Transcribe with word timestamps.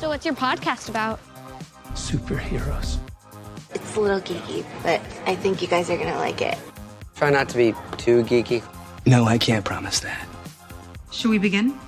So, 0.00 0.08
what's 0.08 0.24
your 0.24 0.34
podcast 0.34 0.88
about? 0.88 1.20
Superheroes. 1.92 2.96
It's 3.74 3.96
a 3.96 4.00
little 4.00 4.22
geeky, 4.22 4.64
but 4.82 4.98
I 5.26 5.36
think 5.36 5.60
you 5.60 5.68
guys 5.68 5.90
are 5.90 5.98
gonna 5.98 6.16
like 6.16 6.40
it. 6.40 6.56
Try 7.16 7.28
not 7.28 7.50
to 7.50 7.58
be 7.58 7.74
too 7.98 8.22
geeky. 8.24 8.64
No, 9.04 9.26
I 9.26 9.36
can't 9.36 9.62
promise 9.62 10.00
that. 10.00 10.26
Should 11.12 11.28
we 11.28 11.36
begin? 11.36 11.78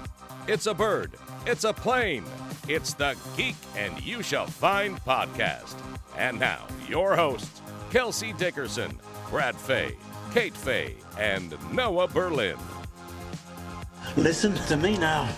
It's 0.46 0.66
a 0.66 0.74
bird. 0.74 1.12
It's 1.46 1.64
a 1.64 1.72
plane. 1.72 2.24
It's 2.68 2.92
the 2.92 3.16
Geek 3.34 3.56
and 3.78 3.98
You 4.04 4.22
Shall 4.22 4.46
Find 4.46 5.00
podcast. 5.06 5.74
And 6.18 6.38
now, 6.38 6.66
your 6.86 7.16
hosts, 7.16 7.62
Kelsey 7.90 8.34
Dickerson, 8.34 9.00
Brad 9.30 9.56
Fay, 9.56 9.96
Kate 10.34 10.54
Fay, 10.54 10.96
and 11.18 11.56
Noah 11.72 12.08
Berlin. 12.08 12.58
Listen 14.18 14.54
to 14.66 14.76
me 14.76 14.98
now. 14.98 15.30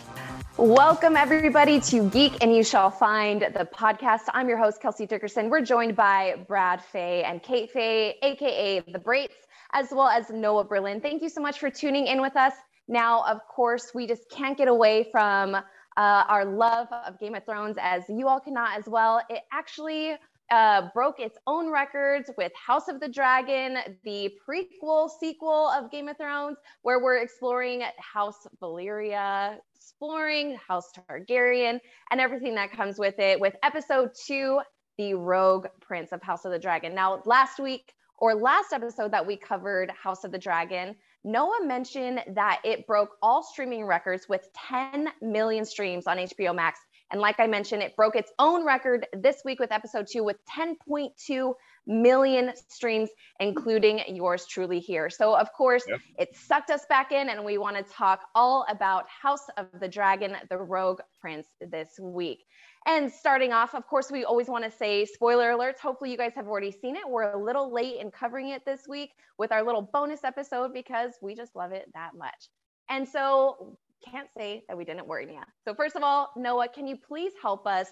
Welcome, 0.56 1.16
everybody, 1.16 1.80
to 1.80 2.08
Geek 2.10 2.40
and 2.40 2.54
You 2.54 2.62
Shall 2.62 2.88
Find 2.88 3.42
the 3.42 3.68
podcast. 3.74 4.20
I'm 4.32 4.48
your 4.48 4.56
host, 4.56 4.80
Kelsey 4.80 5.04
Dickerson. 5.04 5.50
We're 5.50 5.62
joined 5.64 5.96
by 5.96 6.44
Brad 6.46 6.80
Fay 6.80 7.24
and 7.24 7.42
Kate 7.42 7.72
Fay, 7.72 8.14
aka 8.22 8.78
The 8.86 9.00
Braits, 9.00 9.34
as 9.72 9.88
well 9.90 10.06
as 10.06 10.30
Noah 10.30 10.62
Berlin. 10.62 11.00
Thank 11.00 11.22
you 11.22 11.28
so 11.28 11.40
much 11.40 11.58
for 11.58 11.70
tuning 11.70 12.06
in 12.06 12.20
with 12.20 12.36
us. 12.36 12.52
Now, 12.86 13.24
of 13.24 13.40
course, 13.48 13.90
we 13.96 14.06
just 14.06 14.30
can't 14.30 14.56
get 14.56 14.68
away 14.68 15.08
from 15.10 15.56
uh, 15.56 15.60
our 15.96 16.44
love 16.44 16.86
of 17.04 17.18
Game 17.18 17.34
of 17.34 17.44
Thrones, 17.44 17.76
as 17.80 18.04
you 18.08 18.28
all 18.28 18.38
cannot 18.38 18.78
as 18.78 18.84
well. 18.86 19.22
It 19.28 19.40
actually 19.52 20.14
uh, 20.52 20.88
broke 20.94 21.18
its 21.18 21.36
own 21.48 21.68
records 21.70 22.30
with 22.38 22.52
House 22.54 22.86
of 22.86 23.00
the 23.00 23.08
Dragon, 23.08 23.78
the 24.04 24.32
prequel 24.48 25.10
sequel 25.18 25.68
of 25.70 25.90
Game 25.90 26.08
of 26.08 26.16
Thrones, 26.16 26.58
where 26.82 27.02
we're 27.02 27.18
exploring 27.18 27.82
House 27.98 28.46
Valyria, 28.62 29.58
exploring 29.84 30.56
House 30.66 30.90
Targaryen, 30.96 31.78
and 32.10 32.20
everything 32.20 32.54
that 32.54 32.72
comes 32.72 32.98
with 32.98 33.18
it, 33.18 33.38
with 33.38 33.54
episode 33.62 34.10
two, 34.26 34.60
The 34.96 35.12
Rogue 35.12 35.66
Prince 35.82 36.12
of 36.12 36.22
House 36.22 36.46
of 36.46 36.52
the 36.52 36.58
Dragon. 36.58 36.94
Now, 36.94 37.20
last 37.26 37.60
week, 37.60 37.92
or 38.16 38.34
last 38.34 38.72
episode 38.72 39.12
that 39.12 39.26
we 39.26 39.36
covered 39.36 39.90
House 39.90 40.24
of 40.24 40.32
the 40.32 40.38
Dragon, 40.38 40.94
Noah 41.22 41.66
mentioned 41.66 42.22
that 42.34 42.60
it 42.64 42.86
broke 42.86 43.10
all 43.20 43.42
streaming 43.42 43.84
records 43.84 44.26
with 44.26 44.48
10 44.68 45.08
million 45.20 45.66
streams 45.66 46.06
on 46.06 46.16
HBO 46.16 46.54
Max. 46.54 46.80
And 47.10 47.20
like 47.20 47.38
I 47.38 47.46
mentioned, 47.46 47.82
it 47.82 47.94
broke 47.94 48.16
its 48.16 48.32
own 48.38 48.64
record 48.64 49.06
this 49.12 49.42
week 49.44 49.60
with 49.60 49.70
episode 49.70 50.06
two 50.10 50.24
with 50.24 50.38
10.2 50.56 51.52
million 51.86 52.52
streams, 52.68 53.10
including 53.40 54.02
yours 54.08 54.46
truly 54.46 54.80
here. 54.80 55.10
So, 55.10 55.34
of 55.34 55.52
course, 55.52 55.84
yep. 55.88 56.00
it 56.18 56.36
sucked 56.36 56.70
us 56.70 56.86
back 56.88 57.12
in, 57.12 57.28
and 57.28 57.44
we 57.44 57.58
want 57.58 57.76
to 57.76 57.82
talk 57.82 58.20
all 58.34 58.66
about 58.68 59.06
House 59.08 59.46
of 59.56 59.66
the 59.80 59.88
Dragon, 59.88 60.36
the 60.50 60.58
Rogue 60.58 61.00
Prince 61.20 61.48
this 61.60 61.98
week. 62.00 62.44
And 62.86 63.10
starting 63.10 63.52
off, 63.52 63.74
of 63.74 63.86
course, 63.86 64.10
we 64.10 64.24
always 64.24 64.48
want 64.48 64.64
to 64.64 64.70
say 64.70 65.06
spoiler 65.06 65.52
alerts. 65.52 65.78
Hopefully, 65.78 66.10
you 66.10 66.18
guys 66.18 66.32
have 66.34 66.46
already 66.46 66.70
seen 66.70 66.96
it. 66.96 67.02
We're 67.08 67.32
a 67.32 67.42
little 67.42 67.72
late 67.72 68.00
in 68.00 68.10
covering 68.10 68.50
it 68.50 68.64
this 68.66 68.82
week 68.88 69.10
with 69.38 69.52
our 69.52 69.62
little 69.62 69.82
bonus 69.82 70.22
episode 70.24 70.74
because 70.74 71.12
we 71.22 71.34
just 71.34 71.56
love 71.56 71.72
it 71.72 71.90
that 71.94 72.10
much. 72.14 72.48
And 72.90 73.08
so, 73.08 73.78
can't 74.10 74.28
say 74.36 74.62
that 74.68 74.76
we 74.76 74.84
didn't 74.84 75.06
warn 75.06 75.30
you. 75.30 75.40
So, 75.64 75.74
first 75.74 75.96
of 75.96 76.02
all, 76.02 76.30
Noah, 76.36 76.68
can 76.68 76.86
you 76.86 76.96
please 76.96 77.32
help 77.40 77.66
us 77.66 77.88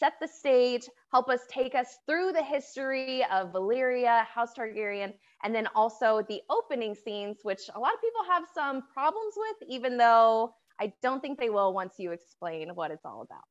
set 0.00 0.14
the 0.20 0.26
stage, 0.26 0.88
help 1.12 1.28
us 1.28 1.40
take 1.48 1.74
us 1.74 1.98
through 2.06 2.32
the 2.32 2.42
history 2.42 3.22
of 3.30 3.52
Valyria, 3.52 4.24
House 4.24 4.54
Targaryen, 4.58 5.12
and 5.44 5.54
then 5.54 5.68
also 5.74 6.24
the 6.28 6.40
opening 6.48 6.94
scenes, 6.94 7.40
which 7.42 7.60
a 7.74 7.78
lot 7.78 7.92
of 7.92 8.00
people 8.00 8.22
have 8.28 8.44
some 8.52 8.82
problems 8.92 9.34
with, 9.36 9.68
even 9.68 9.98
though 9.98 10.54
I 10.80 10.92
don't 11.02 11.20
think 11.20 11.38
they 11.38 11.50
will 11.50 11.74
once 11.74 11.94
you 11.98 12.12
explain 12.12 12.70
what 12.74 12.90
it's 12.90 13.04
all 13.04 13.20
about. 13.20 13.44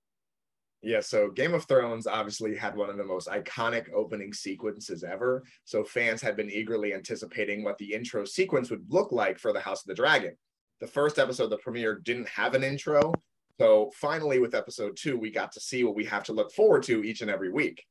Yeah, 0.81 1.01
so 1.01 1.29
Game 1.29 1.53
of 1.53 1.65
Thrones 1.65 2.07
obviously 2.07 2.55
had 2.55 2.75
one 2.75 2.89
of 2.89 2.97
the 2.97 3.03
most 3.03 3.27
iconic 3.27 3.91
opening 3.93 4.33
sequences 4.33 5.03
ever. 5.03 5.43
So 5.65 5.83
fans 5.83 6.21
had 6.21 6.37
been 6.37 6.49
eagerly 6.49 6.93
anticipating 6.93 7.63
what 7.63 7.77
the 7.77 7.93
intro 7.93 8.25
sequence 8.25 8.71
would 8.71 8.85
look 8.87 9.11
like 9.11 9.37
for 9.37 9.53
the 9.53 9.59
House 9.59 9.81
of 9.81 9.87
the 9.87 9.93
Dragon. 9.93 10.35
The 10.79 10.87
first 10.87 11.19
episode, 11.19 11.47
the 11.47 11.57
premiere, 11.57 11.99
didn't 11.99 12.29
have 12.29 12.55
an 12.55 12.63
intro. 12.63 13.13
So 13.59 13.91
finally, 13.93 14.39
with 14.39 14.55
episode 14.55 14.95
two, 14.95 15.17
we 15.17 15.31
got 15.31 15.51
to 15.51 15.59
see 15.59 15.83
what 15.83 15.95
we 15.95 16.05
have 16.05 16.23
to 16.25 16.33
look 16.33 16.49
forward 16.53 16.81
to 16.83 17.03
each 17.03 17.19
and 17.19 17.29
every 17.29 17.51
week. 17.51 17.85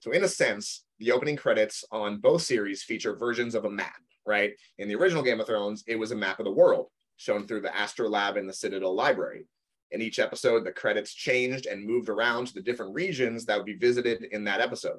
So, 0.00 0.12
in 0.12 0.24
a 0.24 0.28
sense, 0.28 0.84
the 0.98 1.12
opening 1.12 1.36
credits 1.36 1.84
on 1.92 2.20
both 2.20 2.40
series 2.40 2.82
feature 2.82 3.14
versions 3.14 3.54
of 3.54 3.66
a 3.66 3.70
map, 3.70 4.00
right? 4.26 4.54
In 4.78 4.88
the 4.88 4.94
original 4.94 5.22
Game 5.22 5.40
of 5.40 5.46
Thrones, 5.46 5.84
it 5.86 5.96
was 5.96 6.12
a 6.12 6.16
map 6.16 6.38
of 6.38 6.46
the 6.46 6.52
world 6.52 6.88
shown 7.16 7.46
through 7.46 7.60
the 7.60 7.82
Astrolabe 7.82 8.38
in 8.38 8.46
the 8.46 8.52
Citadel 8.52 8.94
Library. 8.94 9.46
In 9.90 10.00
each 10.00 10.18
episode, 10.18 10.64
the 10.64 10.72
credits 10.72 11.12
changed 11.12 11.66
and 11.66 11.84
moved 11.84 12.08
around 12.08 12.46
to 12.46 12.54
the 12.54 12.62
different 12.62 12.94
regions 12.94 13.44
that 13.44 13.58
would 13.58 13.66
be 13.66 13.76
visited 13.76 14.24
in 14.32 14.42
that 14.44 14.62
episode. 14.62 14.98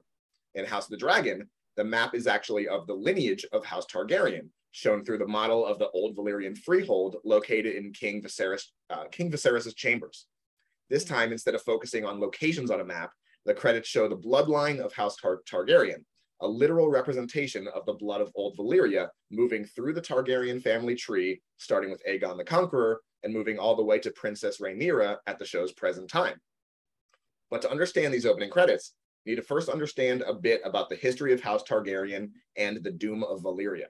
In 0.54 0.66
House 0.66 0.86
of 0.86 0.92
the 0.92 0.98
Dragon, 0.98 1.50
the 1.78 1.84
map 1.84 2.14
is 2.14 2.28
actually 2.28 2.68
of 2.68 2.86
the 2.86 2.94
lineage 2.94 3.46
of 3.52 3.66
House 3.66 3.88
Targaryen, 3.88 4.50
shown 4.76 5.06
through 5.06 5.18
the 5.18 5.26
model 5.26 5.66
of 5.66 5.80
the 5.80 5.90
old 5.92 6.18
Valyrian 6.18 6.58
freehold 6.58 7.16
located 7.24 7.78
in 7.78 7.94
King 7.94 8.22
Viserys, 8.22 8.64
uh, 8.90 9.06
King 9.10 9.32
Viserys's 9.32 9.74
chambers. 9.74 10.26
This 10.90 11.06
time, 11.06 11.32
instead 11.32 11.56
of 11.56 11.62
focusing 11.62 12.04
on 12.04 12.20
locations 12.20 12.70
on 12.70 12.82
a 12.82 12.86
map, 12.86 13.12
the 13.46 13.54
credits 13.54 13.88
show 13.88 14.10
the 14.10 14.18
bloodline 14.18 14.80
of 14.80 14.92
House 14.92 15.16
Tar- 15.16 15.44
Targaryen, 15.50 16.04
a 16.42 16.48
literal 16.48 16.90
representation 16.90 17.70
of 17.74 17.86
the 17.86 17.94
blood 17.94 18.20
of 18.20 18.34
old 18.36 18.58
Valyria 18.58 19.08
moving 19.32 19.64
through 19.64 19.94
the 19.94 20.02
Targaryen 20.02 20.62
family 20.62 20.94
tree, 20.94 21.42
starting 21.56 21.90
with 21.90 22.04
Aegon 22.06 22.36
the 22.36 22.44
Conqueror 22.44 23.00
and 23.24 23.34
moving 23.34 23.58
all 23.58 23.78
the 23.78 23.84
way 23.84 23.98
to 24.00 24.12
Princess 24.12 24.60
Rhaenyra 24.60 25.20
at 25.26 25.40
the 25.40 25.46
show's 25.46 25.72
present 25.72 26.10
time. 26.10 26.36
But 27.50 27.62
to 27.62 27.72
understand 27.72 28.14
these 28.14 28.26
opening 28.26 28.50
credits, 28.50 28.94
you 29.24 29.32
need 29.32 29.42
to 29.42 29.48
first 29.48 29.70
understand 29.70 30.22
a 30.28 30.34
bit 30.34 30.60
about 30.66 30.90
the 30.90 30.98
history 30.98 31.32
of 31.32 31.40
House 31.40 31.64
Targaryen 31.64 32.32
and 32.58 32.84
the 32.84 32.92
doom 32.92 33.24
of 33.24 33.40
Valyria. 33.40 33.86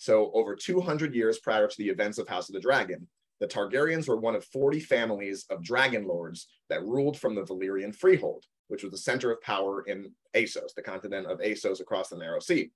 So, 0.00 0.30
over 0.32 0.56
200 0.56 1.14
years 1.14 1.40
prior 1.40 1.68
to 1.68 1.76
the 1.76 1.90
events 1.90 2.16
of 2.16 2.26
House 2.26 2.48
of 2.48 2.54
the 2.54 2.60
Dragon, 2.60 3.06
the 3.38 3.46
Targaryens 3.46 4.08
were 4.08 4.16
one 4.16 4.34
of 4.34 4.46
40 4.46 4.80
families 4.80 5.44
of 5.50 5.62
dragon 5.62 6.06
lords 6.06 6.46
that 6.70 6.86
ruled 6.86 7.18
from 7.18 7.34
the 7.34 7.42
Valyrian 7.42 7.94
freehold, 7.94 8.46
which 8.68 8.82
was 8.82 8.92
the 8.92 8.96
center 8.96 9.30
of 9.30 9.42
power 9.42 9.82
in 9.82 10.10
Essos, 10.34 10.72
the 10.74 10.80
continent 10.80 11.26
of 11.26 11.40
Essos 11.40 11.82
across 11.82 12.08
the 12.08 12.16
Narrow 12.16 12.40
Sea. 12.40 12.70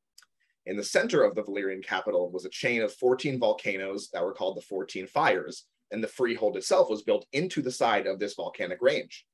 In 0.66 0.76
the 0.76 0.84
center 0.84 1.24
of 1.24 1.34
the 1.34 1.42
Valyrian 1.42 1.82
capital 1.82 2.30
was 2.30 2.44
a 2.44 2.50
chain 2.50 2.82
of 2.82 2.92
14 2.92 3.38
volcanoes 3.38 4.10
that 4.12 4.22
were 4.22 4.34
called 4.34 4.58
the 4.58 4.60
14 4.60 5.06
Fires, 5.06 5.64
and 5.92 6.04
the 6.04 6.08
freehold 6.08 6.58
itself 6.58 6.90
was 6.90 7.04
built 7.04 7.24
into 7.32 7.62
the 7.62 7.72
side 7.72 8.06
of 8.06 8.18
this 8.18 8.34
volcanic 8.34 8.82
range. 8.82 9.24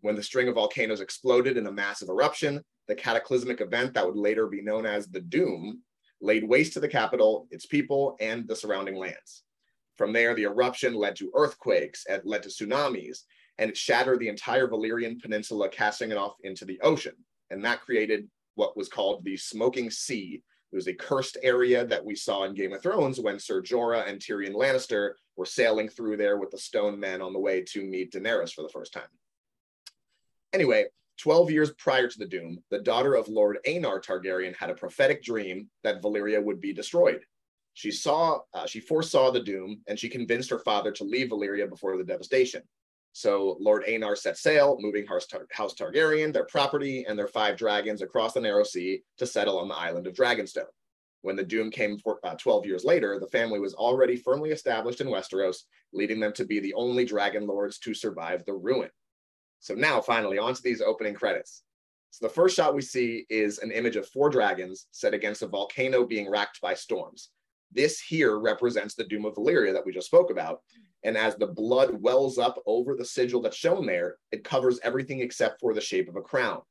When 0.00 0.14
the 0.14 0.22
string 0.22 0.48
of 0.48 0.54
volcanoes 0.54 1.02
exploded 1.02 1.58
in 1.58 1.66
a 1.66 1.72
massive 1.72 2.08
eruption, 2.08 2.64
the 2.86 2.94
cataclysmic 2.94 3.60
event 3.60 3.92
that 3.92 4.06
would 4.06 4.16
later 4.16 4.46
be 4.46 4.62
known 4.62 4.86
as 4.86 5.08
the 5.08 5.20
Doom 5.20 5.82
laid 6.20 6.44
waste 6.44 6.72
to 6.74 6.80
the 6.80 6.88
capital, 6.88 7.46
its 7.50 7.66
people, 7.66 8.16
and 8.20 8.46
the 8.48 8.56
surrounding 8.56 8.96
lands. 8.96 9.44
From 9.96 10.12
there, 10.12 10.34
the 10.34 10.44
eruption 10.44 10.94
led 10.94 11.16
to 11.16 11.32
earthquakes, 11.34 12.04
it 12.08 12.26
led 12.26 12.42
to 12.44 12.48
tsunamis, 12.48 13.22
and 13.58 13.70
it 13.70 13.76
shattered 13.76 14.20
the 14.20 14.28
entire 14.28 14.68
Valyrian 14.68 15.20
peninsula, 15.20 15.68
casting 15.68 16.10
it 16.10 16.16
off 16.16 16.36
into 16.42 16.64
the 16.64 16.80
ocean. 16.80 17.14
And 17.50 17.64
that 17.64 17.80
created 17.80 18.28
what 18.54 18.76
was 18.76 18.88
called 18.88 19.24
the 19.24 19.36
Smoking 19.36 19.90
Sea. 19.90 20.42
It 20.70 20.76
was 20.76 20.86
a 20.86 20.94
cursed 20.94 21.38
area 21.42 21.84
that 21.86 22.04
we 22.04 22.14
saw 22.14 22.44
in 22.44 22.54
Game 22.54 22.72
of 22.72 22.82
Thrones 22.82 23.18
when 23.18 23.38
Ser 23.38 23.62
Jorah 23.62 24.08
and 24.08 24.20
Tyrion 24.20 24.54
Lannister 24.54 25.12
were 25.36 25.46
sailing 25.46 25.88
through 25.88 26.16
there 26.16 26.36
with 26.38 26.50
the 26.50 26.58
Stone 26.58 27.00
Men 27.00 27.22
on 27.22 27.32
the 27.32 27.38
way 27.38 27.62
to 27.62 27.84
meet 27.84 28.12
Daenerys 28.12 28.52
for 28.52 28.62
the 28.62 28.68
first 28.68 28.92
time. 28.92 29.08
Anyway, 30.52 30.86
12 31.18 31.50
years 31.50 31.72
prior 31.72 32.08
to 32.08 32.18
the 32.18 32.26
Doom, 32.26 32.62
the 32.70 32.78
daughter 32.78 33.14
of 33.14 33.28
Lord 33.28 33.58
Aenar 33.66 34.02
Targaryen 34.02 34.56
had 34.56 34.70
a 34.70 34.74
prophetic 34.74 35.22
dream 35.22 35.68
that 35.82 36.00
Valyria 36.00 36.42
would 36.42 36.60
be 36.60 36.72
destroyed. 36.72 37.24
She 37.74 37.90
saw, 37.90 38.40
uh, 38.54 38.66
she 38.66 38.80
foresaw 38.80 39.30
the 39.30 39.38
doom, 39.38 39.82
and 39.86 39.96
she 39.96 40.08
convinced 40.08 40.50
her 40.50 40.58
father 40.58 40.90
to 40.90 41.04
leave 41.04 41.28
Valyria 41.28 41.68
before 41.68 41.96
the 41.96 42.02
devastation. 42.02 42.62
So 43.12 43.56
Lord 43.60 43.84
Aenar 43.84 44.16
set 44.16 44.36
sail, 44.36 44.78
moving 44.80 45.06
House, 45.06 45.26
Tar- 45.26 45.46
House 45.52 45.74
Targaryen, 45.74 46.32
their 46.32 46.46
property, 46.46 47.04
and 47.08 47.18
their 47.18 47.28
five 47.28 47.56
dragons 47.56 48.02
across 48.02 48.32
the 48.32 48.40
narrow 48.40 48.64
sea 48.64 49.02
to 49.18 49.26
settle 49.26 49.58
on 49.58 49.68
the 49.68 49.76
island 49.76 50.06
of 50.06 50.14
Dragonstone. 50.14 50.70
When 51.22 51.36
the 51.36 51.44
doom 51.44 51.70
came 51.70 51.98
for, 51.98 52.18
uh, 52.24 52.34
12 52.36 52.66
years 52.66 52.84
later, 52.84 53.18
the 53.18 53.28
family 53.28 53.58
was 53.58 53.74
already 53.74 54.16
firmly 54.16 54.50
established 54.50 55.00
in 55.00 55.08
Westeros, 55.08 55.64
leading 55.92 56.20
them 56.20 56.32
to 56.34 56.44
be 56.44 56.60
the 56.60 56.74
only 56.74 57.04
dragon 57.04 57.46
lords 57.46 57.78
to 57.80 57.94
survive 57.94 58.44
the 58.44 58.54
ruin. 58.54 58.90
So 59.60 59.74
now, 59.74 60.00
finally, 60.00 60.38
on 60.38 60.54
to 60.54 60.62
these 60.62 60.80
opening 60.80 61.14
credits. 61.14 61.62
So 62.10 62.26
the 62.26 62.32
first 62.32 62.56
shot 62.56 62.74
we 62.74 62.82
see 62.82 63.26
is 63.28 63.58
an 63.58 63.70
image 63.70 63.96
of 63.96 64.08
four 64.08 64.30
dragons 64.30 64.86
set 64.90 65.14
against 65.14 65.42
a 65.42 65.46
volcano 65.46 66.06
being 66.06 66.30
racked 66.30 66.60
by 66.60 66.74
storms. 66.74 67.30
This 67.72 68.00
here 68.00 68.38
represents 68.38 68.94
the 68.94 69.04
doom 69.04 69.24
of 69.24 69.34
Valyria 69.34 69.72
that 69.72 69.84
we 69.84 69.92
just 69.92 70.06
spoke 70.06 70.30
about. 70.30 70.62
And 71.04 71.16
as 71.16 71.36
the 71.36 71.46
blood 71.46 71.90
wells 72.02 72.38
up 72.38 72.60
over 72.66 72.96
the 72.96 73.04
sigil 73.04 73.40
that's 73.42 73.56
shown 73.56 73.86
there, 73.86 74.16
it 74.32 74.42
covers 74.42 74.80
everything 74.82 75.20
except 75.20 75.60
for 75.60 75.74
the 75.74 75.80
shape 75.80 76.08
of 76.08 76.16
a 76.16 76.22
crown. 76.22 76.62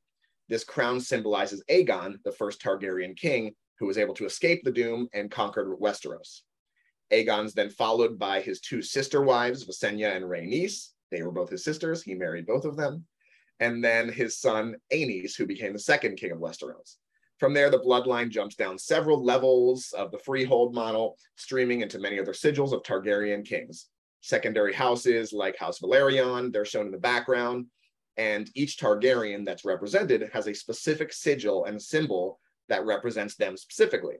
This 0.48 0.64
crown 0.64 1.00
symbolizes 1.00 1.62
Aegon, 1.70 2.16
the 2.24 2.32
first 2.32 2.60
Targaryen 2.60 3.16
king, 3.16 3.54
who 3.78 3.86
was 3.86 3.98
able 3.98 4.14
to 4.14 4.26
escape 4.26 4.64
the 4.64 4.72
doom 4.72 5.08
and 5.12 5.30
conquered 5.30 5.78
Westeros. 5.78 6.40
Aegon's 7.12 7.54
then 7.54 7.70
followed 7.70 8.18
by 8.18 8.40
his 8.40 8.60
two 8.60 8.82
sister 8.82 9.22
wives, 9.22 9.64
Visenya 9.64 10.14
and 10.16 10.24
Rhaenys. 10.24 10.88
They 11.10 11.22
were 11.22 11.32
both 11.32 11.50
his 11.50 11.64
sisters. 11.64 12.02
He 12.02 12.14
married 12.14 12.46
both 12.46 12.64
of 12.64 12.76
them. 12.76 13.06
and 13.60 13.82
then 13.82 14.08
his 14.08 14.38
son 14.38 14.76
Aenys, 14.92 15.36
who 15.36 15.44
became 15.46 15.72
the 15.72 15.78
second 15.78 16.16
king 16.16 16.30
of 16.30 16.38
Westeros. 16.38 16.96
From 17.38 17.54
there, 17.54 17.70
the 17.70 17.80
bloodline 17.80 18.30
jumps 18.30 18.54
down 18.54 18.78
several 18.78 19.24
levels 19.24 19.92
of 19.96 20.10
the 20.10 20.18
freehold 20.18 20.74
model, 20.74 21.16
streaming 21.36 21.80
into 21.80 21.98
many 21.98 22.18
other 22.20 22.32
sigils 22.32 22.72
of 22.72 22.82
Targaryen 22.82 23.44
kings. 23.44 23.86
Secondary 24.20 24.72
houses 24.72 25.32
like 25.32 25.56
House 25.56 25.80
Velaryon, 25.80 26.52
they're 26.52 26.64
shown 26.64 26.86
in 26.86 26.92
the 26.92 26.98
background, 26.98 27.66
and 28.16 28.50
each 28.54 28.76
Targaryen 28.78 29.44
that's 29.44 29.64
represented 29.64 30.28
has 30.32 30.48
a 30.48 30.54
specific 30.54 31.12
sigil 31.12 31.64
and 31.64 31.80
symbol 31.80 32.40
that 32.68 32.84
represents 32.84 33.36
them 33.36 33.56
specifically. 33.56 34.16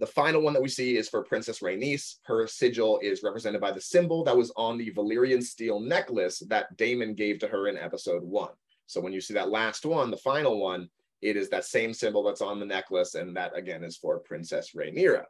The 0.00 0.06
final 0.06 0.40
one 0.40 0.54
that 0.54 0.62
we 0.62 0.68
see 0.68 0.96
is 0.96 1.10
for 1.10 1.22
Princess 1.22 1.60
Rhaenys. 1.60 2.16
Her 2.22 2.46
sigil 2.46 2.98
is 3.02 3.22
represented 3.22 3.60
by 3.60 3.70
the 3.70 3.82
symbol 3.82 4.24
that 4.24 4.36
was 4.36 4.50
on 4.56 4.78
the 4.78 4.90
Valyrian 4.90 5.42
steel 5.42 5.78
necklace 5.78 6.38
that 6.48 6.74
Daemon 6.78 7.14
gave 7.14 7.38
to 7.40 7.48
her 7.48 7.68
in 7.68 7.76
episode 7.76 8.22
one. 8.22 8.52
So 8.86 8.98
when 9.02 9.12
you 9.12 9.20
see 9.20 9.34
that 9.34 9.50
last 9.50 9.84
one, 9.84 10.10
the 10.10 10.16
final 10.16 10.58
one, 10.58 10.88
it 11.20 11.36
is 11.36 11.50
that 11.50 11.66
same 11.66 11.92
symbol 11.92 12.22
that's 12.22 12.40
on 12.40 12.58
the 12.58 12.64
necklace, 12.64 13.14
and 13.14 13.36
that 13.36 13.54
again 13.54 13.84
is 13.84 13.98
for 13.98 14.20
Princess 14.20 14.70
Rhaenyra. 14.74 15.24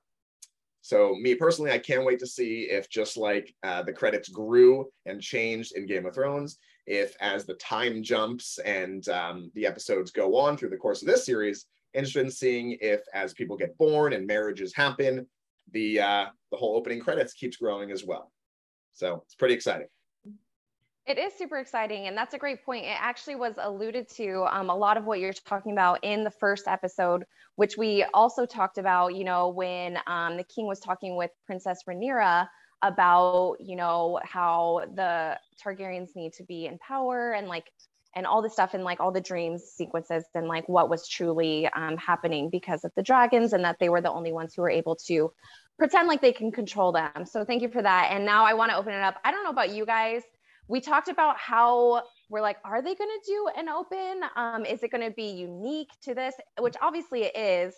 So 0.83 1.17
me 1.21 1.35
personally, 1.35 1.73
I 1.73 1.79
can't 1.79 2.07
wait 2.07 2.21
to 2.21 2.27
see 2.27 2.69
if 2.71 2.89
just 2.89 3.17
like 3.17 3.53
uh, 3.65 3.83
the 3.83 3.93
credits 3.93 4.29
grew 4.29 4.89
and 5.05 5.21
changed 5.21 5.77
in 5.77 5.87
Game 5.87 6.07
of 6.07 6.15
Thrones, 6.15 6.59
if 6.87 7.17
as 7.21 7.45
the 7.45 7.55
time 7.55 8.05
jumps 8.05 8.59
and 8.65 9.07
um, 9.09 9.51
the 9.57 9.67
episodes 9.67 10.13
go 10.13 10.37
on 10.37 10.57
through 10.57 10.71
the 10.71 10.77
course 10.77 11.03
of 11.03 11.09
this 11.09 11.27
series, 11.27 11.67
interested 11.95 12.25
in 12.25 12.31
seeing 12.31 12.77
if 12.81 13.01
as 13.15 13.33
people 13.33 13.57
get 13.57 13.77
born 13.79 14.13
and 14.13 14.27
marriages 14.27 14.75
happen, 14.75 15.27
the 15.73 16.01
uh, 16.01 16.27
the 16.51 16.57
whole 16.57 16.77
opening 16.77 17.01
credits 17.01 17.33
keeps 17.33 17.57
growing 17.57 17.91
as 17.91 18.05
well. 18.05 18.33
So 18.93 19.23
it's 19.25 19.35
pretty 19.35 19.55
exciting. 19.55 19.89
It 21.07 21.19
is 21.19 21.33
super 21.33 21.59
exciting. 21.59 22.07
And 22.07 22.17
that's 22.17 22.35
a 22.35 22.39
great 22.39 22.65
point. 22.65 22.85
It 22.85 22.97
actually 23.01 23.35
was 23.35 23.55
alluded 23.59 24.09
to 24.11 24.47
um, 24.51 24.71
a 24.71 24.77
lot 24.77 24.97
of 24.97 25.07
what 25.07 25.19
you're 25.19 25.33
talking 25.33 25.73
about 25.73 25.99
in 26.05 26.23
the 26.23 26.31
first 26.31 26.69
episode, 26.69 27.25
which 27.57 27.77
we 27.77 28.05
also 28.15 28.47
talked 28.47 28.79
about, 28.79 29.15
you 29.17 29.25
know, 29.25 29.49
when 29.49 29.99
um, 30.07 30.37
the 30.37 30.45
king 30.45 30.67
was 30.67 30.79
talking 30.79 31.17
with 31.17 31.31
Princess 31.47 31.81
Rhaenyra 31.89 32.47
about, 32.83 33.57
you 33.59 33.75
know, 33.77 34.21
how 34.23 34.83
the 34.95 35.39
Targaryens 35.63 36.15
need 36.15 36.33
to 36.35 36.45
be 36.45 36.67
in 36.67 36.79
power 36.79 37.33
and 37.33 37.49
like, 37.49 37.65
and 38.15 38.27
all 38.27 38.43
the 38.43 38.51
stuff 38.51 38.75
and 38.75 38.85
like 38.85 39.01
all 39.01 39.13
the 39.13 39.21
dreams 39.21 39.65
sequences 39.65 40.25
and 40.35 40.49
like 40.49 40.69
what 40.69 40.89
was 40.89 41.09
truly 41.09 41.69
um, 41.69 41.97
happening 41.97 42.51
because 42.51 42.85
of 42.85 42.93
the 42.97 43.03
dragons 43.03 43.53
and 43.53 43.65
that 43.65 43.77
they 43.79 43.89
were 43.89 44.01
the 44.01 44.11
only 44.11 44.33
ones 44.33 44.55
who 44.55 44.63
were 44.63 44.71
able 44.71 44.97
to 44.97 45.33
pretend 45.79 46.09
like 46.09 46.21
they 46.21 46.33
can 46.33 46.51
control 46.51 46.93
them. 46.93 47.25
So 47.25 47.45
thank 47.45 47.63
you 47.63 47.69
for 47.69 47.83
that. 47.83 48.11
And 48.11 48.27
now 48.27 48.45
I 48.45 48.55
want 48.55 48.71
to 48.71 48.77
open 48.77 48.93
it 48.93 49.01
up. 49.01 49.17
I 49.25 49.31
don't 49.31 49.45
know 49.45 49.51
about 49.51 49.73
you 49.75 49.87
guys 49.87 50.23
we 50.71 50.81
talked 50.81 51.09
about 51.09 51.37
how 51.37 52.05
we're 52.29 52.41
like, 52.41 52.59
are 52.65 52.81
they 52.81 52.95
going 52.95 53.11
to 53.11 53.27
do 53.27 53.49
an 53.57 53.69
open? 53.69 54.21
Um, 54.37 54.65
is 54.65 54.85
it 54.85 54.93
going 54.93 55.05
to 55.05 55.13
be 55.13 55.33
unique 55.33 55.89
to 56.05 56.15
this? 56.15 56.33
Which 56.61 56.77
obviously 56.81 57.25
it 57.25 57.37
is. 57.37 57.75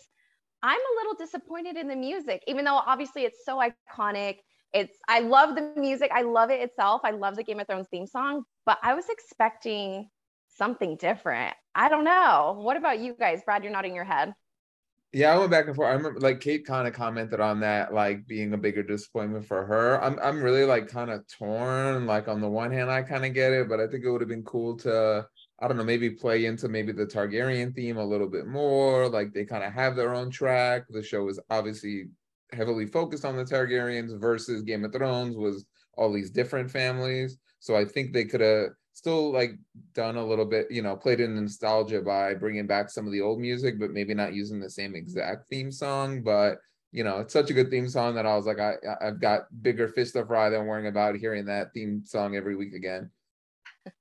I'm 0.61 0.79
a 0.79 0.95
little 0.99 1.15
disappointed 1.15 1.75
in 1.75 1.87
the 1.87 1.95
music, 1.95 2.43
even 2.47 2.63
though 2.63 2.75
obviously 2.75 3.23
it's 3.23 3.43
so 3.43 3.59
iconic. 3.59 4.37
It's 4.73 4.95
I 5.07 5.21
love 5.21 5.55
the 5.55 5.73
music. 5.75 6.11
I 6.13 6.21
love 6.21 6.51
it 6.51 6.61
itself. 6.61 7.01
I 7.03 7.11
love 7.11 7.35
the 7.35 7.43
Game 7.43 7.59
of 7.59 7.65
Thrones 7.65 7.87
theme 7.89 8.05
song, 8.05 8.43
but 8.63 8.77
I 8.83 8.93
was 8.93 9.05
expecting 9.09 10.07
something 10.57 10.97
different. 10.97 11.55
I 11.75 11.89
don't 11.89 12.03
know. 12.03 12.55
What 12.57 12.77
about 12.77 12.99
you 12.99 13.15
guys? 13.17 13.41
Brad, 13.43 13.63
you're 13.63 13.73
nodding 13.73 13.95
your 13.95 14.03
head. 14.03 14.33
Yeah, 15.15 15.35
I 15.35 15.37
went 15.37 15.51
back 15.51 15.67
and 15.67 15.75
forth. 15.75 15.89
I 15.89 15.93
remember 15.93 16.19
like 16.19 16.39
Kate 16.39 16.65
kind 16.65 16.87
of 16.87 16.93
commented 16.95 17.39
on 17.39 17.59
that, 17.59 17.93
like 17.93 18.25
being 18.25 18.51
a 18.53 18.57
bigger 18.57 18.81
disappointment 18.81 19.45
for 19.45 19.63
her. 19.63 20.03
I'm 20.03 20.17
I'm 20.19 20.41
really 20.41 20.65
like 20.65 20.87
kind 20.87 21.11
of 21.11 21.27
torn. 21.27 22.07
Like 22.07 22.27
on 22.27 22.41
the 22.41 22.49
one 22.49 22.71
hand, 22.71 22.89
I 22.89 23.03
kind 23.03 23.23
of 23.23 23.33
get 23.33 23.53
it, 23.53 23.69
but 23.69 23.79
I 23.79 23.85
think 23.85 24.03
it 24.03 24.09
would 24.09 24.21
have 24.21 24.29
been 24.29 24.43
cool 24.43 24.75
to, 24.77 25.27
I 25.59 25.67
don't 25.67 25.77
know, 25.77 25.83
maybe 25.83 26.09
play 26.09 26.45
into 26.45 26.67
maybe 26.67 26.93
the 26.93 27.05
Targaryen 27.05 27.75
theme 27.75 27.97
a 27.97 28.05
little 28.05 28.27
bit 28.27 28.47
more. 28.47 29.07
Like 29.07 29.33
they 29.33 29.45
kind 29.45 29.63
of 29.63 29.71
have 29.71 29.95
their 29.95 30.15
own 30.15 30.31
track. 30.31 30.85
The 30.89 31.03
show 31.03 31.29
is 31.29 31.39
obviously 31.51 32.05
heavily 32.51 32.87
focused 32.87 33.23
on 33.23 33.37
the 33.37 33.45
Targaryens 33.45 34.19
versus 34.19 34.63
Game 34.63 34.83
of 34.83 34.93
Thrones 34.93 35.35
was 35.37 35.63
all 35.95 36.11
these 36.11 36.31
different 36.31 36.71
families. 36.71 37.37
So 37.59 37.75
I 37.75 37.85
think 37.85 38.13
they 38.13 38.25
could 38.25 38.41
have 38.41 38.69
still 39.03 39.33
like 39.33 39.57
done 39.93 40.15
a 40.15 40.25
little 40.25 40.45
bit, 40.45 40.71
you 40.71 40.81
know, 40.81 40.95
played 40.95 41.19
in 41.19 41.35
nostalgia 41.35 42.01
by 42.01 42.33
bringing 42.33 42.65
back 42.65 42.89
some 42.89 43.05
of 43.05 43.11
the 43.11 43.19
old 43.19 43.37
music, 43.37 43.77
but 43.77 43.91
maybe 43.91 44.13
not 44.13 44.33
using 44.33 44.61
the 44.61 44.69
same 44.69 44.95
exact 44.95 45.49
theme 45.49 45.73
song. 45.73 46.23
But 46.23 46.59
you 46.93 47.03
know, 47.03 47.17
it's 47.17 47.33
such 47.33 47.49
a 47.49 47.53
good 47.53 47.69
theme 47.69 47.89
song 47.89 48.15
that 48.15 48.25
I 48.25 48.33
was 48.37 48.45
like, 48.45 48.59
I 48.59 48.75
I've 49.01 49.19
got 49.19 49.41
bigger 49.61 49.89
fish 49.89 50.11
to 50.11 50.25
fry 50.25 50.49
than 50.49 50.67
worrying 50.67 50.87
about 50.87 51.17
hearing 51.17 51.43
that 51.47 51.73
theme 51.73 52.01
song 52.05 52.37
every 52.37 52.55
week 52.55 52.73
again. 52.73 53.11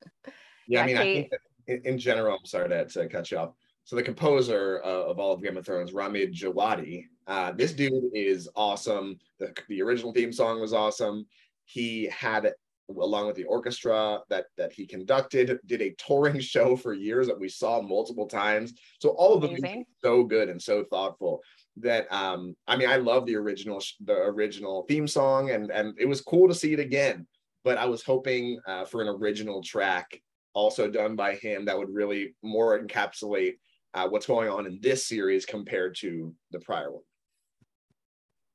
Yeah, 0.68 0.82
I 0.82 0.86
mean, 0.86 0.96
I 0.96 1.02
think 1.02 1.32
in, 1.66 1.82
in, 1.84 1.98
general, 1.98 2.38
I'm 2.38 2.46
sorry 2.46 2.68
to, 2.68 2.84
to 2.84 3.08
cut 3.08 3.32
you 3.32 3.36
off. 3.36 3.50
So 3.82 3.96
the 3.96 4.02
composer 4.02 4.80
uh, 4.84 5.10
of 5.10 5.18
all 5.18 5.32
of 5.32 5.42
Game 5.42 5.56
of 5.56 5.66
Thrones, 5.66 5.92
Ramin 5.92 6.32
Djawadi, 6.32 7.06
uh, 7.26 7.50
this 7.50 7.72
dude 7.72 8.14
is 8.14 8.48
awesome. 8.54 9.18
The, 9.40 9.52
the 9.68 9.82
original 9.82 10.12
theme 10.12 10.32
song 10.32 10.60
was 10.60 10.72
awesome. 10.72 11.26
He 11.64 12.06
had 12.06 12.52
along 13.00 13.26
with 13.26 13.36
the 13.36 13.44
orchestra 13.44 14.20
that 14.28 14.46
that 14.56 14.72
he 14.72 14.86
conducted 14.86 15.58
did 15.66 15.82
a 15.82 15.94
touring 15.98 16.40
show 16.52 16.76
for 16.76 16.92
years 16.92 17.26
that 17.26 17.38
we 17.38 17.48
saw 17.48 17.80
multiple 17.80 18.26
times. 18.26 18.74
So 19.00 19.10
all 19.10 19.34
of 19.34 19.42
them 19.42 19.56
so 20.02 20.24
good 20.24 20.48
and 20.48 20.60
so 20.60 20.84
thoughtful 20.84 21.42
that 21.78 22.06
um 22.12 22.54
i 22.66 22.76
mean 22.76 22.88
i 22.88 22.96
love 22.96 23.24
the 23.26 23.36
original 23.36 23.82
the 24.04 24.12
original 24.12 24.84
theme 24.88 25.08
song 25.08 25.50
and 25.50 25.70
and 25.70 25.94
it 25.98 26.06
was 26.06 26.20
cool 26.20 26.46
to 26.46 26.54
see 26.54 26.72
it 26.72 26.80
again 26.80 27.26
but 27.64 27.78
i 27.78 27.86
was 27.86 28.02
hoping 28.02 28.60
uh, 28.66 28.84
for 28.84 29.00
an 29.00 29.08
original 29.08 29.62
track 29.62 30.20
also 30.54 30.90
done 30.90 31.16
by 31.16 31.34
him 31.36 31.64
that 31.64 31.78
would 31.78 31.88
really 31.88 32.34
more 32.42 32.78
encapsulate 32.78 33.54
uh, 33.94 34.06
what's 34.08 34.26
going 34.26 34.50
on 34.50 34.66
in 34.66 34.78
this 34.82 35.06
series 35.06 35.46
compared 35.46 35.94
to 35.96 36.34
the 36.50 36.60
prior 36.60 36.92
one 36.92 37.02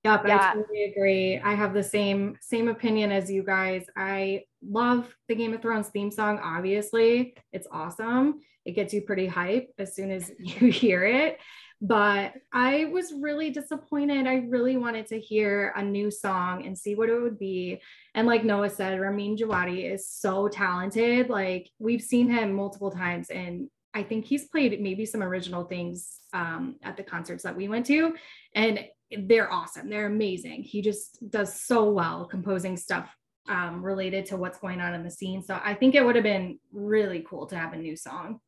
Yep, 0.08 0.28
yeah. 0.28 0.52
I 0.52 0.54
totally 0.56 0.84
agree. 0.86 1.40
I 1.40 1.54
have 1.54 1.74
the 1.74 1.84
same 1.84 2.38
same 2.42 2.68
opinion 2.70 3.12
as 3.12 3.30
you 3.30 3.44
guys. 3.44 3.86
I 3.96 4.44
love 4.68 5.14
the 5.28 5.36
Game 5.36 5.54
of 5.54 5.62
Thrones 5.62 5.90
theme 5.90 6.12
song. 6.12 6.40
Obviously, 6.40 7.36
it's 7.52 7.68
awesome. 7.72 8.42
It 8.66 8.72
gets 8.72 8.94
you 8.94 9.02
pretty 9.02 9.28
hype 9.28 9.70
as 9.78 9.96
soon 9.96 10.12
as 10.12 10.32
you 10.40 10.72
hear 10.72 11.04
it. 11.04 11.40
But 11.80 12.34
I 12.52 12.86
was 12.86 13.14
really 13.14 13.52
disappointed. 13.52 14.26
I 14.26 14.46
really 14.50 14.78
wanted 14.78 15.08
to 15.08 15.20
hear 15.20 15.74
a 15.76 15.84
new 15.84 16.10
song 16.10 16.66
and 16.66 16.76
see 16.76 16.96
what 16.96 17.10
it 17.10 17.22
would 17.22 17.38
be. 17.38 17.80
And 18.16 18.26
like 18.26 18.44
Noah 18.44 18.72
said, 18.72 19.00
Ramin 19.00 19.36
Djawadi 19.36 19.94
is 19.94 20.10
so 20.10 20.48
talented. 20.48 21.30
Like 21.30 21.70
we've 21.78 22.02
seen 22.02 22.30
him 22.30 22.54
multiple 22.54 22.90
times 22.90 23.30
and 23.30 23.70
I 23.94 24.04
think 24.04 24.26
he's 24.26 24.46
played 24.46 24.80
maybe 24.80 25.06
some 25.06 25.24
original 25.24 25.66
things 25.66 26.20
um, 26.34 26.76
at 26.84 26.98
the 26.98 27.04
concerts 27.04 27.44
that 27.44 27.56
we 27.56 27.68
went 27.68 27.86
to. 27.88 28.16
And 28.54 28.86
they're 29.12 29.52
awesome. 29.52 29.90
They're 29.90 30.08
amazing. 30.08 30.64
He 30.64 30.82
just 30.82 31.30
does 31.30 31.62
so 31.62 31.90
well 31.90 32.26
composing 32.26 32.78
stuff 32.78 33.10
um, 33.50 33.84
related 33.84 34.26
to 34.28 34.38
what's 34.38 34.58
going 34.58 34.82
on 34.82 34.94
in 34.94 35.04
the 35.04 35.12
scene. 35.12 35.42
So 35.42 35.60
I 35.64 35.74
think 35.74 35.96
it 35.96 36.04
would 36.04 36.16
have 36.16 36.24
been 36.24 36.60
really 36.72 37.26
cool 37.28 37.46
to 37.48 37.58
have 37.58 37.74
a 37.74 37.78
new 37.78 37.96
song. 37.96 38.40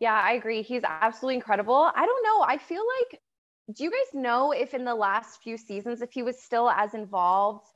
Yeah, 0.00 0.20
I 0.20 0.32
agree. 0.32 0.62
He's 0.62 0.82
absolutely 0.84 1.36
incredible. 1.36 1.90
I 1.94 2.04
don't 2.04 2.24
know. 2.24 2.44
I 2.46 2.58
feel 2.58 2.82
like, 3.00 3.20
do 3.74 3.84
you 3.84 3.90
guys 3.90 4.20
know 4.20 4.52
if 4.52 4.74
in 4.74 4.84
the 4.84 4.94
last 4.94 5.40
few 5.42 5.56
seasons, 5.56 6.02
if 6.02 6.12
he 6.12 6.22
was 6.22 6.42
still 6.42 6.68
as 6.68 6.92
involved 6.92 7.66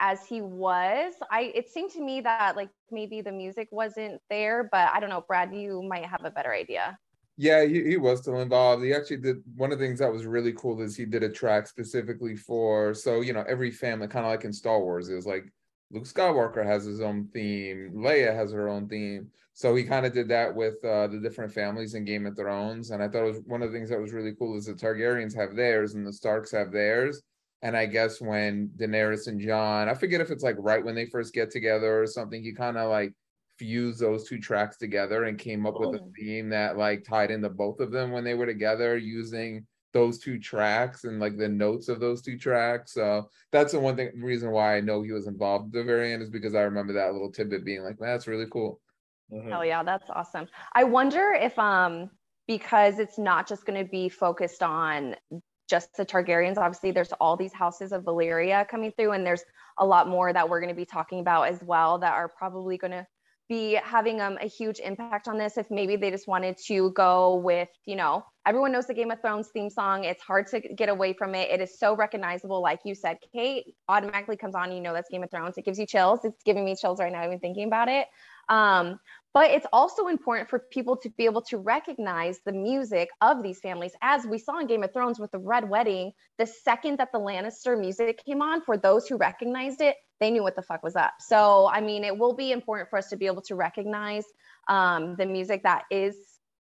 as 0.00 0.26
he 0.26 0.40
was? 0.40 1.14
I 1.30 1.52
it 1.54 1.70
seemed 1.70 1.92
to 1.92 2.02
me 2.02 2.22
that 2.22 2.56
like 2.56 2.70
maybe 2.90 3.20
the 3.20 3.30
music 3.30 3.68
wasn't 3.70 4.20
there, 4.28 4.68
but 4.72 4.90
I 4.92 4.98
don't 4.98 5.10
know. 5.10 5.24
Brad, 5.28 5.54
you 5.54 5.82
might 5.82 6.06
have 6.06 6.24
a 6.24 6.30
better 6.30 6.52
idea. 6.52 6.98
Yeah, 7.42 7.64
he, 7.64 7.82
he 7.82 7.96
was 7.96 8.20
still 8.20 8.38
involved. 8.40 8.84
He 8.84 8.92
actually 8.92 9.16
did 9.16 9.38
one 9.56 9.72
of 9.72 9.78
the 9.78 9.84
things 9.86 10.00
that 10.00 10.12
was 10.12 10.26
really 10.26 10.52
cool 10.52 10.82
is 10.82 10.94
he 10.94 11.06
did 11.06 11.22
a 11.22 11.28
track 11.30 11.66
specifically 11.66 12.36
for 12.36 12.92
so 12.92 13.22
you 13.22 13.32
know 13.32 13.44
every 13.48 13.70
family, 13.70 14.08
kind 14.08 14.26
of 14.26 14.30
like 14.30 14.44
in 14.44 14.52
Star 14.52 14.78
Wars, 14.78 15.08
it 15.08 15.14
was 15.14 15.24
like 15.24 15.50
Luke 15.90 16.04
Skywalker 16.04 16.62
has 16.66 16.84
his 16.84 17.00
own 17.00 17.28
theme, 17.32 17.92
Leia 17.94 18.34
has 18.34 18.52
her 18.52 18.68
own 18.68 18.88
theme. 18.88 19.30
So 19.54 19.74
he 19.74 19.84
kind 19.84 20.04
of 20.04 20.12
did 20.12 20.28
that 20.28 20.54
with 20.54 20.84
uh, 20.84 21.06
the 21.06 21.18
different 21.18 21.50
families 21.50 21.94
in 21.94 22.04
Game 22.04 22.26
of 22.26 22.36
Thrones, 22.36 22.90
and 22.90 23.02
I 23.02 23.08
thought 23.08 23.24
it 23.24 23.32
was 23.32 23.40
one 23.46 23.62
of 23.62 23.72
the 23.72 23.78
things 23.78 23.88
that 23.88 23.98
was 23.98 24.12
really 24.12 24.34
cool 24.38 24.58
is 24.58 24.66
the 24.66 24.74
Targaryens 24.74 25.34
have 25.34 25.56
theirs 25.56 25.94
and 25.94 26.06
the 26.06 26.12
Starks 26.12 26.52
have 26.52 26.70
theirs. 26.72 27.22
And 27.62 27.74
I 27.74 27.86
guess 27.86 28.20
when 28.20 28.68
Daenerys 28.76 29.28
and 29.28 29.40
Jon, 29.40 29.88
I 29.88 29.94
forget 29.94 30.20
if 30.20 30.30
it's 30.30 30.44
like 30.44 30.56
right 30.58 30.84
when 30.84 30.94
they 30.94 31.06
first 31.06 31.32
get 31.32 31.50
together 31.50 32.02
or 32.02 32.06
something, 32.06 32.42
he 32.42 32.52
kind 32.52 32.76
of 32.76 32.90
like 32.90 33.14
fused 33.60 34.00
those 34.00 34.26
two 34.26 34.38
tracks 34.38 34.78
together 34.78 35.24
and 35.24 35.38
came 35.38 35.66
up 35.66 35.78
with 35.78 36.00
a 36.00 36.02
oh. 36.02 36.12
theme 36.18 36.48
that 36.48 36.78
like 36.78 37.04
tied 37.04 37.30
into 37.30 37.50
both 37.50 37.78
of 37.78 37.92
them 37.92 38.10
when 38.10 38.24
they 38.24 38.32
were 38.32 38.46
together 38.46 38.96
using 38.96 39.66
those 39.92 40.18
two 40.18 40.38
tracks 40.38 41.04
and 41.04 41.20
like 41.20 41.36
the 41.36 41.48
notes 41.48 41.90
of 41.90 42.00
those 42.00 42.22
two 42.22 42.38
tracks. 42.38 42.94
So 42.94 43.28
that's 43.52 43.72
the 43.72 43.80
one 43.80 43.96
thing 43.96 44.12
reason 44.16 44.50
why 44.50 44.78
I 44.78 44.80
know 44.80 45.02
he 45.02 45.12
was 45.12 45.26
involved 45.26 45.66
at 45.66 45.72
the 45.72 45.84
very 45.84 46.14
end 46.14 46.22
is 46.22 46.30
because 46.30 46.54
I 46.54 46.62
remember 46.62 46.94
that 46.94 47.12
little 47.12 47.30
tidbit 47.30 47.66
being 47.66 47.82
like, 47.82 47.98
that's 48.00 48.26
really 48.26 48.46
cool. 48.50 48.80
Mm-hmm. 49.30 49.50
Hell 49.50 49.64
yeah, 49.64 49.82
that's 49.82 50.08
awesome. 50.08 50.48
I 50.72 50.84
wonder 50.84 51.36
if 51.38 51.58
um 51.58 52.08
because 52.48 52.98
it's 52.98 53.18
not 53.18 53.46
just 53.46 53.66
going 53.66 53.78
to 53.84 53.88
be 53.88 54.08
focused 54.08 54.62
on 54.62 55.14
just 55.68 55.94
the 55.96 56.06
Targaryens. 56.06 56.56
Obviously, 56.56 56.92
there's 56.92 57.12
all 57.20 57.36
these 57.36 57.52
houses 57.52 57.92
of 57.92 58.04
Valyria 58.04 58.66
coming 58.66 58.90
through, 58.96 59.12
and 59.12 59.24
there's 59.24 59.44
a 59.78 59.86
lot 59.86 60.08
more 60.08 60.32
that 60.32 60.48
we're 60.48 60.60
going 60.60 60.74
to 60.74 60.74
be 60.74 60.86
talking 60.86 61.20
about 61.20 61.44
as 61.44 61.62
well 61.62 61.98
that 61.98 62.12
are 62.12 62.28
probably 62.28 62.78
going 62.78 62.90
to 62.90 63.06
be 63.50 63.74
having 63.82 64.20
um, 64.20 64.38
a 64.40 64.46
huge 64.46 64.78
impact 64.78 65.26
on 65.26 65.36
this 65.36 65.58
if 65.58 65.70
maybe 65.72 65.96
they 65.96 66.10
just 66.10 66.28
wanted 66.28 66.56
to 66.56 66.92
go 66.92 67.34
with, 67.34 67.68
you 67.84 67.96
know, 67.96 68.24
everyone 68.46 68.70
knows 68.70 68.86
the 68.86 68.94
Game 68.94 69.10
of 69.10 69.20
Thrones 69.20 69.48
theme 69.48 69.68
song. 69.68 70.04
It's 70.04 70.22
hard 70.22 70.46
to 70.46 70.60
get 70.60 70.88
away 70.88 71.12
from 71.12 71.34
it. 71.34 71.50
It 71.50 71.60
is 71.60 71.76
so 71.76 71.96
recognizable. 71.96 72.62
Like 72.62 72.78
you 72.84 72.94
said, 72.94 73.18
Kate 73.34 73.74
automatically 73.88 74.36
comes 74.36 74.54
on, 74.54 74.70
you 74.70 74.80
know, 74.80 74.94
that's 74.94 75.10
Game 75.10 75.24
of 75.24 75.32
Thrones. 75.32 75.58
It 75.58 75.64
gives 75.64 75.80
you 75.80 75.86
chills. 75.86 76.20
It's 76.22 76.40
giving 76.44 76.64
me 76.64 76.76
chills 76.76 77.00
right 77.00 77.10
now, 77.10 77.26
even 77.26 77.40
thinking 77.40 77.66
about 77.66 77.88
it. 77.88 78.06
Um, 78.48 79.00
but 79.34 79.50
it's 79.50 79.66
also 79.72 80.06
important 80.06 80.48
for 80.48 80.60
people 80.70 80.96
to 80.98 81.10
be 81.10 81.24
able 81.24 81.42
to 81.42 81.58
recognize 81.58 82.38
the 82.46 82.52
music 82.52 83.08
of 83.20 83.42
these 83.42 83.58
families, 83.58 83.92
as 84.00 84.26
we 84.26 84.38
saw 84.38 84.60
in 84.60 84.68
Game 84.68 84.84
of 84.84 84.92
Thrones 84.92 85.18
with 85.18 85.32
the 85.32 85.38
Red 85.38 85.68
Wedding. 85.68 86.12
The 86.38 86.46
second 86.46 86.98
that 86.98 87.10
the 87.12 87.18
Lannister 87.18 87.78
music 87.78 88.24
came 88.24 88.42
on, 88.42 88.62
for 88.62 88.76
those 88.76 89.08
who 89.08 89.16
recognized 89.16 89.80
it, 89.80 89.96
they 90.20 90.30
knew 90.30 90.42
what 90.42 90.54
the 90.54 90.62
fuck 90.62 90.82
was 90.82 90.96
up. 90.96 91.14
So, 91.20 91.68
I 91.72 91.80
mean, 91.80 92.04
it 92.04 92.16
will 92.16 92.34
be 92.34 92.52
important 92.52 92.90
for 92.90 92.98
us 92.98 93.08
to 93.08 93.16
be 93.16 93.26
able 93.26 93.42
to 93.42 93.54
recognize 93.54 94.24
um, 94.68 95.16
the 95.16 95.26
music 95.26 95.62
that 95.62 95.84
is 95.90 96.16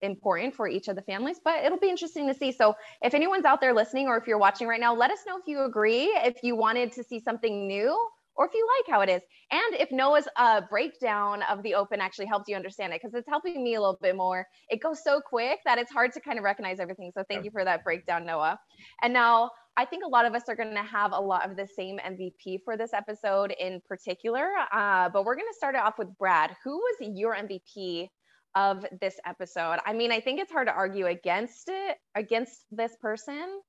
important 0.02 0.54
for 0.54 0.68
each 0.68 0.88
of 0.88 0.96
the 0.96 1.02
families, 1.02 1.40
but 1.42 1.64
it'll 1.64 1.78
be 1.78 1.88
interesting 1.88 2.26
to 2.28 2.34
see. 2.34 2.52
So, 2.52 2.74
if 3.02 3.14
anyone's 3.14 3.44
out 3.46 3.60
there 3.60 3.74
listening 3.74 4.08
or 4.08 4.16
if 4.16 4.26
you're 4.26 4.38
watching 4.38 4.68
right 4.68 4.80
now, 4.80 4.94
let 4.94 5.10
us 5.10 5.20
know 5.26 5.38
if 5.38 5.46
you 5.46 5.64
agree, 5.64 6.04
if 6.24 6.42
you 6.42 6.54
wanted 6.54 6.92
to 6.92 7.02
see 7.02 7.18
something 7.18 7.66
new 7.66 7.96
or 8.36 8.46
if 8.46 8.52
you 8.54 8.68
like 8.78 8.94
how 8.94 9.00
it 9.00 9.08
is. 9.08 9.22
And 9.50 9.80
if 9.80 9.90
Noah's 9.90 10.28
uh, 10.36 10.60
breakdown 10.68 11.42
of 11.50 11.62
the 11.62 11.74
open 11.74 12.00
actually 12.00 12.26
helped 12.26 12.48
you 12.48 12.56
understand 12.56 12.92
it, 12.92 13.00
because 13.02 13.14
it's 13.14 13.28
helping 13.28 13.62
me 13.64 13.74
a 13.74 13.80
little 13.80 13.98
bit 14.00 14.16
more. 14.16 14.46
It 14.68 14.82
goes 14.82 15.02
so 15.02 15.20
quick 15.20 15.60
that 15.64 15.78
it's 15.78 15.90
hard 15.90 16.12
to 16.12 16.20
kind 16.20 16.38
of 16.38 16.44
recognize 16.44 16.78
everything. 16.78 17.10
So 17.14 17.24
thank 17.28 17.44
you 17.44 17.50
for 17.50 17.64
that 17.64 17.82
breakdown, 17.82 18.26
Noah. 18.26 18.58
And 19.02 19.12
now 19.12 19.50
I 19.76 19.84
think 19.84 20.04
a 20.04 20.08
lot 20.08 20.24
of 20.24 20.34
us 20.34 20.44
are 20.48 20.56
going 20.56 20.74
to 20.74 20.82
have 20.82 21.12
a 21.12 21.20
lot 21.20 21.48
of 21.48 21.56
the 21.56 21.66
same 21.66 21.98
MVP 21.98 22.60
for 22.64 22.76
this 22.76 22.94
episode 22.94 23.54
in 23.58 23.80
particular. 23.86 24.48
Uh, 24.72 25.10
but 25.10 25.24
we're 25.24 25.34
going 25.34 25.48
to 25.50 25.56
start 25.56 25.74
it 25.74 25.82
off 25.82 25.98
with 25.98 26.08
Brad. 26.18 26.56
Who 26.64 26.78
was 26.78 26.96
your 27.00 27.36
MVP 27.36 28.08
of 28.54 28.86
this 29.00 29.16
episode? 29.26 29.78
I 29.84 29.92
mean, 29.92 30.12
I 30.12 30.20
think 30.20 30.40
it's 30.40 30.50
hard 30.50 30.68
to 30.68 30.72
argue 30.72 31.06
against 31.06 31.68
it, 31.68 31.98
against 32.14 32.64
this 32.70 32.96
person. 33.02 33.60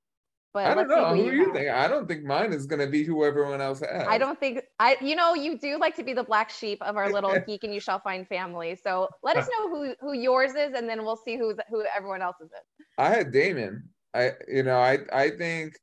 But 0.54 0.68
I 0.68 0.76
don't 0.76 0.88
know. 0.88 1.14
Who, 1.14 1.30
who 1.30 1.36
you 1.36 1.54
think? 1.54 1.70
I 1.70 1.90
don't 1.90 2.08
think 2.08 2.24
mine 2.24 2.54
is 2.54 2.66
going 2.66 2.80
to 2.80 2.88
be 2.88 3.04
who 3.04 3.26
everyone 3.26 3.60
else 3.60 3.82
has. 3.82 4.08
I 4.08 4.18
don't 4.18 4.40
think 4.40 4.62
I. 4.80 4.96
You 5.02 5.16
know, 5.16 5.36
you 5.36 5.58
do 5.58 5.78
like 5.78 5.96
to 5.98 6.04
be 6.04 6.14
the 6.14 6.24
black 6.24 6.50
sheep 6.50 6.82
of 6.82 6.96
our 6.96 7.12
little 7.12 7.38
geek 7.48 7.66
and 7.66 7.74
you 7.74 7.82
shall 7.82 8.00
find 8.00 8.26
family. 8.28 8.76
So 8.82 9.10
let 9.22 9.38
us 9.38 9.48
know 9.60 9.70
who 9.70 9.94
who 10.00 10.14
yours 10.14 10.56
is, 10.56 10.74
and 10.74 10.90
then 10.90 11.04
we'll 11.04 11.18
see 11.18 11.38
who 11.38 11.54
who 11.70 11.84
everyone 11.96 12.22
else 12.22 12.38
is. 12.42 12.50
I 12.98 13.10
had 13.10 13.32
Daemon. 13.32 13.84
I 14.14 14.32
you 14.48 14.64
know 14.64 14.80
I 14.80 15.00
I 15.14 15.30
think 15.32 15.78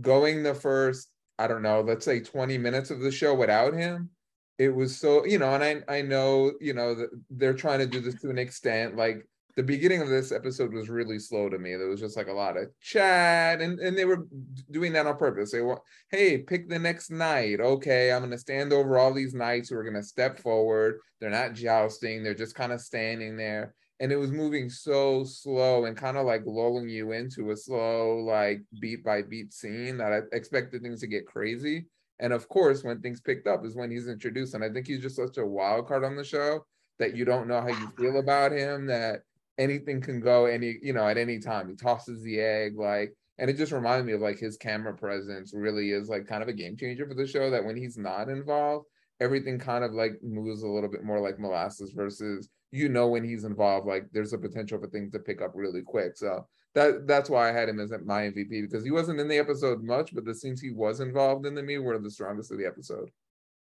going 0.00 0.42
the 0.42 0.54
first 0.54 1.10
I 1.38 1.46
don't 1.46 1.62
know 1.62 1.80
let's 1.80 2.04
say 2.04 2.20
twenty 2.20 2.58
minutes 2.58 2.90
of 2.90 3.00
the 3.00 3.12
show 3.12 3.34
without 3.34 3.74
him, 3.74 4.10
it 4.58 4.74
was 4.74 4.96
so 4.96 5.24
you 5.24 5.38
know, 5.38 5.54
and 5.54 5.64
I 5.64 5.98
I 5.98 6.02
know 6.02 6.52
you 6.60 6.74
know 6.74 7.06
they're 7.30 7.54
trying 7.54 7.78
to 7.80 7.86
do 7.86 8.00
this 8.00 8.20
to 8.22 8.30
an 8.30 8.38
extent 8.38 8.96
like 8.96 9.26
the 9.58 9.64
beginning 9.64 10.00
of 10.00 10.08
this 10.08 10.30
episode 10.30 10.72
was 10.72 10.88
really 10.88 11.18
slow 11.18 11.48
to 11.48 11.58
me. 11.58 11.74
There 11.74 11.88
was 11.88 11.98
just 11.98 12.16
like 12.16 12.28
a 12.28 12.32
lot 12.32 12.56
of 12.56 12.68
chat, 12.80 13.60
and, 13.60 13.80
and 13.80 13.98
they 13.98 14.04
were 14.04 14.28
doing 14.70 14.92
that 14.92 15.08
on 15.08 15.16
purpose. 15.16 15.50
They 15.50 15.62
want, 15.62 15.80
hey, 16.12 16.38
pick 16.38 16.68
the 16.68 16.78
next 16.78 17.10
knight. 17.10 17.58
Okay, 17.58 18.12
I'm 18.12 18.22
gonna 18.22 18.38
stand 18.38 18.72
over 18.72 18.98
all 18.98 19.12
these 19.12 19.34
knights 19.34 19.68
who 19.68 19.76
are 19.76 19.82
gonna 19.82 20.00
step 20.00 20.38
forward. 20.38 21.00
They're 21.20 21.28
not 21.28 21.54
jousting, 21.54 22.22
they're 22.22 22.34
just 22.34 22.54
kind 22.54 22.70
of 22.70 22.80
standing 22.80 23.36
there. 23.36 23.74
And 24.00 24.12
it 24.12 24.16
was 24.16 24.30
moving 24.30 24.70
so 24.70 25.24
slow 25.24 25.86
and 25.86 25.96
kind 25.96 26.16
of 26.16 26.24
like 26.24 26.42
lulling 26.46 26.88
you 26.88 27.12
into 27.12 27.50
a 27.50 27.56
slow, 27.56 28.18
like 28.18 28.62
beat 28.80 29.04
by 29.04 29.22
beat 29.22 29.52
scene 29.52 29.96
that 29.98 30.12
I 30.12 30.20
expected 30.36 30.82
things 30.82 31.00
to 31.00 31.08
get 31.08 31.26
crazy. 31.26 31.86
And 32.20 32.32
of 32.32 32.48
course, 32.48 32.84
when 32.84 33.00
things 33.00 33.20
picked 33.20 33.46
up 33.46 33.64
is 33.64 33.76
when 33.76 33.90
he's 33.90 34.08
introduced. 34.08 34.54
And 34.54 34.62
I 34.62 34.70
think 34.70 34.86
he's 34.86 35.02
just 35.02 35.16
such 35.16 35.38
a 35.38 35.46
wild 35.46 35.88
card 35.88 36.04
on 36.04 36.16
the 36.16 36.24
show 36.24 36.64
that 36.98 37.16
you 37.16 37.24
don't 37.24 37.48
know 37.48 37.60
how 37.60 37.68
you 37.68 37.88
feel 37.96 38.18
about 38.20 38.52
him, 38.52 38.86
that 38.86 39.22
anything 39.58 40.00
can 40.00 40.20
go 40.20 40.46
any 40.46 40.76
you 40.82 40.92
know 40.92 41.06
at 41.06 41.18
any 41.18 41.38
time 41.38 41.68
he 41.68 41.74
tosses 41.74 42.22
the 42.22 42.40
egg 42.40 42.78
like 42.78 43.12
and 43.38 43.50
it 43.50 43.56
just 43.56 43.72
reminded 43.72 44.06
me 44.06 44.12
of 44.12 44.20
like 44.20 44.38
his 44.38 44.56
camera 44.56 44.94
presence 44.94 45.52
really 45.52 45.90
is 45.90 46.08
like 46.08 46.26
kind 46.26 46.42
of 46.42 46.48
a 46.48 46.52
game 46.52 46.76
changer 46.76 47.06
for 47.06 47.14
the 47.14 47.26
show 47.26 47.50
that 47.50 47.64
when 47.64 47.76
he's 47.76 47.98
not 47.98 48.28
involved 48.28 48.86
everything 49.20 49.58
kind 49.58 49.84
of 49.84 49.92
like 49.92 50.12
moves 50.22 50.62
a 50.62 50.68
little 50.68 50.88
bit 50.88 51.02
more 51.04 51.20
like 51.20 51.40
molasses 51.40 51.90
versus 51.90 52.48
you 52.70 52.88
know 52.88 53.08
when 53.08 53.24
he's 53.24 53.44
involved 53.44 53.86
like 53.86 54.06
there's 54.12 54.32
a 54.32 54.38
potential 54.38 54.78
for 54.78 54.88
things 54.88 55.10
to 55.12 55.18
pick 55.18 55.40
up 55.40 55.52
really 55.54 55.82
quick 55.82 56.16
so 56.16 56.46
that 56.74 57.06
that's 57.06 57.30
why 57.30 57.48
i 57.48 57.52
had 57.52 57.68
him 57.68 57.80
as 57.80 57.90
my 58.04 58.22
mvp 58.22 58.62
because 58.62 58.84
he 58.84 58.90
wasn't 58.90 59.18
in 59.18 59.28
the 59.28 59.38
episode 59.38 59.82
much 59.82 60.14
but 60.14 60.24
the 60.24 60.34
scenes 60.34 60.60
he 60.60 60.70
was 60.70 61.00
involved 61.00 61.46
in 61.46 61.54
to 61.54 61.62
me 61.62 61.78
were 61.78 61.98
the 61.98 62.10
strongest 62.10 62.52
of 62.52 62.58
the 62.58 62.66
episode 62.66 63.10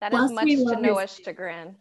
that 0.01 0.13
is 0.15 0.33
much 0.33 0.47
to 0.47 0.81
noah's 0.81 1.21
chagrin 1.23 1.75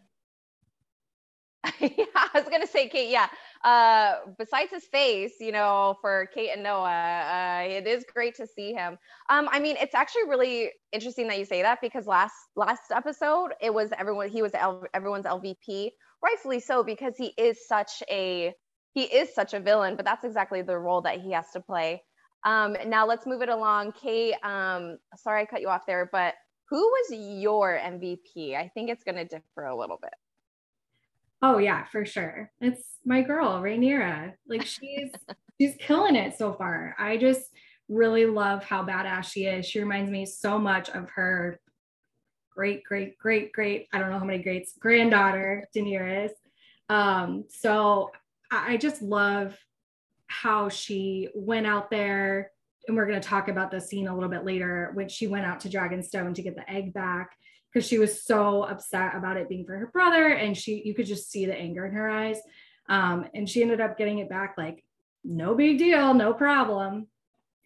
yeah, 1.80 2.04
I 2.14 2.30
was 2.34 2.44
gonna 2.44 2.66
say, 2.66 2.88
Kate. 2.88 3.10
Yeah. 3.10 3.26
Uh, 3.64 4.30
besides 4.38 4.70
his 4.70 4.84
face, 4.84 5.34
you 5.40 5.50
know, 5.50 5.96
for 6.00 6.28
Kate 6.32 6.50
and 6.50 6.62
Noah, 6.62 6.84
uh, 6.84 7.68
it 7.68 7.86
is 7.86 8.04
great 8.12 8.36
to 8.36 8.46
see 8.46 8.72
him. 8.72 8.96
Um, 9.28 9.48
I 9.50 9.58
mean, 9.58 9.76
it's 9.80 9.94
actually 9.94 10.28
really 10.28 10.70
interesting 10.92 11.26
that 11.28 11.38
you 11.38 11.44
say 11.44 11.62
that 11.62 11.80
because 11.82 12.06
last 12.06 12.34
last 12.54 12.92
episode 12.94 13.50
it 13.60 13.74
was 13.74 13.90
everyone 13.98 14.28
he 14.28 14.42
was 14.42 14.54
L, 14.54 14.84
everyone's 14.94 15.26
LVP, 15.26 15.90
rightfully 16.22 16.60
so 16.60 16.82
because 16.82 17.16
he 17.16 17.32
is 17.36 17.66
such 17.66 18.02
a 18.10 18.54
he 18.94 19.02
is 19.04 19.32
such 19.34 19.54
a 19.54 19.60
villain, 19.60 19.96
but 19.96 20.04
that's 20.04 20.24
exactly 20.24 20.62
the 20.62 20.76
role 20.76 21.02
that 21.02 21.20
he 21.20 21.30
has 21.32 21.50
to 21.52 21.60
play. 21.60 22.02
Um, 22.44 22.76
now 22.86 23.06
let's 23.06 23.26
move 23.26 23.42
it 23.42 23.48
along. 23.48 23.92
Kate, 23.92 24.34
um, 24.42 24.98
sorry 25.16 25.42
I 25.42 25.44
cut 25.44 25.60
you 25.60 25.68
off 25.68 25.86
there, 25.86 26.08
but 26.10 26.34
who 26.68 26.78
was 26.78 27.18
your 27.40 27.78
MVP? 27.78 28.56
I 28.56 28.70
think 28.74 28.90
it's 28.90 29.04
going 29.04 29.16
to 29.16 29.24
differ 29.24 29.66
a 29.66 29.76
little 29.76 29.98
bit. 30.00 30.14
Oh 31.40 31.58
yeah, 31.58 31.84
for 31.86 32.04
sure. 32.04 32.50
It's 32.60 32.82
my 33.04 33.22
girl, 33.22 33.62
Rhaenyra. 33.62 34.32
Like 34.48 34.66
she's 34.66 35.10
she's 35.60 35.74
killing 35.78 36.16
it 36.16 36.36
so 36.36 36.52
far. 36.52 36.96
I 36.98 37.16
just 37.16 37.42
really 37.88 38.26
love 38.26 38.64
how 38.64 38.84
badass 38.84 39.32
she 39.32 39.44
is. 39.44 39.66
She 39.66 39.80
reminds 39.80 40.10
me 40.10 40.26
so 40.26 40.58
much 40.58 40.90
of 40.90 41.08
her 41.10 41.60
great, 42.58 42.82
great, 42.82 43.16
great, 43.18 43.52
great, 43.52 43.86
I 43.92 44.00
don't 44.00 44.10
know 44.10 44.18
how 44.18 44.24
many 44.24 44.42
greats, 44.42 44.76
granddaughter, 44.80 45.68
Daenerys. 45.76 46.32
Um, 46.88 47.44
so 47.48 48.10
I, 48.50 48.72
I 48.72 48.76
just 48.76 49.00
love 49.00 49.56
how 50.26 50.68
she 50.68 51.28
went 51.36 51.68
out 51.68 51.88
there, 51.88 52.50
and 52.88 52.96
we're 52.96 53.06
going 53.06 53.20
to 53.20 53.28
talk 53.28 53.46
about 53.46 53.70
the 53.70 53.80
scene 53.80 54.08
a 54.08 54.12
little 54.14 54.28
bit 54.28 54.44
later 54.44 54.90
when 54.94 55.08
she 55.08 55.28
went 55.28 55.46
out 55.46 55.60
to 55.60 55.68
Dragonstone 55.68 56.34
to 56.34 56.42
get 56.42 56.56
the 56.56 56.68
egg 56.68 56.92
back 56.92 57.36
because 57.72 57.86
she 57.86 57.98
was 57.98 58.24
so 58.24 58.64
upset 58.64 59.14
about 59.14 59.36
it 59.36 59.48
being 59.48 59.64
for 59.64 59.78
her 59.78 59.86
brother 59.92 60.26
and 60.26 60.56
she 60.56 60.82
you 60.84 60.94
could 60.94 61.06
just 61.06 61.30
see 61.30 61.46
the 61.46 61.54
anger 61.54 61.86
in 61.86 61.92
her 61.92 62.10
eyes 62.10 62.38
um, 62.88 63.26
and 63.34 63.48
she 63.48 63.62
ended 63.62 63.80
up 63.80 63.96
getting 63.96 64.18
it 64.18 64.28
back 64.28 64.54
like 64.56 64.82
no 65.22 65.54
big 65.54 65.78
deal 65.78 66.14
no 66.14 66.32
problem 66.32 67.06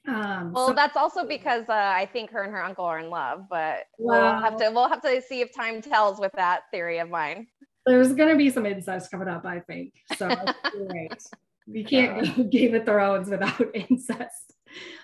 um, 0.09 0.52
well 0.52 0.68
so- 0.68 0.75
that's 0.75 0.97
also 0.97 1.25
because 1.26 1.68
uh, 1.68 1.92
i 1.94 2.09
think 2.12 2.30
her 2.30 2.42
and 2.42 2.52
her 2.52 2.62
uncle 2.62 2.85
are 2.85 2.99
in 2.99 3.11
love 3.11 3.47
but 3.49 3.85
well, 3.99 4.21
we'll 4.23 4.42
have 4.42 4.56
to 4.56 4.71
we'll 4.71 4.88
have 4.88 5.02
to 5.02 5.23
see 5.23 5.40
if 5.40 5.54
time 5.54 5.80
tells 5.80 6.18
with 6.18 6.32
that 6.32 6.62
theory 6.71 6.99
of 6.99 7.09
mine. 7.09 7.47
There's 7.85 8.12
going 8.12 8.28
to 8.28 8.37
be 8.37 8.49
some 8.50 8.66
incest 8.66 9.11
coming 9.11 9.28
up 9.28 9.44
i 9.44 9.61
think 9.61 9.92
so 10.16 10.28
right. 10.76 11.23
You 11.66 11.85
can't 11.85 12.37
go 12.37 12.44
game 12.50 12.75
of 12.75 12.85
thrones 12.85 13.28
without 13.28 13.61
incest. 13.75 14.54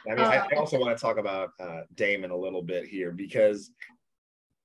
I 0.06 0.14
mean, 0.14 0.24
I, 0.24 0.36
I 0.36 0.48
uh, 0.56 0.58
also 0.58 0.78
want 0.78 0.96
to 0.96 1.00
talk 1.00 1.18
about 1.18 1.50
uh, 1.60 1.82
Daemon 1.94 2.30
a 2.30 2.36
little 2.36 2.62
bit 2.62 2.86
here 2.86 3.12
because 3.12 3.70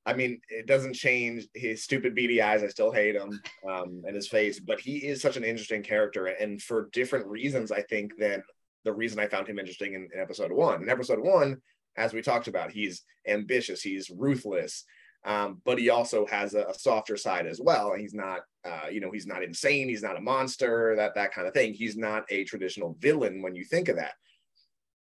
I 0.06 0.13
mean, 0.13 0.42
it 0.50 0.68
doesn't 0.68 0.96
change 0.96 1.48
his 1.54 1.84
stupid 1.84 2.13
beady 2.13 2.42
eyes. 2.42 2.62
I 2.62 2.68
still 2.68 2.92
hate 2.92 3.16
him 3.16 3.40
um, 3.70 4.04
and 4.06 4.16
his 4.16 4.28
face, 4.28 4.60
but 4.60 4.80
he 4.80 4.98
is 4.98 5.22
such 5.22 5.38
an 5.38 5.46
interesting 5.46 5.82
character, 5.82 6.25
and 6.28 6.62
for 6.62 6.90
different 6.92 7.25
reasons, 7.28 7.72
I 7.72 7.82
think 7.84 8.18
than 8.18 8.44
the 8.84 8.94
reason 8.94 9.20
I 9.20 9.28
found 9.28 9.48
him 9.48 9.60
interesting 9.60 9.94
in, 9.94 10.10
in 10.13 10.20
episode 10.20 10.52
one. 10.52 10.84
In 10.84 10.90
episode 10.90 11.20
one, 11.20 11.62
as 11.96 12.13
we 12.13 12.22
talked 12.22 12.48
about, 12.48 12.72
he's 12.72 13.04
ambitious, 13.28 13.82
he's 13.82 14.10
ruthless, 14.10 14.86
um, 15.25 15.62
but 15.63 15.80
he 15.80 15.90
also 15.90 16.25
has 16.25 16.54
a, 16.54 16.66
a, 16.66 16.74
softer 16.74 17.16
side 17.16 17.48
as 17.48 17.62
well. 17.62 17.94
He's 17.94 18.13
not, 18.13 18.42
uh, 18.66 18.88
you 18.92 19.00
know, 19.00 19.12
he's 19.12 19.28
not 19.28 19.44
insane. 19.44 19.88
He's 19.88 20.04
not 20.04 20.18
a 20.18 20.22
monster. 20.22 20.96
That 20.98 21.16
that 21.16 21.34
kind 21.34 21.48
of 21.48 21.54
thing. 21.54 21.74
He's 21.74 21.96
not 21.96 22.25
a 22.30 22.44
traditional 22.44 22.98
villain 23.00 23.42
when 23.42 23.56
you 23.56 23.63
think 23.63 23.88
of 23.88 23.96
that. 23.96 24.13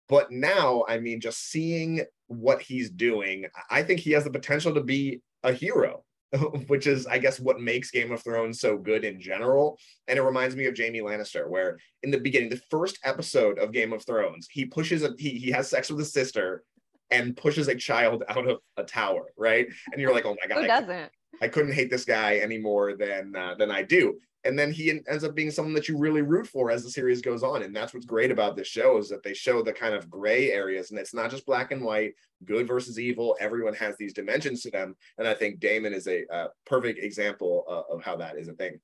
But 0.09 0.31
now, 0.31 0.85
I 0.89 0.99
mean, 0.99 1.21
just 1.21 1.51
seeing 1.51 2.03
what 2.29 2.63
he's 2.63 2.91
doing, 2.91 3.47
I 3.71 3.83
think 3.83 4.01
he 4.01 4.13
has 4.13 4.25
the 4.25 4.31
potential 4.31 4.75
to 4.75 4.83
be 4.83 5.21
a 5.43 5.53
hero, 5.53 6.05
which 6.67 6.87
is, 6.87 7.07
I 7.07 7.19
guess, 7.19 7.39
what 7.39 7.61
makes 7.61 7.91
Game 7.91 8.13
of 8.13 8.23
Thrones 8.23 8.61
so 8.61 8.77
good 8.77 9.05
in 9.05 9.21
general. 9.21 9.79
And 10.09 10.19
it 10.19 10.23
reminds 10.23 10.57
me 10.57 10.67
of 10.67 10.77
Jaime 10.77 11.01
Lannister, 11.01 11.49
where 11.49 11.79
in 12.03 12.11
the 12.11 12.19
beginning, 12.19 12.51
the 12.51 12.61
first 12.71 12.99
episode 13.05 13.59
of 13.59 13.73
Game 13.73 13.93
of 13.93 14.05
Thrones, 14.05 14.49
he 14.51 14.65
pushes 14.65 15.03
a 15.03 15.15
he 15.19 15.31
he 15.31 15.51
has 15.51 15.69
sex 15.69 15.91
with 15.91 15.99
his 15.99 16.13
sister 16.13 16.63
and 17.11 17.37
pushes 17.37 17.69
a 17.69 17.75
child 17.75 18.25
out 18.29 18.49
of 18.49 18.59
a 18.77 18.85
tower, 18.85 19.27
right? 19.37 19.67
And 19.93 20.01
you're 20.01 20.13
like, 20.13 20.27
oh 20.27 20.37
my 20.41 20.49
god, 20.49 20.63
who 20.63 20.67
doesn't? 20.67 21.13
I 21.41 21.49
couldn't 21.49 21.73
hate 21.73 21.91
this 21.91 22.05
guy 22.05 22.37
any 22.37 22.59
more 22.59 22.97
than 22.97 23.35
uh, 23.37 23.55
than 23.59 23.71
I 23.71 23.83
do. 23.83 24.19
And 24.45 24.59
then 24.59 24.71
he 24.71 24.91
ends 24.91 25.25
up 25.25 25.35
being 25.35 25.51
someone 25.51 25.75
that 25.75 25.89
you 25.89 25.97
really 25.97 26.23
root 26.23 26.47
for 26.47 26.71
as 26.71 26.85
the 26.85 26.91
series 26.91 27.23
goes 27.23 27.43
on. 27.43 27.63
And 27.63 27.75
that's 27.75 27.95
what's 27.95 28.05
great 28.05 28.31
about 28.31 28.57
this 28.57 28.69
show 28.69 28.99
is 28.99 29.09
that 29.09 29.23
they 29.23 29.33
show 29.33 29.63
the 29.63 29.73
kind 29.73 29.95
of 29.95 30.11
gray 30.11 30.53
areas, 30.53 30.91
and 30.91 30.99
it's 30.99 31.15
not 31.15 31.31
just 31.31 31.47
black 31.47 31.73
and 31.73 31.83
white, 31.83 32.15
good 32.45 32.67
versus 32.67 32.99
evil. 32.99 33.37
Everyone 33.41 33.75
has 33.75 33.97
these 33.97 34.13
dimensions 34.13 34.63
to 34.63 34.71
them, 34.71 34.97
and 35.19 35.27
I 35.27 35.35
think 35.35 35.61
daemon 35.61 35.95
is 35.95 36.07
a, 36.07 36.25
a 36.31 36.49
perfect 36.67 37.03
example 37.03 37.65
of, 37.67 37.85
of 37.99 38.05
how 38.05 38.17
that 38.17 38.37
is 38.37 38.49
a 38.49 38.53
thing. 38.53 38.79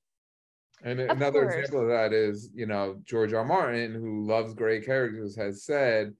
And 0.83 0.99
Of 0.99 1.09
another 1.11 1.43
course. 1.43 1.55
example 1.55 1.81
of 1.81 1.89
that 1.89 2.11
is, 2.11 2.49
you 2.55 2.65
know, 2.65 2.99
George 3.05 3.33
R. 3.33 3.45
Martin, 3.45 3.93
who 3.93 4.25
loves 4.25 4.55
gray 4.55 4.81
characters, 4.81 5.35
has 5.35 5.63
said, 5.63 6.13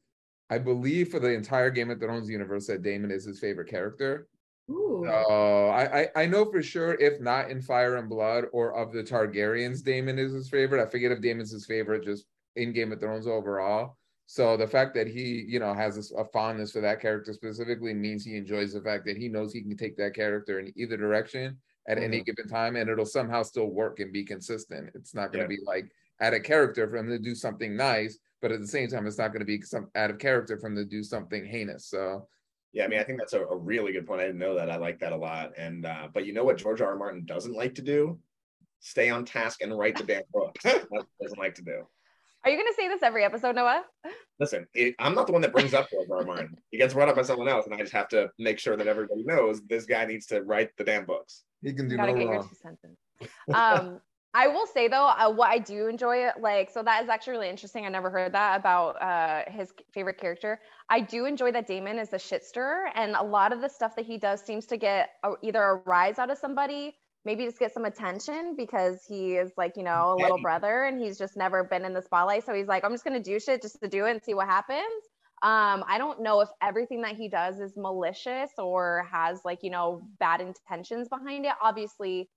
I 0.51 0.59
believe 0.59 1.09
for 1.09 1.19
the 1.19 1.31
entire 1.31 1.71
Game 1.71 1.89
of 1.89 1.99
Thrones 1.99 2.29
universe 2.29 2.67
that 2.67 2.83
Daemon 2.83 3.09
is 3.09 3.25
his 3.25 3.39
favorite 3.39 3.69
character. 3.69 4.27
Ooh. 4.69 5.05
Uh, 5.07 5.67
I, 5.67 6.01
I 6.01 6.07
I 6.15 6.25
know 6.25 6.45
for 6.49 6.61
sure, 6.61 6.93
if 6.93 7.19
not 7.19 7.49
in 7.49 7.61
Fire 7.61 7.95
and 7.97 8.07
Blood 8.09 8.45
or 8.53 8.75
of 8.75 8.93
the 8.93 9.03
Targaryens, 9.03 9.83
Daemon 9.83 10.19
is 10.19 10.33
his 10.33 10.49
favorite. 10.49 10.81
I 10.81 10.89
forget 10.89 11.11
if 11.11 11.21
Daemon's 11.21 11.51
his 11.51 11.65
favorite 11.65 12.03
just 12.03 12.25
in 12.55 12.73
Game 12.73 12.91
of 12.91 12.99
Thrones 12.99 13.27
overall. 13.27 13.97
So 14.27 14.55
the 14.55 14.67
fact 14.67 14.93
that 14.95 15.07
he, 15.07 15.43
you 15.45 15.59
know, 15.59 15.73
has 15.73 15.95
this, 15.97 16.11
a 16.11 16.23
fondness 16.23 16.71
for 16.71 16.79
that 16.81 17.01
character 17.01 17.33
specifically 17.33 17.93
means 17.93 18.23
he 18.23 18.37
enjoys 18.37 18.71
the 18.71 18.81
fact 18.81 19.05
that 19.07 19.17
he 19.17 19.27
knows 19.27 19.51
he 19.51 19.61
can 19.61 19.75
take 19.75 19.97
that 19.97 20.13
character 20.15 20.59
in 20.59 20.71
either 20.77 20.95
direction 20.95 21.57
at 21.87 21.97
any 21.97 22.21
given 22.23 22.47
time, 22.47 22.77
and 22.77 22.89
it'll 22.89 23.05
somehow 23.05 23.43
still 23.43 23.67
work 23.67 23.99
and 23.99 24.13
be 24.13 24.23
consistent. 24.23 24.89
It's 24.93 25.13
not 25.13 25.33
going 25.33 25.45
to 25.45 25.53
Yeah. 25.53 25.59
be 25.59 25.65
like 25.65 25.91
out 26.21 26.33
of 26.33 26.43
character 26.43 26.87
for 26.87 26.95
him 26.95 27.09
to 27.09 27.19
do 27.19 27.35
something 27.35 27.75
nice, 27.75 28.19
but 28.41 28.51
at 28.51 28.61
the 28.61 28.67
same 28.67 28.87
time, 28.87 29.05
it's 29.07 29.17
not 29.17 29.29
going 29.29 29.39
to 29.39 29.45
be 29.45 29.61
some 29.63 29.89
out 29.95 30.11
of 30.11 30.19
character 30.19 30.57
for 30.57 30.67
him 30.67 30.75
to 30.75 30.85
do 30.85 31.03
something 31.03 31.43
heinous. 31.43 31.87
So 31.87 32.29
Yeah, 32.73 32.85
I 32.85 32.87
mean, 32.87 32.99
I 32.99 33.03
think 33.03 33.19
that's 33.19 33.33
a, 33.33 33.41
a 33.43 33.55
really 33.55 33.91
good 33.91 34.07
point. 34.07 34.21
I 34.21 34.25
didn't 34.25 34.39
know 34.39 34.55
that. 34.55 34.69
I 34.71 34.77
like 34.77 34.99
that 34.99 35.11
a 35.11 35.17
lot. 35.17 35.51
And 35.57 35.85
uh, 35.85 36.07
but 36.13 36.25
you 36.25 36.33
know 36.33 36.43
what 36.45 36.57
George 36.57 36.81
R. 36.81 36.89
R. 36.89 36.95
Martin 36.97 37.25
doesn't 37.25 37.53
like 37.53 37.75
to 37.75 37.81
do? 37.81 38.19
Stay 38.79 39.09
on 39.09 39.25
task 39.25 39.61
and 39.61 39.77
write 39.77 39.97
the 39.97 40.03
damn 40.03 40.23
books. 40.33 40.61
That's 40.63 40.85
what 40.89 41.05
he 41.19 41.25
doesn't 41.25 41.37
like 41.39 41.55
to 41.55 41.61
do. 41.63 41.83
Are 42.43 42.49
you 42.49 42.57
going 42.57 42.67
to 42.71 42.73
say 42.75 42.87
this 42.87 43.03
every 43.03 43.23
episode, 43.23 43.55
Noah? 43.55 43.83
Listen, 44.39 44.65
it, 44.73 44.95
I'm 44.97 45.13
not 45.13 45.27
the 45.27 45.33
one 45.33 45.43
that 45.43 45.51
brings 45.53 45.75
up 45.75 45.89
George 45.91 46.07
R. 46.09 46.17
R. 46.19 46.25
Martin. 46.25 46.57
He 46.71 46.77
gets 46.79 46.95
brought 46.95 47.07
up 47.09 47.15
by 47.15 47.21
someone 47.21 47.47
else, 47.47 47.65
and 47.67 47.75
I 47.75 47.77
just 47.77 47.91
have 47.93 48.07
to 48.09 48.31
make 48.39 48.57
sure 48.57 48.75
that 48.75 48.87
everybody 48.87 49.23
knows 49.23 49.61
this 49.67 49.85
guy 49.85 50.05
needs 50.05 50.25
to 50.27 50.41
write 50.41 50.69
the 50.77 50.83
damn 50.83 51.05
books. 51.05 51.43
he 51.61 51.73
can 51.73 51.87
do 51.87 51.97
Gotta 51.97 52.13
no 52.13 52.17
get 52.17 52.23
your 52.27 52.33
wrong. 52.37 52.49
two. 53.19 53.53
Um, 53.53 54.01
I 54.33 54.47
will 54.47 54.65
say 54.65 54.87
though, 54.87 55.07
uh, 55.07 55.29
what 55.29 55.49
I 55.49 55.57
do 55.57 55.87
enjoy, 55.87 56.27
like, 56.39 56.69
so 56.69 56.81
that 56.83 57.03
is 57.03 57.09
actually 57.09 57.33
really 57.33 57.49
interesting. 57.49 57.85
I 57.85 57.89
never 57.89 58.09
heard 58.09 58.33
that 58.33 58.59
about 58.59 59.01
uh, 59.01 59.43
his 59.51 59.73
favorite 59.93 60.17
character. 60.19 60.59
I 60.89 61.01
do 61.01 61.25
enjoy 61.25 61.51
that 61.51 61.67
Daemon 61.67 61.99
is 61.99 62.13
a 62.13 62.19
shit 62.19 62.45
stirrer, 62.45 62.89
and 62.95 63.15
a 63.15 63.23
lot 63.23 63.51
of 63.51 63.59
the 63.59 63.67
stuff 63.67 63.95
that 63.97 64.05
he 64.05 64.17
does 64.17 64.41
seems 64.41 64.65
to 64.67 64.77
get 64.77 65.09
a, 65.23 65.33
either 65.41 65.61
a 65.61 65.75
rise 65.85 66.17
out 66.17 66.31
of 66.31 66.37
somebody, 66.37 66.95
maybe 67.25 67.43
just 67.43 67.59
get 67.59 67.73
some 67.73 67.83
attention 67.83 68.55
because 68.55 69.03
he 69.05 69.35
is 69.35 69.51
like, 69.57 69.75
you 69.75 69.83
know, 69.83 70.13
a 70.13 70.17
little 70.21 70.41
brother, 70.41 70.85
and 70.85 71.01
he's 71.01 71.17
just 71.17 71.35
never 71.35 71.65
been 71.65 71.83
in 71.83 71.93
the 71.93 72.01
spotlight. 72.01 72.45
So 72.45 72.53
he's 72.53 72.67
like, 72.67 72.85
I'm 72.85 72.91
just 72.91 73.03
gonna 73.03 73.21
do 73.21 73.37
shit 73.37 73.61
just 73.61 73.81
to 73.81 73.89
do 73.89 74.05
it 74.05 74.11
and 74.11 74.23
see 74.23 74.33
what 74.33 74.47
happens. 74.47 75.03
Um, 75.43 75.83
I 75.87 75.97
don't 75.97 76.21
know 76.21 76.39
if 76.41 76.49
everything 76.61 77.01
that 77.01 77.15
he 77.15 77.27
does 77.27 77.59
is 77.59 77.73
malicious 77.75 78.51
or 78.57 79.07
has 79.11 79.41
like, 79.43 79.59
you 79.63 79.71
know, 79.71 80.03
bad 80.19 80.39
intentions 80.39 81.09
behind 81.09 81.45
it. 81.45 81.53
Obviously, 81.61 82.29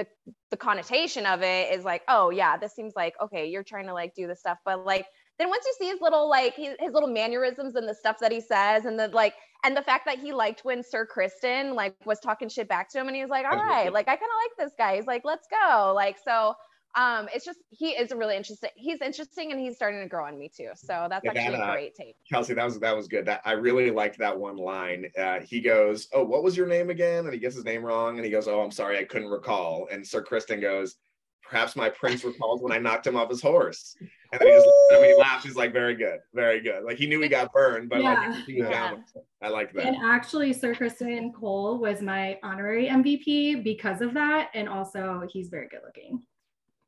the 0.00 0.32
the 0.50 0.56
connotation 0.56 1.26
of 1.26 1.42
it 1.42 1.72
is 1.74 1.84
like, 1.84 2.02
oh 2.08 2.30
yeah, 2.30 2.56
this 2.56 2.74
seems 2.74 2.92
like 2.96 3.14
okay, 3.22 3.46
you're 3.46 3.64
trying 3.64 3.86
to 3.86 3.94
like 3.94 4.14
do 4.14 4.26
this 4.26 4.40
stuff, 4.40 4.58
but 4.64 4.84
like 4.84 5.06
then 5.38 5.48
once 5.48 5.64
you 5.66 5.74
see 5.78 5.88
his 5.88 6.00
little 6.00 6.28
like 6.28 6.54
his, 6.54 6.76
his 6.78 6.92
little 6.92 7.08
mannerisms 7.08 7.74
and 7.74 7.88
the 7.88 7.94
stuff 7.94 8.16
that 8.20 8.32
he 8.32 8.40
says 8.40 8.84
and 8.84 8.98
the 8.98 9.08
like 9.08 9.34
and 9.64 9.76
the 9.76 9.82
fact 9.82 10.06
that 10.06 10.18
he 10.18 10.32
liked 10.32 10.64
when 10.64 10.82
Sir 10.82 11.06
Criston 11.06 11.74
like 11.74 11.94
was 12.04 12.18
talking 12.20 12.48
shit 12.48 12.68
back 12.68 12.90
to 12.90 12.98
him 12.98 13.06
and 13.06 13.16
he 13.16 13.22
was 13.22 13.30
like, 13.30 13.44
all 13.44 13.58
right, 13.58 13.92
like 13.92 14.08
I 14.08 14.16
kind 14.16 14.22
of 14.22 14.58
like 14.58 14.66
this 14.66 14.74
guy. 14.78 14.96
He's 14.96 15.06
like, 15.06 15.22
let's 15.24 15.46
go. 15.50 15.92
Like 15.94 16.16
so 16.24 16.54
um 16.96 17.28
it's 17.34 17.44
just 17.44 17.60
he 17.70 17.90
is 17.90 18.10
really 18.10 18.36
interesting 18.36 18.70
he's 18.74 19.00
interesting 19.00 19.52
and 19.52 19.60
he's 19.60 19.76
starting 19.76 20.00
to 20.00 20.08
grow 20.08 20.24
on 20.26 20.36
me 20.38 20.48
too 20.54 20.70
so 20.74 21.06
that's 21.08 21.24
Yeah, 21.24 21.30
actually 21.30 21.56
that, 21.56 21.60
a 21.60 21.64
uh, 21.66 21.72
great 21.72 21.94
take 21.94 22.16
Kelsey, 22.30 22.54
that 22.54 22.64
was 22.64 22.78
that 22.80 22.96
was 22.96 23.06
good. 23.08 23.24
That 23.26 23.40
I 23.44 23.52
really 23.52 23.90
liked 23.90 24.18
that 24.18 24.38
one 24.38 24.56
line. 24.56 25.10
Uh, 25.18 25.40
he 25.40 25.60
goes, 25.60 26.08
"Oh, 26.12 26.24
what 26.24 26.42
was 26.44 26.56
your 26.56 26.66
name 26.66 26.90
again?" 26.90 27.24
And 27.24 27.32
he 27.34 27.40
gets 27.40 27.56
his 27.56 27.64
name 27.64 27.82
wrong, 27.84 28.16
and 28.16 28.24
he 28.24 28.30
goes, 28.30 28.46
"Oh, 28.46 28.60
I'm 28.60 28.70
sorry, 28.70 28.98
I 28.98 29.04
couldn't 29.04 29.28
recall." 29.28 29.88
And 29.90 30.06
Sir 30.06 30.22
Criston 30.22 30.60
goes, 30.60 30.96
"Perhaps 31.42 31.74
my 31.74 31.88
prince 31.90 32.24
recalls 32.24 32.62
when 32.62 32.70
I 32.72 32.78
knocked 32.78 33.06
him 33.06 33.16
off 33.16 33.28
his 33.30 33.42
horse." 33.42 33.96
And 34.32 34.40
then 34.40 34.46
he 34.48 34.54
just 34.54 34.68
I 34.92 35.00
mean, 35.00 35.10
he 35.10 35.14
laughs. 35.16 35.44
He's 35.44 35.56
like, 35.56 35.72
"Very 35.72 35.96
good, 35.96 36.20
very 36.34 36.60
good." 36.60 36.84
Like 36.84 36.98
he 36.98 37.06
knew 37.08 37.20
he 37.20 37.28
got 37.28 37.52
burned, 37.52 37.88
but 37.88 38.00
Yeah. 38.00 38.14
like 38.14 38.44
he 38.46 38.60
was 38.60 38.68
Yeah. 38.70 38.90
down. 38.90 38.98
it. 39.16 39.24
I 39.42 39.48
like 39.48 39.72
that. 39.72 39.86
And 39.86 39.96
actually, 40.04 40.52
Sir 40.52 40.72
Criston 40.74 41.32
Cole 41.34 41.78
was 41.78 42.00
my 42.00 42.38
honorary 42.44 42.86
MVP 42.88 43.56
because 43.64 44.00
of 44.02 44.14
that. 44.14 44.50
And 44.54 44.68
also, 44.68 45.26
he's 45.32 45.48
very 45.48 45.66
good 45.68 45.80
looking. 45.84 46.22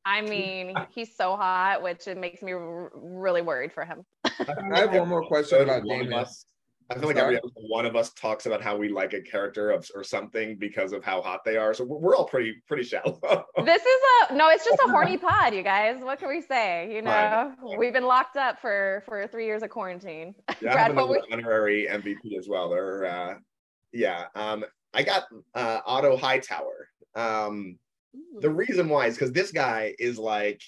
I 0.04 0.20
mean 0.22 0.74
he's 0.90 1.14
so 1.14 1.36
hot 1.36 1.82
which 1.82 2.06
it 2.08 2.18
makes 2.18 2.42
me 2.42 2.52
r- 2.52 2.90
really 2.94 3.42
worried 3.42 3.72
for 3.72 3.84
him 3.84 4.04
I 4.24 4.32
have 4.80 4.92
one 4.94 5.08
more 5.08 5.24
question 5.26 5.58
So 5.58 5.62
about 5.64 5.84
one 5.84 6.00
of 6.00 6.06
Daemon. 6.06 6.20
us- 6.20 6.46
I 6.90 6.94
feel 6.98 7.06
like 7.06 7.16
every 7.16 7.36
Sorry? 7.36 7.36
episode, 7.38 7.68
one 7.68 7.86
of 7.86 7.96
us 7.96 8.12
talks 8.12 8.44
about 8.44 8.60
how 8.60 8.76
we 8.76 8.90
like 8.90 9.14
a 9.14 9.20
character 9.22 9.70
of, 9.70 9.88
or 9.94 10.04
something 10.04 10.56
because 10.58 10.92
of 10.92 11.02
how 11.02 11.22
hot 11.22 11.42
they 11.42 11.56
are. 11.56 11.72
So 11.72 11.84
we're, 11.84 11.96
we're 11.96 12.16
all 12.16 12.26
pretty 12.26 12.56
pretty 12.68 12.82
shallow. 12.82 13.18
this 13.64 13.80
is 13.82 14.00
a 14.30 14.34
no 14.34 14.48
it's 14.50 14.64
just 14.64 14.78
a 14.84 14.88
horny 14.90 15.16
pod 15.16 15.54
you 15.54 15.62
guys 15.62 16.02
what 16.02 16.18
can 16.18 16.28
we 16.28 16.42
say 16.42 16.92
you 16.94 17.00
know 17.00 17.54
Fine. 17.62 17.78
we've 17.78 17.94
been 17.94 18.04
locked 18.04 18.36
up 18.36 18.60
for 18.60 19.02
for 19.06 19.26
three 19.28 19.46
years 19.46 19.62
of 19.62 19.70
quarantine 19.70 20.34
Yeah, 20.60 20.70
I 20.70 20.74
Brad, 20.74 20.96
have 20.96 21.08
what 21.08 21.22
honorary 21.32 21.86
MVP 21.88 22.36
as 22.36 22.46
well. 22.46 22.68
They're 22.68 23.06
uh 23.06 23.34
yeah. 23.92 24.26
Um 24.34 24.62
I 24.92 25.02
got 25.02 25.22
uh 25.54 25.80
Otto 25.86 26.18
Hightower. 26.18 26.88
Um 27.14 27.78
the 28.40 28.50
reason 28.50 28.88
why 28.88 29.06
is 29.06 29.14
because 29.14 29.32
this 29.32 29.52
guy 29.52 29.94
is 29.98 30.18
like 30.18 30.62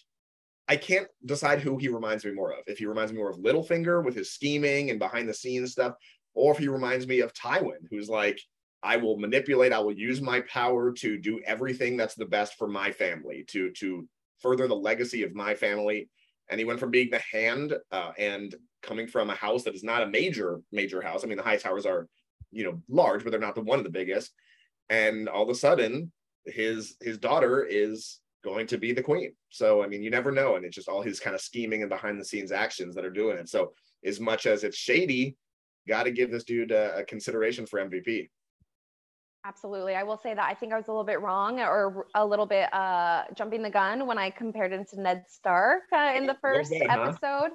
I 0.68 0.76
can't 0.76 1.08
decide 1.24 1.60
who 1.60 1.76
he 1.76 1.88
reminds 1.88 2.24
me 2.24 2.32
more 2.32 2.52
of. 2.52 2.64
If 2.66 2.78
he 2.78 2.86
reminds 2.86 3.12
me 3.12 3.18
more 3.18 3.30
of 3.30 3.36
Littlefinger 3.36 4.02
with 4.02 4.14
his 4.14 4.32
scheming 4.32 4.90
and 4.90 4.98
behind 4.98 5.28
the 5.28 5.34
scenes 5.34 5.72
stuff, 5.72 5.94
or 6.34 6.52
if 6.52 6.58
he 6.58 6.68
reminds 6.68 7.06
me 7.06 7.20
of 7.20 7.34
Tywin, 7.34 7.86
who's 7.90 8.08
like, 8.08 8.40
I 8.82 8.96
will 8.96 9.18
manipulate, 9.18 9.72
I 9.72 9.78
will 9.80 9.96
use 9.96 10.20
my 10.20 10.40
power 10.42 10.92
to 10.92 11.18
do 11.18 11.40
everything 11.44 11.96
that's 11.96 12.14
the 12.14 12.26
best 12.26 12.54
for 12.54 12.68
my 12.68 12.92
family, 12.92 13.44
to 13.48 13.70
to 13.72 14.08
further 14.40 14.68
the 14.68 14.76
legacy 14.76 15.22
of 15.22 15.34
my 15.34 15.54
family. 15.54 16.08
And 16.50 16.58
he 16.58 16.66
went 16.66 16.80
from 16.80 16.90
being 16.90 17.10
the 17.10 17.18
hand 17.18 17.74
uh, 17.90 18.12
and 18.18 18.54
coming 18.82 19.06
from 19.06 19.30
a 19.30 19.34
house 19.34 19.64
that 19.64 19.74
is 19.74 19.82
not 19.82 20.02
a 20.02 20.06
major 20.06 20.60
major 20.72 21.00
house. 21.00 21.24
I 21.24 21.26
mean, 21.26 21.38
the 21.38 21.42
Hightowers 21.42 21.86
are, 21.86 22.08
you 22.52 22.64
know, 22.64 22.82
large, 22.88 23.24
but 23.24 23.30
they're 23.30 23.40
not 23.40 23.54
the 23.54 23.62
one 23.62 23.78
of 23.78 23.84
the 23.84 23.90
biggest. 23.90 24.32
And 24.90 25.28
all 25.28 25.44
of 25.44 25.48
a 25.48 25.54
sudden, 25.54 26.12
his 26.46 26.96
his 27.00 27.18
daughter 27.18 27.64
is 27.64 28.20
going 28.44 28.66
to 28.68 28.78
be 28.78 28.92
the 28.92 29.02
queen. 29.02 29.32
So 29.50 29.82
I 29.82 29.86
mean, 29.86 30.02
you 30.02 30.10
never 30.10 30.30
know, 30.30 30.56
and 30.56 30.64
it's 30.64 30.76
just 30.76 30.88
all 30.88 31.02
his 31.02 31.20
kind 31.20 31.34
of 31.34 31.40
scheming 31.40 31.82
and 31.82 31.88
behind 31.88 32.20
the 32.20 32.24
scenes 32.24 32.52
actions 32.52 32.94
that 32.94 33.04
are 33.04 33.10
doing 33.10 33.38
it. 33.38 33.48
So 33.48 33.72
as 34.04 34.20
much 34.20 34.46
as 34.46 34.64
it's 34.64 34.76
shady, 34.76 35.36
got 35.88 36.04
to 36.04 36.10
give 36.10 36.30
this 36.30 36.44
dude 36.44 36.70
a, 36.70 36.98
a 36.98 37.04
consideration 37.04 37.66
for 37.66 37.80
MVP. 37.80 38.28
absolutely 39.46 39.94
i 39.94 40.02
will 40.02 40.16
say 40.16 40.34
that 40.34 40.48
i 40.48 40.54
think 40.54 40.72
i 40.72 40.76
was 40.76 40.88
a 40.88 40.90
little 40.90 41.04
bit 41.04 41.20
wrong 41.20 41.60
or 41.60 42.06
a 42.14 42.24
little 42.24 42.46
bit 42.46 42.72
uh 42.72 43.24
jumping 43.34 43.62
the 43.62 43.70
gun 43.70 44.06
when 44.06 44.18
i 44.18 44.30
compared 44.30 44.72
him 44.72 44.84
to 44.88 45.00
ned 45.00 45.22
stark 45.28 45.82
uh, 45.92 46.12
in 46.16 46.26
the 46.26 46.36
first 46.40 46.70
bit, 46.70 46.88
huh? 46.88 47.00
episode 47.00 47.50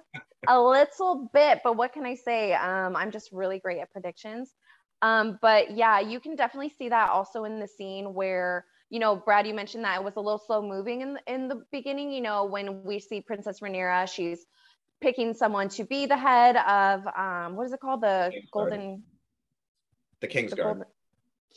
a 0.48 0.62
little 0.62 1.30
bit 1.34 1.60
but 1.64 1.76
what 1.76 1.92
can 1.92 2.06
i 2.06 2.16
say 2.16 2.54
um 2.54 2.96
i'm 2.96 3.12
just 3.12 3.32
really 3.32 3.60
great 3.60 3.80
at 3.80 3.92
predictions 3.92 4.54
um 5.02 5.40
but 5.42 5.76
yeah 5.76 6.00
you 6.00 6.20
can 6.20 6.36
definitely 6.36 6.74
see 6.78 6.90
that 6.90 7.10
also 7.10 7.44
in 7.44 7.60
the 7.60 7.68
scene 7.68 8.14
where 8.14 8.66
you 8.90 9.00
know 9.00 9.16
brad 9.16 9.46
you 9.48 9.54
mentioned 9.54 9.84
that 9.84 10.00
it 10.00 10.04
was 10.04 10.16
a 10.16 10.20
little 10.20 10.40
slow 10.40 10.62
moving 10.62 11.02
in 11.02 11.14
the, 11.14 11.22
in 11.28 11.48
the 11.48 11.64
beginning 11.72 12.12
you 12.12 12.22
know 12.22 12.46
when 12.46 12.84
we 12.84 13.00
see 13.00 13.22
princess 13.22 13.60
rhaenyra 13.60 14.12
she's 14.12 14.46
picking 15.02 15.34
someone 15.34 15.70
to 15.70 15.84
be 15.84 16.06
the 16.06 16.18
head 16.18 16.56
of 16.58 17.06
um 17.18 17.56
what 17.56 17.66
is 17.66 17.74
it 17.74 17.80
called 17.80 18.02
the 18.02 18.32
Kingsguard. 18.34 18.52
golden 18.52 19.04
The 20.22 20.28
King's 20.28 20.52
the 20.52 20.58
Guard. 20.58 20.66
Golden- 20.68 20.86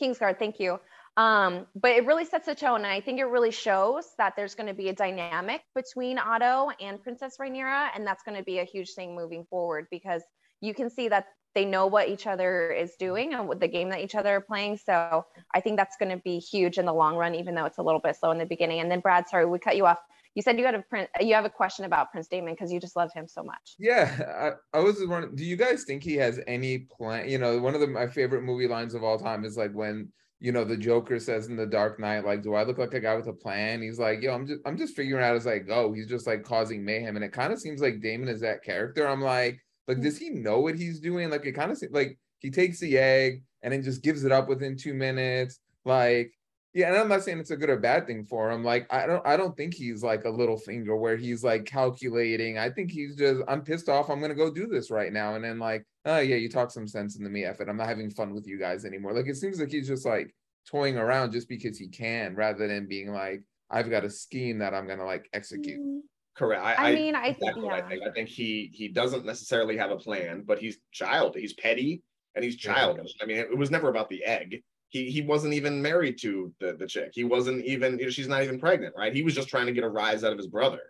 Kingsguard, 0.01 0.39
thank 0.39 0.59
you. 0.59 0.79
Um, 1.19 1.67
but 1.75 1.91
it 1.91 2.07
really 2.07 2.25
sets 2.25 2.47
the 2.47 2.55
tone, 2.55 2.77
and 2.77 2.87
I 2.87 3.03
think 3.03 3.21
it 3.21 3.25
really 3.27 3.51
shows 3.51 4.07
that 4.17 4.35
there's 4.37 4.55
going 4.55 4.69
to 4.69 4.75
be 4.75 4.89
a 4.89 4.95
dynamic 4.95 5.61
between 5.75 6.19
Otto 6.19 6.71
and 6.81 7.03
Princess 7.03 7.37
Rhaenyra, 7.39 7.91
and 7.95 8.07
that's 8.07 8.23
going 8.23 8.39
to 8.39 8.43
be 8.43 8.61
a 8.61 8.65
huge 8.65 8.95
thing 8.95 9.15
moving 9.15 9.45
forward 9.45 9.89
because 9.91 10.23
you 10.63 10.73
can 10.73 10.89
see 10.89 11.09
that 11.09 11.27
they 11.55 11.65
know 11.65 11.87
what 11.87 12.09
each 12.09 12.27
other 12.27 12.71
is 12.71 12.95
doing 12.99 13.35
and 13.35 13.47
what 13.47 13.61
the 13.61 13.69
game 13.69 13.91
that 13.91 14.01
each 14.01 14.15
other 14.15 14.37
are 14.37 14.41
playing. 14.41 14.79
So 14.79 15.27
I 15.55 15.61
think 15.61 15.77
that's 15.77 15.97
going 15.97 16.11
to 16.11 16.23
be 16.23 16.39
huge 16.39 16.79
in 16.79 16.87
the 16.87 16.95
long 16.95 17.17
run, 17.17 17.35
even 17.35 17.55
though 17.55 17.67
it's 17.67 17.79
a 17.79 17.83
little 17.83 18.01
bit 18.01 18.17
slow 18.17 18.31
in 18.31 18.39
the 18.39 18.47
beginning. 18.47 18.81
And 18.81 18.91
then 18.91 19.01
Brad, 19.01 19.29
sorry, 19.29 19.47
we 19.47 19.59
cut 19.59 19.77
you 19.77 19.87
off. 19.87 19.99
You 20.35 20.41
said 20.41 20.59
you 20.59 20.65
had 20.65 20.75
a 20.75 20.83
print, 20.83 21.11
you 21.21 21.35
have 21.35 21.45
a 21.45 21.51
question 21.51 21.85
about 21.85 22.11
Prince 22.11 22.29
Daemon 22.29 22.55
because 22.55 22.73
you 22.73 22.81
just 22.81 22.97
love 22.97 23.13
him 23.13 23.29
so 23.29 23.43
much. 23.43 23.75
Yeah, 23.79 24.55
I, 24.75 24.79
I 24.79 24.81
was 24.81 24.97
wondering, 25.07 25.37
do 25.37 25.45
you 25.45 25.57
guys 25.57 25.85
think 25.85 26.03
he 26.03 26.15
has 26.17 26.41
any 26.47 26.87
plan? 26.97 27.29
You 27.29 27.37
know, 27.37 27.59
one 27.59 27.75
of 27.75 27.83
the, 27.83 27.87
my 27.87 28.07
favorite 28.07 28.43
movie 28.43 28.67
lines 28.67 28.95
of 28.95 29.05
all 29.05 29.19
time 29.19 29.45
is 29.45 29.59
like 29.59 29.73
when, 29.73 30.09
you 30.41 30.51
know, 30.51 30.65
the 30.65 30.77
Joker 30.77 31.19
says 31.21 31.49
in 31.49 31.57
The 31.57 31.67
Dark 31.67 32.01
Knight, 32.01 32.25
like, 32.25 32.43
do 32.43 32.55
I 32.55 32.65
look 32.65 32.79
like 32.79 32.95
a 32.95 33.01
guy 33.01 33.15
with 33.15 33.29
a 33.29 33.33
plan? 33.33 33.83
He's 33.83 33.99
like, 33.99 34.23
yo, 34.23 34.35
I'm 34.35 34.47
just 34.47 34.61
I'm 34.65 34.77
just 34.77 34.97
figuring 34.97 35.23
out 35.23 35.37
as 35.37 35.47
I 35.47 35.59
go. 35.59 35.93
He's 35.93 36.09
just 36.09 36.27
like 36.27 36.43
causing 36.43 36.83
mayhem. 36.85 37.15
And 37.15 37.25
it 37.25 37.33
kind 37.33 37.53
of 37.53 37.61
seems 37.61 37.83
like 37.83 38.01
Daemon 38.01 38.29
is 38.29 38.41
that 38.41 38.65
character. 38.65 39.07
I'm 39.07 39.21
like, 39.21 39.62
like, 39.89 40.01
does 40.01 40.19
he 40.19 40.31
know 40.31 40.61
what 40.61 40.77
he's 40.77 41.01
doing? 41.01 41.31
Like 41.31 41.45
it 41.47 41.53
kind 41.53 41.73
of 41.73 41.83
like 41.91 42.19
he 42.39 42.51
takes 42.51 42.81
the 42.81 42.99
egg 42.99 43.43
and 43.63 43.73
then 43.73 43.83
just 43.83 44.03
gives 44.03 44.25
it 44.25 44.33
up 44.33 44.49
within 44.49 44.77
two 44.77 44.95
minutes. 44.95 45.61
Like 45.85 46.33
Yeah, 46.75 46.89
and 46.89 46.97
I'm 46.97 47.09
not 47.09 47.23
saying 47.23 47.39
it's 47.39 47.51
a 47.51 47.57
good 47.57 47.69
or 47.69 47.77
bad 47.79 48.07
thing 48.07 48.25
for 48.25 48.51
him. 48.51 48.65
Like, 48.65 48.87
I 48.93 49.07
don't, 49.07 49.27
I 49.27 49.37
don't 49.37 49.55
think 49.57 49.75
he's 49.75 50.03
like 50.03 50.25
a 50.25 50.29
Littlefinger 50.29 50.99
where 50.99 51.19
he's 51.19 51.45
like 51.45 51.67
calculating. 51.67 52.57
I 52.57 52.71
think 52.71 52.91
he's 52.91 53.15
just, 53.15 53.43
I'm 53.47 53.63
pissed 53.63 53.91
off. 53.91 54.09
I'm 54.09 54.21
gonna 54.21 54.35
go 54.35 54.51
do 54.51 54.67
this 54.67 54.91
right 54.91 55.13
now, 55.13 55.35
and 55.35 55.45
then 55.45 55.59
like, 55.59 55.85
oh 56.07 56.21
yeah, 56.21 56.37
you 56.37 56.49
talk 56.49 56.71
some 56.71 56.89
sense 56.89 57.17
into 57.17 57.29
me, 57.29 57.45
it. 57.45 57.57
I'm 57.69 57.77
not 57.77 57.89
having 57.89 58.11
fun 58.11 58.33
with 58.35 58.47
you 58.47 58.59
guys 58.59 58.85
anymore. 58.87 59.13
Like, 59.13 59.27
it 59.29 59.37
seems 59.37 59.61
like 59.61 59.71
he's 59.71 59.89
just 59.89 60.07
like 60.07 60.35
toying 60.67 60.97
around 60.97 61.33
just 61.33 61.49
because 61.49 61.77
he 61.79 61.89
can, 61.89 62.35
rather 62.35 62.67
than 62.67 62.87
being 62.89 63.13
like, 63.13 63.43
I've 63.71 63.91
got 63.91 64.05
a 64.05 64.11
scheme 64.11 64.59
that 64.61 64.75
I'm 64.75 64.87
gonna 64.87 65.05
like 65.05 65.29
execute. 65.35 65.81
Mm. 65.81 66.01
Correct. 66.35 66.63
I, 66.65 66.91
I 66.91 66.95
mean, 66.95 67.15
I- 67.15 67.27
exactly 67.29 67.67
yeah. 67.67 67.75
I 67.75 67.83
think. 67.89 68.03
I 68.03 68.11
think 68.11 68.29
he 68.29 68.71
he 68.73 68.89
doesn't 68.89 69.27
necessarily 69.27 69.77
have 69.77 69.91
a 69.91 69.97
plan, 69.99 70.43
but 70.47 70.59
he's 70.59 70.79
child. 70.91 71.37
He's 71.37 71.53
petty 71.53 72.03
and 72.35 72.45
he's 72.45 72.63
Yeah. 72.65 72.75
childish. 72.75 73.13
I 73.21 73.27
mean, 73.27 73.37
it 73.37 73.57
was 73.57 73.71
never 73.71 73.89
about 73.91 74.09
the 74.09 74.25
egg. 74.25 74.63
He 74.89 75.11
he 75.11 75.21
wasn't 75.23 75.55
even 75.55 75.83
married 75.83 76.19
to 76.23 76.55
the 76.59 76.73
the 76.75 76.87
chick. 76.87 77.11
He 77.15 77.25
wasn't 77.25 77.65
even. 77.67 77.99
You 77.99 78.07
know, 78.07 78.11
she's 78.11 78.29
not 78.29 78.43
even 78.43 78.59
pregnant, 78.59 78.95
right? 78.97 79.15
He 79.15 79.23
was 79.23 79.35
just 79.35 79.49
trying 79.49 79.67
to 79.67 79.73
get 79.73 79.85
a 79.85 79.89
rise 79.89 80.25
out 80.25 80.33
of 80.33 80.39
his 80.39 80.47
brother. 80.49 80.81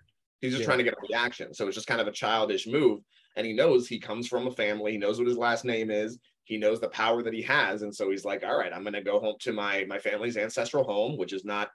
He's 0.40 0.52
just 0.52 0.60
Yeah. 0.60 0.66
trying 0.66 0.78
to 0.78 0.84
get 0.84 0.94
a 0.94 1.06
reaction. 1.08 1.54
So 1.54 1.66
it's 1.66 1.74
just 1.76 1.86
kind 1.88 2.00
of 2.00 2.06
a 2.08 2.12
childish 2.12 2.66
move. 2.66 3.00
And 3.36 3.46
he 3.46 3.52
knows 3.52 3.88
he 3.88 3.98
comes 3.98 4.28
from 4.28 4.46
a 4.46 4.50
family. 4.52 4.92
He 4.92 4.98
knows 4.98 5.18
what 5.18 5.26
his 5.28 5.38
last 5.38 5.64
name 5.64 5.90
is. 5.90 6.18
He 6.44 6.58
knows 6.58 6.80
the 6.80 6.88
power 6.88 7.22
that 7.22 7.32
he 7.32 7.42
has, 7.42 7.82
and 7.82 7.94
so 7.94 8.10
he's 8.10 8.24
like, 8.24 8.44
"All 8.44 8.58
right, 8.58 8.72
I'm 8.72 8.82
going 8.82 8.92
to 8.94 9.02
go 9.02 9.20
home 9.20 9.36
to 9.40 9.52
my 9.52 9.84
my 9.88 9.98
family's 9.98 10.36
ancestral 10.36 10.84
home, 10.84 11.16
which 11.16 11.32
is 11.32 11.44
not 11.44 11.70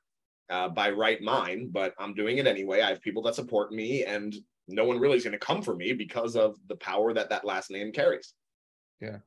uh, 0.50 0.70
by 0.70 0.90
right 0.92 1.22
mind, 1.22 1.74
but 1.74 1.94
I'm 2.00 2.14
doing 2.14 2.38
it 2.38 2.48
anyway. 2.48 2.82
I 2.82 2.90
have 2.90 3.02
people 3.02 3.22
that 3.24 3.36
support 3.36 3.72
me, 3.72 4.06
and 4.06 4.36
no 4.68 4.86
one 4.86 5.00
really 5.00 5.18
is 5.18 5.24
going 5.24 5.34
to 5.34 5.40
come 5.40 5.62
for 5.62 5.76
me 5.76 5.94
because 5.94 6.36
of 6.36 6.58
the 6.68 6.76
power 6.78 7.14
that 7.14 7.30
that 7.30 7.46
last 7.46 7.72
name 7.72 7.92
carries. 7.92 8.34
Yeah. 9.02 9.18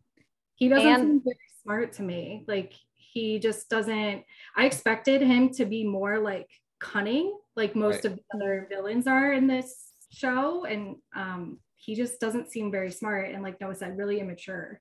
He 0.54 0.68
doesn't 0.68 0.86
And- 0.88 1.02
seem 1.02 1.22
very 1.24 1.36
smart 1.62 1.92
to 1.94 2.02
me. 2.02 2.44
Like 2.46 2.72
he 2.96 3.38
just 3.38 3.68
doesn't. 3.68 4.24
I 4.56 4.66
expected 4.66 5.20
him 5.22 5.50
to 5.54 5.64
be 5.64 5.84
more 5.84 6.18
like 6.18 6.48
cunning, 6.78 7.38
like 7.56 7.74
most 7.74 7.96
Right. 7.96 8.06
of 8.06 8.16
the 8.16 8.22
other 8.34 8.66
villains 8.70 9.06
are 9.06 9.32
in 9.32 9.46
this 9.46 9.92
show, 10.10 10.64
and 10.64 10.96
um, 11.14 11.60
he 11.76 11.94
just 11.94 12.20
doesn't 12.20 12.50
seem 12.50 12.70
very 12.70 12.90
smart. 12.90 13.30
And 13.30 13.42
like 13.42 13.60
Noah 13.60 13.74
said, 13.74 13.96
really 13.96 14.20
immature. 14.20 14.80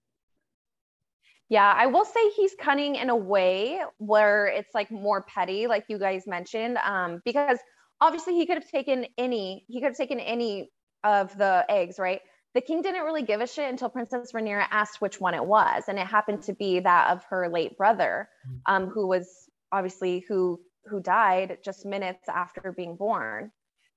Yeah, 1.50 1.74
I 1.76 1.88
will 1.88 2.06
say 2.06 2.30
he's 2.36 2.54
cunning 2.60 2.96
in 2.96 3.10
a 3.10 3.16
way 3.16 3.82
where 3.98 4.46
it's 4.46 4.74
like 4.76 4.92
more 4.92 5.24
petty, 5.24 5.66
like 5.66 5.86
you 5.88 5.98
guys 5.98 6.28
mentioned, 6.28 6.78
um, 6.84 7.22
because 7.26 7.58
obviously 8.00 8.36
he 8.36 8.46
could 8.46 8.58
have 8.58 8.70
taken 8.70 9.08
any, 9.18 9.66
he 9.68 9.82
could 9.82 9.88
have 9.88 9.98
taken 9.98 10.20
any 10.20 10.70
of 11.04 11.36
the 11.38 11.66
eggs, 11.68 11.98
right? 11.98 12.22
The 12.54 12.62
king 12.62 12.82
didn't 12.82 13.04
really 13.04 13.24
give 13.24 13.42
a 13.42 13.48
shit 13.48 13.70
until 13.70 13.90
Princess 13.90 14.32
Rhaenyra 14.32 14.66
asked 14.70 15.02
which 15.02 15.20
one 15.20 15.34
it 15.34 15.46
was, 15.46 15.84
and 15.88 16.00
it 16.00 16.08
happened 16.08 16.44
to 16.44 16.54
be 16.54 16.80
that 16.80 17.12
of 17.12 17.24
her 17.30 17.50
late 17.50 17.78
brother, 17.78 18.30
um, 18.66 18.88
who 18.88 19.08
was 19.08 19.28
obviously 19.72 20.26
who 20.28 20.60
who 20.86 21.00
died 21.00 21.60
just 21.64 21.86
minutes 21.86 22.28
after 22.28 22.72
being 22.72 22.96
born, 22.96 23.52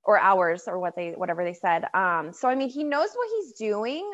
or 0.04 0.18
hours, 0.18 0.64
or 0.66 0.78
what 0.78 0.94
they 0.96 1.12
whatever 1.12 1.44
they 1.44 1.54
said. 1.54 1.86
Um, 1.94 2.32
so 2.32 2.46
I 2.46 2.54
mean, 2.54 2.68
he 2.68 2.84
knows 2.84 3.08
what 3.14 3.28
he's 3.36 3.52
doing, 3.54 4.10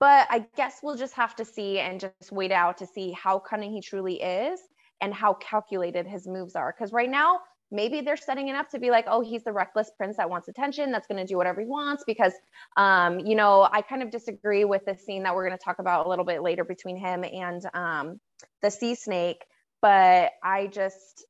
but 0.00 0.26
I 0.30 0.46
guess 0.56 0.80
we'll 0.82 0.96
just 0.96 1.14
have 1.14 1.36
to 1.36 1.44
see 1.44 1.78
and 1.78 2.00
just 2.00 2.32
wait 2.32 2.52
out 2.52 2.78
to 2.78 2.86
see 2.86 3.12
how 3.12 3.38
cunning 3.38 3.72
he 3.72 3.80
truly 3.80 4.20
is 4.20 4.60
and 5.00 5.12
how 5.12 5.34
calculated 5.34 6.06
his 6.06 6.26
moves 6.26 6.56
are. 6.56 6.74
Because 6.76 6.92
right 6.92 7.10
now, 7.10 7.40
maybe 7.70 8.00
they're 8.00 8.16
setting 8.16 8.48
it 8.48 8.54
up 8.54 8.70
to 8.70 8.78
be 8.78 8.90
like, 8.90 9.06
oh, 9.08 9.20
he's 9.20 9.42
the 9.44 9.52
reckless 9.52 9.90
prince 9.96 10.16
that 10.16 10.30
wants 10.30 10.48
attention, 10.48 10.92
that's 10.92 11.06
going 11.06 11.20
to 11.20 11.26
do 11.26 11.36
whatever 11.36 11.60
he 11.60 11.66
wants. 11.66 12.04
Because, 12.06 12.32
um, 12.76 13.20
you 13.20 13.34
know, 13.34 13.68
I 13.70 13.82
kind 13.82 14.02
of 14.02 14.10
disagree 14.10 14.64
with 14.64 14.84
the 14.84 14.94
scene 14.96 15.24
that 15.24 15.34
we're 15.34 15.46
going 15.46 15.58
to 15.58 15.64
talk 15.64 15.78
about 15.78 16.06
a 16.06 16.08
little 16.08 16.24
bit 16.24 16.42
later 16.42 16.64
between 16.64 16.96
him 16.96 17.24
and 17.24 17.62
um, 17.74 18.20
the 18.62 18.70
sea 18.70 18.94
snake. 18.94 19.44
But 19.82 20.32
I 20.42 20.68
just, 20.68 21.24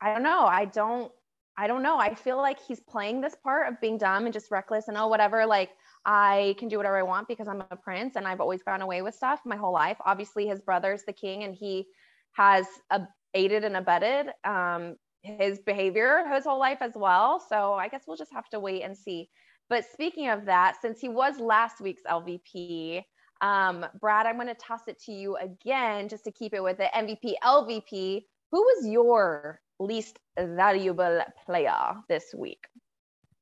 I 0.00 0.12
don't 0.12 0.22
know. 0.22 0.44
I 0.44 0.66
don't. 0.66 1.10
I 1.58 1.68
don't 1.68 1.82
know. 1.82 1.98
I 1.98 2.14
feel 2.14 2.36
like 2.36 2.58
he's 2.60 2.80
playing 2.80 3.22
this 3.22 3.34
part 3.42 3.72
of 3.72 3.80
being 3.80 3.96
dumb 3.96 4.26
and 4.26 4.32
just 4.34 4.50
reckless 4.50 4.88
and 4.88 4.98
oh 4.98 5.06
whatever. 5.06 5.46
Like 5.46 5.70
I 6.06 6.54
can 6.58 6.68
do 6.68 6.76
whatever 6.76 6.96
I 6.96 7.02
want 7.02 7.26
because 7.26 7.48
I'm 7.48 7.64
a 7.70 7.76
prince 7.76 8.14
and 8.14 8.28
I've 8.28 8.40
always 8.40 8.62
gotten 8.62 8.80
away 8.80 9.02
with 9.02 9.16
stuff 9.16 9.40
my 9.44 9.56
whole 9.56 9.72
life. 9.72 9.96
Obviously, 10.06 10.46
his 10.46 10.60
brother's 10.60 11.02
the 11.02 11.12
king 11.12 11.42
and 11.42 11.52
he 11.52 11.86
has 12.34 12.64
aided 13.34 13.64
and 13.64 13.76
abetted 13.76 14.28
um, 14.44 14.94
his 15.22 15.58
behavior 15.58 16.24
his 16.32 16.44
whole 16.44 16.60
life 16.60 16.78
as 16.80 16.92
well. 16.94 17.44
So 17.48 17.74
I 17.74 17.88
guess 17.88 18.04
we'll 18.06 18.16
just 18.16 18.32
have 18.32 18.48
to 18.50 18.60
wait 18.60 18.82
and 18.82 18.96
see. 18.96 19.28
But 19.68 19.84
speaking 19.92 20.28
of 20.28 20.44
that, 20.44 20.76
since 20.80 21.00
he 21.00 21.08
was 21.08 21.40
last 21.40 21.80
week's 21.80 22.02
LVP, 22.08 23.02
um, 23.40 23.84
Brad, 24.00 24.26
I'm 24.26 24.36
going 24.36 24.46
to 24.46 24.54
toss 24.54 24.82
it 24.86 25.00
to 25.06 25.12
you 25.12 25.36
again 25.36 26.08
just 26.08 26.24
to 26.24 26.30
keep 26.30 26.54
it 26.54 26.62
with 26.62 26.78
the 26.78 26.88
MVP, 26.94 27.34
LVP. 27.44 28.22
Who 28.52 28.60
was 28.62 28.86
your 28.86 29.60
least 29.80 30.20
valuable 30.38 31.20
player 31.44 31.94
this 32.08 32.32
week? 32.36 32.64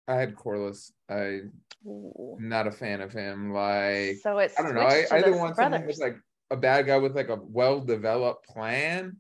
I 0.09 0.15
had 0.15 0.35
Corlys. 0.35 0.93
I 1.09 1.41
Ooh. 1.87 2.37
not 2.41 2.67
a 2.67 2.73
fan 2.73 3.01
of 3.01 3.13
him. 3.13 3.53
Like 3.53 4.17
So 4.23 4.39
it's 4.39 4.59
I 4.59 4.63
don't 4.63 4.75
know. 4.75 4.87
I 4.87 5.05
to 5.05 5.15
either 5.15 5.31
the 5.33 5.37
want 5.37 5.57
someone 5.57 5.81
brothers. 5.81 5.97
who's 5.97 6.01
like 6.01 6.17
a 6.51 6.57
bad 6.57 6.87
guy 6.87 6.99
with 6.99 7.17
like 7.17 7.29
a 7.31 7.41
well-developed 7.43 8.47
plan, 8.47 9.17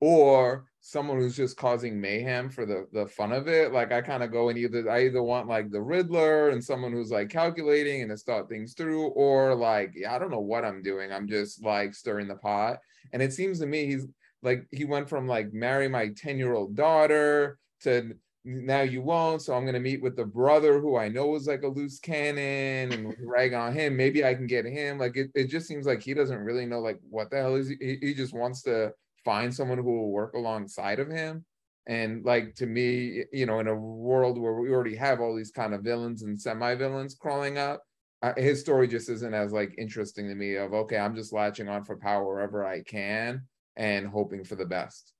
or 0.00 0.66
someone 0.80 1.18
who's 1.18 1.36
just 1.36 1.56
causing 1.56 2.00
mayhem 2.00 2.48
for 2.50 2.64
the 2.64 2.86
the 2.92 3.06
fun 3.06 3.32
of 3.32 3.48
it. 3.48 3.72
Like 3.72 3.92
I 3.92 4.00
kind 4.00 4.22
of 4.22 4.30
go 4.30 4.48
in 4.48 4.56
either 4.56 4.88
I 4.90 5.06
either 5.06 5.22
want 5.22 5.48
like 5.48 5.70
the 5.70 5.82
Riddler 5.82 6.50
and 6.50 6.62
someone 6.62 6.92
who's 6.92 7.10
like 7.10 7.28
calculating 7.30 8.02
and 8.02 8.10
has 8.10 8.22
thought 8.22 8.48
things 8.48 8.74
through, 8.74 9.08
or 9.08 9.54
like 9.54 9.92
yeah, 9.94 10.14
I 10.14 10.18
don't 10.18 10.30
know 10.30 10.40
what 10.40 10.64
I'm 10.64 10.82
doing. 10.82 11.12
I'm 11.12 11.26
just 11.28 11.64
like 11.64 11.94
stirring 11.94 12.28
the 12.28 12.36
pot. 12.36 12.78
And 13.12 13.22
it 13.22 13.32
seems 13.32 13.58
to 13.60 13.66
me 13.66 13.86
he's 13.86 14.06
like 14.42 14.66
he 14.70 14.84
went 14.84 15.08
from 15.08 15.26
like 15.26 15.52
marry 15.52 15.88
my 15.88 16.08
10-year-old 16.08 16.76
daughter 16.76 17.58
to 17.82 18.14
now 18.44 18.82
you 18.82 19.02
won't. 19.02 19.42
So 19.42 19.54
I'm 19.54 19.64
gonna 19.66 19.80
meet 19.80 20.02
with 20.02 20.16
the 20.16 20.24
brother 20.24 20.80
who 20.80 20.96
I 20.96 21.08
know 21.08 21.34
is 21.34 21.46
like 21.46 21.62
a 21.62 21.68
loose 21.68 21.98
cannon 21.98 22.92
and 22.92 23.14
rag 23.20 23.54
on 23.54 23.72
him. 23.72 23.96
Maybe 23.96 24.24
I 24.24 24.34
can 24.34 24.46
get 24.46 24.64
him. 24.64 24.98
Like 24.98 25.16
it, 25.16 25.30
it 25.34 25.48
just 25.48 25.66
seems 25.66 25.86
like 25.86 26.02
he 26.02 26.14
doesn't 26.14 26.38
really 26.38 26.66
know 26.66 26.80
like 26.80 26.98
what 27.08 27.30
the 27.30 27.36
hell 27.36 27.56
is 27.56 27.68
he, 27.68 27.98
he 28.00 28.14
just 28.14 28.34
wants 28.34 28.62
to 28.62 28.92
find 29.24 29.54
someone 29.54 29.78
who 29.78 29.84
will 29.84 30.10
work 30.10 30.34
alongside 30.34 31.00
of 31.00 31.10
him. 31.10 31.44
And 31.86 32.24
like 32.24 32.54
to 32.56 32.66
me, 32.66 33.24
you 33.32 33.46
know, 33.46 33.60
in 33.60 33.68
a 33.68 33.74
world 33.74 34.38
where 34.38 34.54
we 34.54 34.70
already 34.70 34.96
have 34.96 35.20
all 35.20 35.34
these 35.34 35.50
kind 35.50 35.74
of 35.74 35.82
villains 35.82 36.22
and 36.22 36.40
semi-villains 36.40 37.14
crawling 37.14 37.56
up, 37.56 37.82
uh, 38.22 38.34
his 38.36 38.60
story 38.60 38.88
just 38.88 39.08
isn't 39.08 39.34
as 39.34 39.52
like 39.52 39.74
interesting 39.78 40.28
to 40.28 40.34
me. 40.34 40.56
Of 40.56 40.74
okay, 40.74 40.98
I'm 40.98 41.14
just 41.14 41.32
latching 41.32 41.68
on 41.68 41.84
for 41.84 41.96
power 41.96 42.26
wherever 42.26 42.66
I 42.66 42.82
can 42.82 43.42
and 43.76 44.06
hoping 44.06 44.44
for 44.44 44.56
the 44.56 44.66
best. 44.66 45.12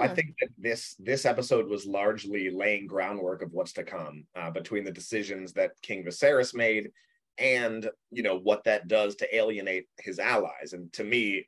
I 0.00 0.08
think 0.08 0.34
that 0.40 0.48
this 0.56 0.96
this 0.98 1.26
episode 1.26 1.68
was 1.68 1.86
largely 1.86 2.50
laying 2.50 2.86
groundwork 2.86 3.42
of 3.42 3.52
what's 3.52 3.72
to 3.74 3.84
come 3.84 4.24
uh, 4.34 4.50
between 4.50 4.84
the 4.84 4.90
decisions 4.90 5.52
that 5.52 5.72
King 5.82 6.04
Viserys 6.04 6.54
made 6.54 6.90
and 7.38 7.88
you 8.10 8.22
know 8.22 8.38
what 8.38 8.64
that 8.64 8.88
does 8.88 9.16
to 9.16 9.36
alienate 9.36 9.86
his 9.98 10.18
allies. 10.18 10.72
And 10.72 10.92
to 10.94 11.04
me, 11.04 11.46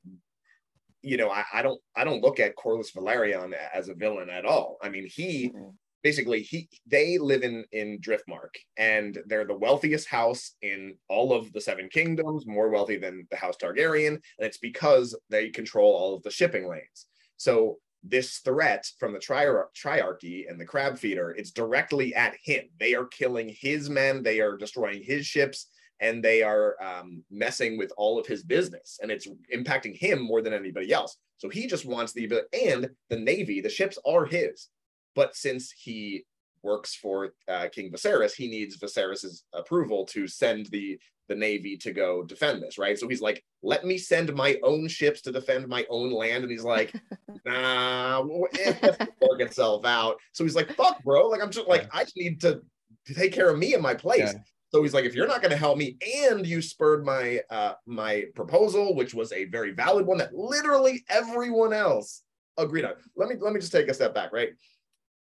you 1.02 1.16
know, 1.16 1.30
I, 1.30 1.44
I 1.52 1.62
don't 1.62 1.80
I 1.96 2.04
don't 2.04 2.22
look 2.22 2.40
at 2.40 2.56
Corlys 2.56 2.92
Velaryon 2.94 3.54
as 3.72 3.88
a 3.88 3.94
villain 3.94 4.30
at 4.30 4.44
all. 4.44 4.78
I 4.82 4.88
mean, 4.88 5.06
he 5.06 5.50
Mm-mm. 5.50 5.72
basically 6.02 6.42
he 6.42 6.68
they 6.86 7.18
live 7.18 7.42
in 7.42 7.64
in 7.72 7.98
Driftmark 8.00 8.54
and 8.76 9.18
they're 9.26 9.46
the 9.46 9.56
wealthiest 9.56 10.08
house 10.08 10.52
in 10.62 10.96
all 11.08 11.32
of 11.32 11.52
the 11.52 11.60
Seven 11.60 11.88
Kingdoms, 11.88 12.46
more 12.46 12.68
wealthy 12.68 12.96
than 12.96 13.26
the 13.30 13.36
House 13.36 13.56
Targaryen, 13.56 14.08
and 14.08 14.20
it's 14.38 14.58
because 14.58 15.18
they 15.30 15.48
control 15.48 15.92
all 15.92 16.14
of 16.14 16.22
the 16.22 16.30
shipping 16.30 16.68
lanes. 16.68 17.06
So 17.36 17.78
this 18.06 18.38
threat 18.38 18.86
from 18.98 19.12
the 19.12 19.18
triar- 19.18 19.66
triarchy 19.74 20.48
and 20.48 20.60
the 20.60 20.64
crab 20.64 20.98
feeder, 20.98 21.30
it's 21.30 21.50
directly 21.50 22.14
at 22.14 22.34
him. 22.42 22.64
They 22.78 22.94
are 22.94 23.06
killing 23.06 23.48
his 23.48 23.88
men, 23.88 24.22
they 24.22 24.40
are 24.40 24.56
destroying 24.56 25.02
his 25.02 25.26
ships, 25.26 25.68
and 26.00 26.22
they 26.22 26.42
are 26.42 26.76
um, 26.82 27.24
messing 27.30 27.78
with 27.78 27.92
all 27.96 28.18
of 28.18 28.26
his 28.26 28.42
business, 28.42 28.98
and 29.02 29.10
it's 29.10 29.26
impacting 29.54 29.96
him 29.96 30.20
more 30.20 30.42
than 30.42 30.52
anybody 30.52 30.92
else. 30.92 31.16
So 31.38 31.48
he 31.48 31.66
just 31.66 31.86
wants 31.86 32.12
the 32.12 32.42
and 32.52 32.90
the 33.08 33.18
navy, 33.18 33.60
the 33.60 33.68
ships 33.70 33.98
are 34.06 34.24
his. 34.24 34.68
But 35.14 35.34
since 35.36 35.70
he 35.70 36.24
works 36.62 36.94
for 36.94 37.34
uh, 37.48 37.68
King 37.72 37.92
Viserys, 37.92 38.34
he 38.34 38.48
needs 38.48 38.76
Viserys's 38.76 39.44
approval 39.52 40.04
to 40.06 40.26
send 40.26 40.66
the 40.66 40.98
the 41.28 41.34
navy 41.34 41.76
to 41.78 41.92
go 41.92 42.22
defend 42.22 42.62
this, 42.62 42.78
right? 42.78 42.98
So 42.98 43.08
he's 43.08 43.20
like, 43.20 43.44
"Let 43.62 43.84
me 43.84 43.98
send 43.98 44.34
my 44.34 44.58
own 44.62 44.88
ships 44.88 45.20
to 45.22 45.32
defend 45.32 45.68
my 45.68 45.86
own 45.88 46.12
land," 46.12 46.44
and 46.44 46.50
he's 46.50 46.64
like, 46.64 46.92
"Nah, 47.44 48.24
it 48.52 48.76
has 48.76 48.96
to 48.98 49.08
work 49.20 49.40
itself 49.40 49.84
out." 49.84 50.18
So 50.32 50.44
he's 50.44 50.56
like, 50.56 50.72
"Fuck, 50.74 51.02
bro! 51.04 51.28
Like 51.28 51.42
I'm 51.42 51.50
just 51.50 51.68
like 51.68 51.88
I 51.92 52.04
just 52.04 52.16
need 52.16 52.40
to, 52.42 52.60
to 53.06 53.14
take 53.14 53.32
care 53.32 53.50
of 53.50 53.58
me 53.58 53.74
in 53.74 53.82
my 53.82 53.94
place." 53.94 54.32
Yeah. 54.34 54.40
So 54.74 54.82
he's 54.82 54.92
like, 54.92 55.04
if 55.04 55.14
you're 55.14 55.28
not 55.28 55.40
going 55.40 55.52
to 55.52 55.56
help 55.56 55.78
me, 55.78 55.96
and 56.26 56.44
you 56.44 56.60
spurred 56.60 57.04
my 57.04 57.40
uh, 57.48 57.74
my 57.86 58.24
proposal, 58.34 58.96
which 58.96 59.14
was 59.14 59.30
a 59.30 59.44
very 59.44 59.70
valid 59.70 60.04
one 60.04 60.18
that 60.18 60.34
literally 60.34 61.04
everyone 61.08 61.72
else 61.72 62.22
agreed 62.58 62.84
on. 62.84 62.94
Let 63.16 63.28
me 63.28 63.36
let 63.40 63.52
me 63.52 63.60
just 63.60 63.70
take 63.70 63.88
a 63.88 63.94
step 63.94 64.14
back, 64.14 64.32
right? 64.32 64.50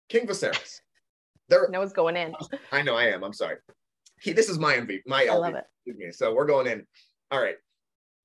King 0.08 0.28
Viserys. 0.28 0.80
There, 1.50 1.68
No 1.70 1.80
one's 1.80 1.92
going 1.92 2.16
in. 2.16 2.34
I 2.72 2.82
know 2.84 2.96
I 2.96 3.08
am. 3.08 3.24
I'm 3.24 3.34
sorry. 3.34 3.58
He, 4.24 4.34
this 4.34 4.50
is 4.50 4.58
my 4.58 4.76
MVP, 4.76 5.02
my 5.06 5.28
I 5.30 5.36
love 5.36 5.56
it. 5.56 5.66
Me. 5.86 6.12
So 6.12 6.34
we're 6.34 6.46
going 6.46 6.68
in. 6.68 6.86
All 7.30 7.42
right. 7.42 7.58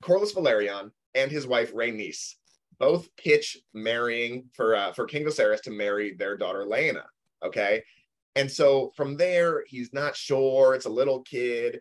Corlys 0.02 0.32
Velaryon 0.32 0.92
and 1.14 1.30
his 1.30 1.46
wife 1.46 1.74
Rhaenys 1.74 2.34
both 2.78 3.08
pitch 3.16 3.58
marrying 3.74 4.48
for 4.54 4.76
uh, 4.76 4.92
for 4.92 5.06
King 5.06 5.24
Viserys 5.24 5.62
to 5.62 5.70
marry 5.70 6.14
their 6.14 6.36
daughter 6.36 6.64
Laena. 6.64 7.04
Okay, 7.44 7.82
and 8.36 8.50
so 8.50 8.92
from 8.96 9.16
there 9.16 9.64
he's 9.66 9.92
not 9.92 10.16
sure. 10.16 10.74
It's 10.74 10.86
a 10.86 10.90
little 10.90 11.22
kid, 11.22 11.80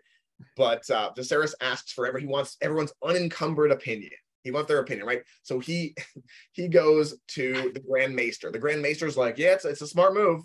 but 0.56 0.89
uh, 0.89 1.12
Viserys 1.17 1.53
asks 1.62 1.91
for 1.93 2.08
every 2.08 2.21
he 2.21 2.27
wants 2.27 2.58
everyone's 2.62 2.93
unencumbered 3.03 3.71
opinion. 3.71 4.12
He 4.43 4.51
wants 4.51 4.67
their 4.67 4.80
opinion, 4.80 5.06
right? 5.06 5.23
So 5.43 5.60
he 5.60 5.95
he 6.51 6.67
goes 6.67 7.15
to 7.30 7.71
the 7.73 7.80
Grand 7.80 8.15
Maester. 8.15 8.51
The 8.51 8.60
Grand 8.60 8.82
Maester's 8.82 9.17
like, 9.17 9.38
yeah, 9.38 9.53
it's, 9.53 9.65
it's 9.65 9.82
a 9.82 9.88
smart 9.88 10.13
move. 10.13 10.41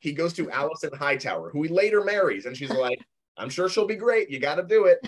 He 0.00 0.12
goes 0.12 0.32
to 0.32 0.46
Alicent 0.46 0.96
Hightower, 0.96 1.50
who 1.50 1.62
he 1.62 1.68
later 1.68 2.02
marries, 2.02 2.46
and 2.46 2.56
she's 2.56 2.70
like, 2.70 2.98
I'm 3.36 3.50
sure 3.50 3.68
she'll 3.68 3.86
be 3.86 3.96
great. 3.96 4.30
You 4.30 4.38
got 4.38 4.56
to 4.56 4.62
do 4.62 4.84
it. 4.84 4.98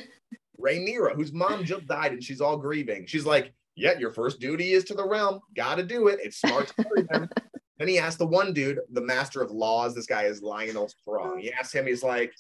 Rhaenyra, 0.61 1.15
whose 1.15 1.33
mom 1.33 1.65
just 1.65 1.87
died 1.87 2.13
and 2.13 2.23
she's 2.23 2.41
all 2.41 2.57
grieving. 2.57 3.07
She's 3.07 3.27
like, 3.27 3.53
yeah, 3.77 3.99
your 3.99 4.11
first 4.11 4.41
duty 4.41 4.73
is 4.73 4.85
to 4.85 4.95
the 4.95 5.07
realm. 5.07 5.41
Got 5.55 5.77
to 5.77 5.83
do 5.83 6.09
it. 6.09 6.21
It's 6.23 6.41
smart 6.41 6.69
to 6.69 6.75
marry 6.85 7.07
them. 7.11 7.29
then 7.79 7.89
he 7.89 7.99
asked 7.99 8.19
the 8.19 8.27
one 8.27 8.53
dude, 8.53 8.81
the 8.93 9.01
master 9.01 9.43
of 9.43 9.51
laws. 9.51 9.95
This 9.95 10.07
guy 10.07 10.23
is 10.25 10.41
Lyonel 10.41 10.91
Strong. 10.91 11.41
He 11.41 11.53
asked 11.53 11.75
him, 11.75 11.87
he's 11.87 12.03
like, 12.03 12.33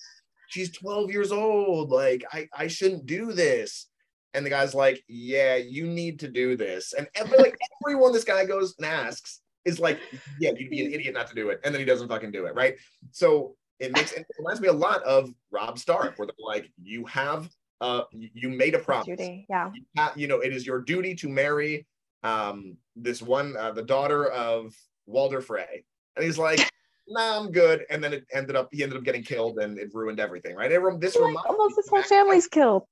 she's 0.48 0.70
12 0.70 1.10
years 1.10 1.32
old. 1.32 1.90
Like, 1.90 2.24
I, 2.32 2.48
I 2.56 2.66
shouldn't 2.68 3.06
do 3.06 3.32
this. 3.32 3.88
And 4.32 4.44
the 4.44 4.50
guy's 4.50 4.74
like, 4.74 5.02
yeah, 5.08 5.56
you 5.56 5.86
need 5.86 6.20
to 6.20 6.28
do 6.28 6.56
this. 6.56 6.92
And 6.92 7.08
every, 7.14 7.38
like 7.38 7.56
everyone 7.82 8.12
this 8.12 8.24
guy 8.24 8.44
goes 8.44 8.74
and 8.78 8.86
asks 8.86 9.40
is 9.64 9.78
like, 9.78 10.00
yeah, 10.40 10.50
you'd 10.56 10.70
be 10.70 10.84
an 10.84 10.92
idiot 10.92 11.14
not 11.14 11.28
to 11.28 11.34
do 11.34 11.50
it. 11.50 11.60
And 11.64 11.74
then 11.74 11.80
he 11.80 11.84
doesn't 11.84 12.08
fucking 12.08 12.32
do 12.32 12.46
it, 12.46 12.54
right? 12.54 12.76
So 13.12 13.54
it 13.78 13.92
makes 13.92 14.12
it 14.12 14.26
reminds 14.38 14.60
me 14.60 14.68
a 14.68 14.72
lot 14.72 15.02
of 15.02 15.32
Robb 15.50 15.78
Stark, 15.78 16.18
where 16.18 16.26
they're 16.26 16.34
like, 16.38 16.70
you 16.82 17.04
have 17.06 17.48
uh 17.80 18.02
you 18.12 18.48
made 18.48 18.74
a 18.74 18.78
promise. 18.78 19.06
Duty, 19.06 19.46
yeah. 19.48 19.70
You, 19.74 19.82
ha- 19.96 20.12
you 20.16 20.26
know, 20.28 20.40
it 20.40 20.52
is 20.52 20.66
your 20.66 20.80
duty 20.80 21.14
to 21.16 21.28
marry 21.28 21.86
um 22.22 22.76
this 22.96 23.20
one 23.20 23.56
uh, 23.56 23.72
the 23.72 23.82
daughter 23.82 24.26
of 24.26 24.74
Walder 25.06 25.40
Frey. 25.40 25.84
And 26.16 26.24
he's 26.24 26.38
like, 26.38 26.60
nah, 27.08 27.38
I'm 27.38 27.50
good. 27.50 27.84
And 27.90 28.02
then 28.02 28.12
it 28.12 28.24
ended 28.32 28.56
up 28.56 28.68
he 28.72 28.82
ended 28.82 28.98
up 28.98 29.04
getting 29.04 29.22
killed 29.22 29.58
and 29.58 29.78
it 29.78 29.90
ruined 29.92 30.20
everything, 30.20 30.54
right? 30.56 30.70
It, 30.70 31.00
this 31.00 31.16
like, 31.16 31.28
reminds 31.28 31.46
almost 31.48 31.76
his 31.76 31.88
whole 31.88 32.02
family's 32.02 32.46
killed. 32.46 32.84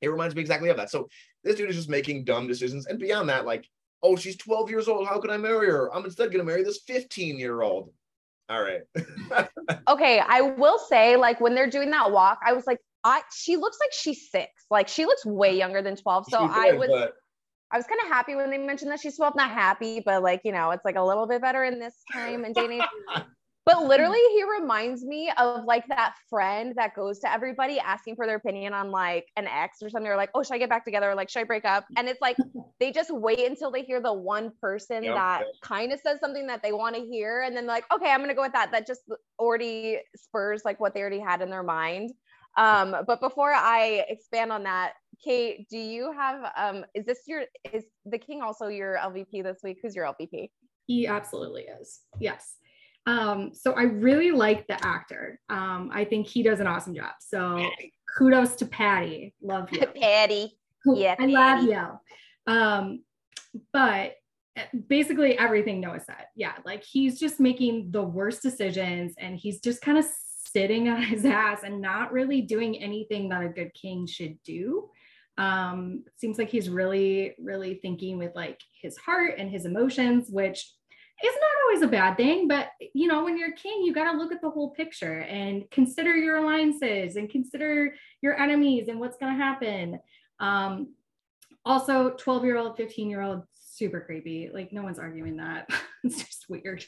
It 0.00 0.08
reminds 0.08 0.34
me 0.34 0.42
exactly 0.42 0.68
of 0.68 0.76
that. 0.76 0.90
So 0.90 1.08
this 1.42 1.56
dude 1.56 1.70
is 1.70 1.76
just 1.76 1.88
making 1.88 2.24
dumb 2.24 2.46
decisions. 2.46 2.86
And 2.86 2.98
beyond 2.98 3.28
that, 3.30 3.46
like, 3.46 3.66
oh, 4.02 4.16
she's 4.16 4.36
12 4.36 4.68
years 4.70 4.86
old. 4.86 5.08
How 5.08 5.18
can 5.18 5.30
I 5.30 5.38
marry 5.38 5.68
her? 5.68 5.92
I'm 5.94 6.04
instead 6.04 6.30
gonna 6.30 6.44
marry 6.44 6.62
this 6.62 6.82
15 6.86 7.38
year 7.38 7.62
old. 7.62 7.90
All 8.48 8.62
right. 8.62 8.82
okay, 9.88 10.18
I 10.20 10.42
will 10.42 10.78
say, 10.78 11.16
like 11.16 11.40
when 11.40 11.54
they're 11.54 11.70
doing 11.70 11.90
that 11.90 12.12
walk, 12.12 12.38
I 12.44 12.52
was 12.52 12.66
like, 12.66 12.78
I 13.02 13.22
she 13.34 13.56
looks 13.56 13.78
like 13.80 13.90
she's 13.92 14.30
six. 14.30 14.50
Like 14.70 14.88
she 14.88 15.06
looks 15.06 15.24
way 15.24 15.56
younger 15.56 15.82
than 15.82 15.96
12. 15.96 16.26
So 16.28 16.38
I 16.38 16.72
was 16.72 16.88
but... 16.88 17.14
I 17.72 17.76
was 17.76 17.86
kind 17.86 18.00
of 18.02 18.08
happy 18.08 18.34
when 18.36 18.50
they 18.50 18.58
mentioned 18.58 18.90
that 18.90 19.00
she's 19.00 19.16
12. 19.16 19.34
Not 19.36 19.50
happy, 19.50 20.02
but 20.04 20.22
like, 20.22 20.42
you 20.44 20.52
know, 20.52 20.70
it's 20.70 20.84
like 20.84 20.96
a 20.96 21.02
little 21.02 21.26
bit 21.26 21.40
better 21.40 21.64
in 21.64 21.78
this 21.78 21.94
time 22.12 22.44
and 22.44 22.54
day. 22.54 22.80
But 23.66 23.84
literally, 23.84 24.20
he 24.32 24.44
reminds 24.60 25.04
me 25.04 25.32
of 25.38 25.64
like 25.64 25.86
that 25.88 26.14
friend 26.28 26.74
that 26.76 26.94
goes 26.94 27.18
to 27.20 27.32
everybody 27.32 27.78
asking 27.78 28.16
for 28.16 28.26
their 28.26 28.36
opinion 28.36 28.74
on 28.74 28.90
like 28.90 29.26
an 29.36 29.46
ex 29.46 29.78
or 29.80 29.88
something. 29.88 30.10
Or 30.10 30.16
like, 30.16 30.30
oh, 30.34 30.42
should 30.42 30.52
I 30.54 30.58
get 30.58 30.68
back 30.68 30.84
together? 30.84 31.10
Or 31.10 31.14
like, 31.14 31.30
should 31.30 31.40
I 31.40 31.44
break 31.44 31.64
up? 31.64 31.86
And 31.96 32.06
it's 32.06 32.20
like 32.20 32.36
they 32.80 32.92
just 32.92 33.10
wait 33.10 33.40
until 33.40 33.70
they 33.70 33.82
hear 33.82 34.02
the 34.02 34.12
one 34.12 34.52
person 34.60 35.02
yep. 35.02 35.14
that 35.14 35.44
kind 35.62 35.92
of 35.92 36.00
says 36.00 36.20
something 36.20 36.46
that 36.46 36.62
they 36.62 36.72
want 36.72 36.94
to 36.96 37.02
hear, 37.02 37.42
and 37.42 37.56
then 37.56 37.66
like, 37.66 37.84
okay, 37.92 38.10
I'm 38.10 38.20
gonna 38.20 38.34
go 38.34 38.42
with 38.42 38.52
that. 38.52 38.70
That 38.70 38.86
just 38.86 39.00
already 39.38 39.98
spurs 40.14 40.62
like 40.64 40.78
what 40.78 40.92
they 40.92 41.00
already 41.00 41.20
had 41.20 41.40
in 41.40 41.48
their 41.48 41.62
mind. 41.62 42.12
Um, 42.56 42.94
but 43.06 43.20
before 43.20 43.52
I 43.52 44.04
expand 44.08 44.52
on 44.52 44.62
that, 44.64 44.92
Kate, 45.24 45.66
do 45.70 45.78
you 45.78 46.12
have 46.12 46.52
um 46.56 46.84
is 46.94 47.06
this 47.06 47.20
your 47.26 47.44
is 47.72 47.84
the 48.04 48.18
king 48.18 48.42
also 48.42 48.68
your 48.68 48.98
LVP 48.98 49.42
this 49.42 49.60
week? 49.64 49.78
Who's 49.82 49.96
your 49.96 50.04
LVP? 50.04 50.50
He 50.86 51.06
absolutely 51.06 51.62
is. 51.62 52.00
Yes. 52.20 52.56
Um, 53.06 53.50
so 53.52 53.72
I 53.72 53.82
really 53.82 54.30
like 54.30 54.66
the 54.66 54.84
actor. 54.84 55.38
Um, 55.50 55.90
I 55.92 56.04
think 56.04 56.26
he 56.26 56.42
does 56.42 56.60
an 56.60 56.66
awesome 56.66 56.94
job. 56.94 57.12
So 57.20 57.68
kudos 58.16 58.56
to 58.56 58.66
Paddy. 58.66 59.34
Love 59.42 59.68
you. 59.72 59.86
Paddy. 59.86 60.56
Yeah. 60.86 61.16
I 61.18 61.26
love 61.26 61.62
you. 61.62 62.52
Um, 62.52 63.04
but 63.72 64.14
basically 64.88 65.38
everything 65.38 65.80
Noah 65.80 66.00
said. 66.00 66.26
Yeah, 66.36 66.54
like 66.64 66.84
he's 66.84 67.18
just 67.18 67.40
making 67.40 67.90
the 67.90 68.02
worst 68.02 68.42
decisions 68.42 69.14
and 69.18 69.36
he's 69.36 69.60
just 69.60 69.82
kind 69.82 69.98
of 69.98 70.06
sitting 70.54 70.88
on 70.88 71.02
his 71.02 71.24
ass 71.24 71.60
and 71.64 71.80
not 71.80 72.12
really 72.12 72.40
doing 72.40 72.80
anything 72.80 73.28
that 73.28 73.42
a 73.42 73.48
good 73.48 73.72
king 73.74 74.06
should 74.06 74.38
do. 74.44 74.88
Um, 75.36 76.04
seems 76.16 76.38
like 76.38 76.48
he's 76.48 76.70
really, 76.70 77.34
really 77.42 77.80
thinking 77.82 78.18
with 78.18 78.34
like 78.36 78.60
his 78.80 78.96
heart 78.96 79.34
and 79.38 79.50
his 79.50 79.66
emotions, 79.66 80.28
which 80.30 80.70
it's 81.20 81.38
not 81.40 81.64
always 81.64 81.82
a 81.82 81.88
bad 81.88 82.16
thing, 82.16 82.48
but 82.48 82.68
you 82.94 83.06
know, 83.06 83.24
when 83.24 83.38
you're 83.38 83.52
king, 83.52 83.82
you 83.84 83.94
got 83.94 84.10
to 84.10 84.18
look 84.18 84.32
at 84.32 84.40
the 84.40 84.50
whole 84.50 84.70
picture 84.70 85.20
and 85.20 85.70
consider 85.70 86.14
your 86.14 86.36
alliances 86.38 87.16
and 87.16 87.30
consider 87.30 87.94
your 88.20 88.38
enemies 88.38 88.88
and 88.88 88.98
what's 88.98 89.16
going 89.16 89.32
to 89.36 89.42
happen. 89.42 90.00
Um, 90.40 90.94
also, 91.64 92.10
12 92.10 92.44
year 92.44 92.58
old, 92.58 92.76
15 92.76 93.08
year 93.08 93.22
old, 93.22 93.42
super 93.54 94.00
creepy. 94.00 94.50
Like, 94.52 94.72
no 94.72 94.82
one's 94.82 94.98
arguing 94.98 95.36
that. 95.36 95.68
it's 96.04 96.22
just 96.22 96.46
weird. 96.48 96.84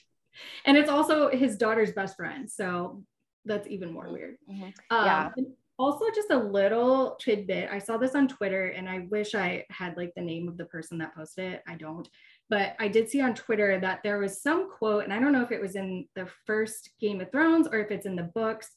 And 0.65 0.77
it's 0.77 0.91
also 0.91 1.31
his 1.31 1.57
daughter's 1.57 1.93
best 1.93 2.17
friend. 2.17 2.51
So 2.51 3.03
that's 3.45 3.69
even 3.69 3.93
more 3.93 4.11
weird. 4.11 4.37
Mm-hmm. 4.51 4.65
Um, 4.91 5.07
yeah. 5.07 5.31
Also, 5.79 6.07
just 6.15 6.31
a 6.31 6.39
little 6.39 7.17
tidbit. 7.21 7.69
I 7.71 7.79
saw 7.79 7.99
this 7.99 8.15
on 8.15 8.29
Twitter 8.29 8.69
and 8.69 8.89
I 8.89 9.07
wish 9.11 9.35
I 9.35 9.65
had 9.71 9.97
like 9.97 10.13
the 10.15 10.23
name 10.23 10.49
of 10.49 10.57
the 10.57 10.65
person 10.65 10.99
that 10.99 11.15
posted 11.15 11.53
it. 11.53 11.63
I 11.67 11.75
don't 11.75 12.09
but 12.49 12.77
I 12.79 12.89
did 12.89 13.09
see 13.09 13.21
on 13.21 13.35
Twitter 13.35 13.81
that 13.81 14.03
there 14.03 14.19
was 14.19 14.41
some 14.41 14.71
quote, 14.71 15.05
and 15.05 15.13
I 15.13 15.19
don't 15.19 15.33
know 15.33 15.43
if 15.43 15.53
it 15.53 15.61
was 15.61 15.75
in 15.75 16.07
the 16.15 16.29
first 16.45 16.91
Game 17.01 17.21
of 17.21 17.31
Thrones 17.31 17.67
or 17.67 17.79
if 17.79 17.91
it's 17.91 18.07
in 18.07 18.17
the 18.17 18.23
books, 18.23 18.71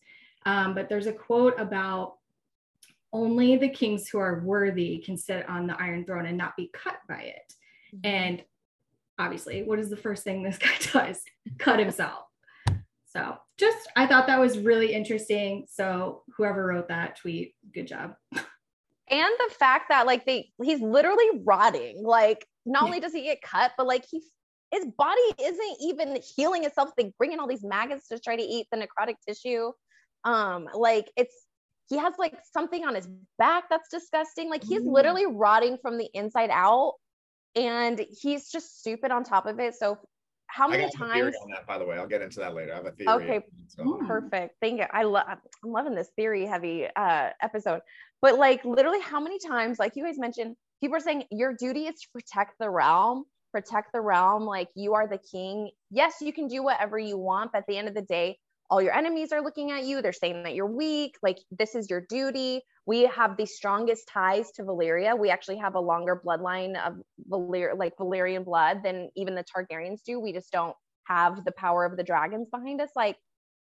um, 0.45 0.73
but 0.73 0.89
there's 0.89 1.07
a 1.07 1.13
quote 1.13 1.59
about 1.59 2.15
only 3.11 3.57
the 3.57 3.69
kings 3.69 4.07
who 4.07 4.19
are 4.19 4.41
worthy 4.43 4.99
can 4.99 5.17
sit 5.17 5.47
on 5.49 5.67
the 5.67 5.79
Iron 5.81 6.05
Throne 6.05 6.25
and 6.25 6.37
not 6.37 6.55
be 6.55 6.69
cut 6.73 6.99
by 7.07 7.21
it. 7.21 7.53
Mm-hmm. 7.95 8.05
And 8.05 8.43
obviously, 9.17 9.63
what 9.63 9.79
is 9.79 9.89
the 9.89 9.97
first 9.97 10.23
thing 10.23 10.43
this 10.43 10.57
guy 10.93 11.09
does? 11.09 11.21
cut 11.57 11.79
himself. 11.79 12.25
So 13.05 13.37
just, 13.57 13.89
I 13.95 14.05
thought 14.05 14.27
that 14.27 14.39
was 14.39 14.59
really 14.59 14.93
interesting. 14.93 15.65
So 15.67 16.21
whoever 16.37 16.67
wrote 16.67 16.89
that 16.89 17.17
tweet, 17.17 17.55
good 17.73 17.87
job. 17.87 18.13
and 19.11 19.29
the 19.39 19.53
fact 19.55 19.89
that 19.89 20.05
like 20.05 20.25
they 20.25 20.51
he's 20.61 20.81
literally 20.81 21.41
rotting. 21.43 22.03
Like 22.03 22.45
not 22.65 22.83
only 22.83 22.99
does 22.99 23.13
he 23.13 23.23
get 23.23 23.41
cut 23.41 23.71
but 23.77 23.87
like 23.87 24.05
he's 24.09 24.25
his 24.71 24.85
body 24.97 25.21
isn't 25.41 25.77
even 25.81 26.19
healing 26.35 26.63
itself. 26.63 26.91
They 26.95 27.11
bring 27.17 27.33
in 27.33 27.39
all 27.39 27.47
these 27.47 27.63
maggots 27.63 28.07
to 28.09 28.19
try 28.19 28.35
to 28.35 28.43
eat 28.43 28.67
the 28.71 28.77
necrotic 28.77 29.15
tissue. 29.27 29.71
Um 30.23 30.67
like 30.73 31.09
it's 31.17 31.35
he 31.89 31.97
has 31.97 32.13
like 32.19 32.35
something 32.53 32.85
on 32.85 32.95
his 32.95 33.07
back 33.37 33.65
that's 33.69 33.89
disgusting. 33.89 34.49
Like 34.49 34.63
he's 34.63 34.81
mm. 34.81 34.91
literally 34.91 35.25
rotting 35.25 35.77
from 35.81 35.97
the 35.97 36.07
inside 36.13 36.51
out 36.51 36.93
and 37.55 38.05
he's 38.21 38.51
just 38.51 38.79
stupid 38.79 39.11
on 39.11 39.23
top 39.23 39.47
of 39.47 39.59
it. 39.59 39.73
So 39.73 39.97
how 40.45 40.67
many 40.67 40.89
times 40.91 41.35
on 41.43 41.51
that 41.51 41.65
by 41.67 41.77
the 41.77 41.85
way. 41.85 41.97
I'll 41.97 42.07
get 42.07 42.21
into 42.21 42.39
that 42.39 42.53
later. 42.53 42.73
I 42.73 42.77
have 42.77 42.85
a 42.85 42.91
theory. 42.91 43.09
Okay. 43.09 43.45
So. 43.67 43.99
perfect. 44.07 44.55
Thank 44.61 44.79
you. 44.79 44.85
I 44.91 45.03
love 45.03 45.25
i'm 45.27 45.71
loving 45.71 45.95
this 45.95 46.09
theory 46.15 46.45
heavy 46.45 46.87
uh 46.95 47.29
episode 47.41 47.81
but 48.21 48.37
like 48.37 48.63
literally 48.65 49.01
how 49.01 49.19
many 49.19 49.37
times 49.39 49.79
like 49.79 49.95
you 49.95 50.03
guys 50.03 50.17
mentioned 50.17 50.55
people 50.81 50.97
are 50.97 51.01
saying 51.01 51.23
your 51.31 51.53
duty 51.53 51.87
is 51.87 51.99
to 51.99 52.07
protect 52.13 52.53
the 52.59 52.69
realm 52.69 53.23
protect 53.51 53.91
the 53.93 54.01
realm 54.01 54.45
like 54.45 54.69
you 54.75 54.93
are 54.93 55.07
the 55.07 55.19
king 55.31 55.69
yes 55.89 56.15
you 56.21 56.33
can 56.33 56.47
do 56.47 56.63
whatever 56.63 56.97
you 56.99 57.17
want 57.17 57.51
but 57.51 57.59
at 57.59 57.67
the 57.67 57.77
end 57.77 57.87
of 57.87 57.95
the 57.95 58.01
day 58.03 58.37
all 58.69 58.81
your 58.81 58.93
enemies 58.93 59.31
are 59.31 59.41
looking 59.41 59.71
at 59.71 59.83
you 59.83 60.01
they're 60.01 60.13
saying 60.13 60.43
that 60.43 60.53
you're 60.53 60.67
weak 60.67 61.15
like 61.23 61.37
this 61.51 61.75
is 61.75 61.89
your 61.89 62.01
duty 62.09 62.61
we 62.89 63.03
have 63.05 63.37
the 63.37 63.45
strongest 63.45 64.07
ties 64.07 64.49
to 64.53 64.63
Valyria. 64.63 65.15
We 65.15 65.29
actually 65.29 65.57
have 65.57 65.75
a 65.75 65.79
longer 65.79 66.19
bloodline 66.25 66.75
of 66.83 66.95
Valyr- 67.29 67.77
like 67.77 67.95
Valyrian 67.97 68.43
blood 68.43 68.79
than 68.83 69.09
even 69.15 69.35
the 69.35 69.43
Targaryens 69.43 70.01
do. 70.03 70.19
We 70.19 70.33
just 70.33 70.51
don't 70.51 70.75
have 71.03 71.45
the 71.45 71.51
power 71.51 71.85
of 71.85 71.97
the 71.97 72.03
dragons 72.03 72.49
behind 72.49 72.81
us. 72.81 72.89
Like 72.95 73.15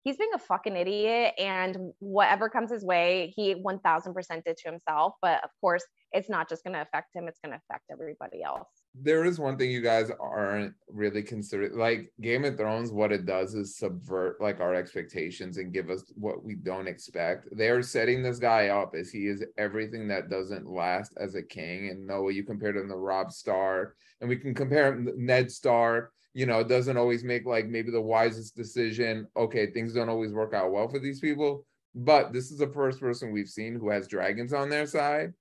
he's 0.09 0.17
being 0.17 0.31
a 0.35 0.39
fucking 0.39 0.75
idiot 0.75 1.35
and 1.39 1.93
whatever 1.99 2.49
comes 2.49 2.71
his 2.71 2.83
way, 2.83 3.31
he 3.37 3.55
1000% 3.55 4.45
did 4.45 4.57
to 4.57 4.71
himself. 4.71 5.13
But 5.21 5.45
of 5.45 5.51
course, 5.61 5.85
it's 6.13 6.31
not 6.31 6.49
just 6.49 6.65
going 6.65 6.73
to 6.73 6.81
affect 6.81 7.15
him, 7.15 7.29
it's 7.29 7.39
going 7.45 7.53
to 7.53 7.61
affect 7.69 7.85
everybody 7.93 8.43
else 8.43 8.69
there 8.95 9.25
is 9.25 9.39
one 9.39 9.57
thing 9.57 9.71
you 9.71 9.81
guys 9.81 10.11
aren't 10.19 10.75
really 10.89 11.23
considering 11.23 11.77
like 11.79 12.13
game 12.21 12.45
of 12.45 12.57
thrones 12.57 12.91
what 12.91 13.13
it 13.13 13.27
does 13.27 13.55
is 13.55 13.77
subvert 13.77 14.41
like 14.41 14.61
our 14.61 14.75
expectations 14.75 15.59
and 15.59 15.73
give 15.73 15.91
us 15.91 16.05
what 16.17 16.43
we 16.45 16.55
don't 16.55 16.89
expect 16.89 17.47
they're 17.53 17.83
setting 17.83 18.23
this 18.23 18.39
guy 18.39 18.69
up 18.69 18.95
as 18.99 19.11
he 19.11 19.27
is 19.27 19.45
everything 19.57 20.09
that 20.09 20.31
doesn't 20.31 20.67
last 20.67 21.13
as 21.19 21.35
a 21.35 21.43
king 21.43 21.89
and 21.91 22.07
noah 22.07 22.33
you 22.33 22.43
compared 22.43 22.77
him 22.77 22.89
to 22.89 22.97
robb 22.97 23.31
stark 23.31 23.97
and 24.21 24.29
we 24.29 24.37
can 24.37 24.55
compare 24.55 24.93
him 24.93 25.09
ned 25.17 25.51
stark 25.51 26.13
you 26.39 26.47
know 26.47 26.61
it 26.61 26.69
doesn't 26.69 26.97
always 26.97 27.25
make 27.25 27.45
like 27.47 27.67
maybe 27.67 27.91
the 27.91 28.01
wisest 28.01 28.55
decision 28.55 29.27
okay 29.37 29.73
things 29.73 29.93
don't 29.93 30.09
always 30.09 30.33
work 30.33 30.55
out 30.55 30.71
well 30.71 30.89
for 30.89 31.01
these 31.01 31.19
people. 31.19 31.67
But 31.97 32.33
this 32.33 32.53
is 32.53 32.59
the 32.59 32.69
first 32.69 33.01
person 33.01 33.33
we've 33.33 33.49
seen 33.49 33.75
who 33.75 33.91
has 33.91 34.07
dragons 34.07 34.53
on 34.53 34.69
their 34.69 34.87
side. 34.87 35.33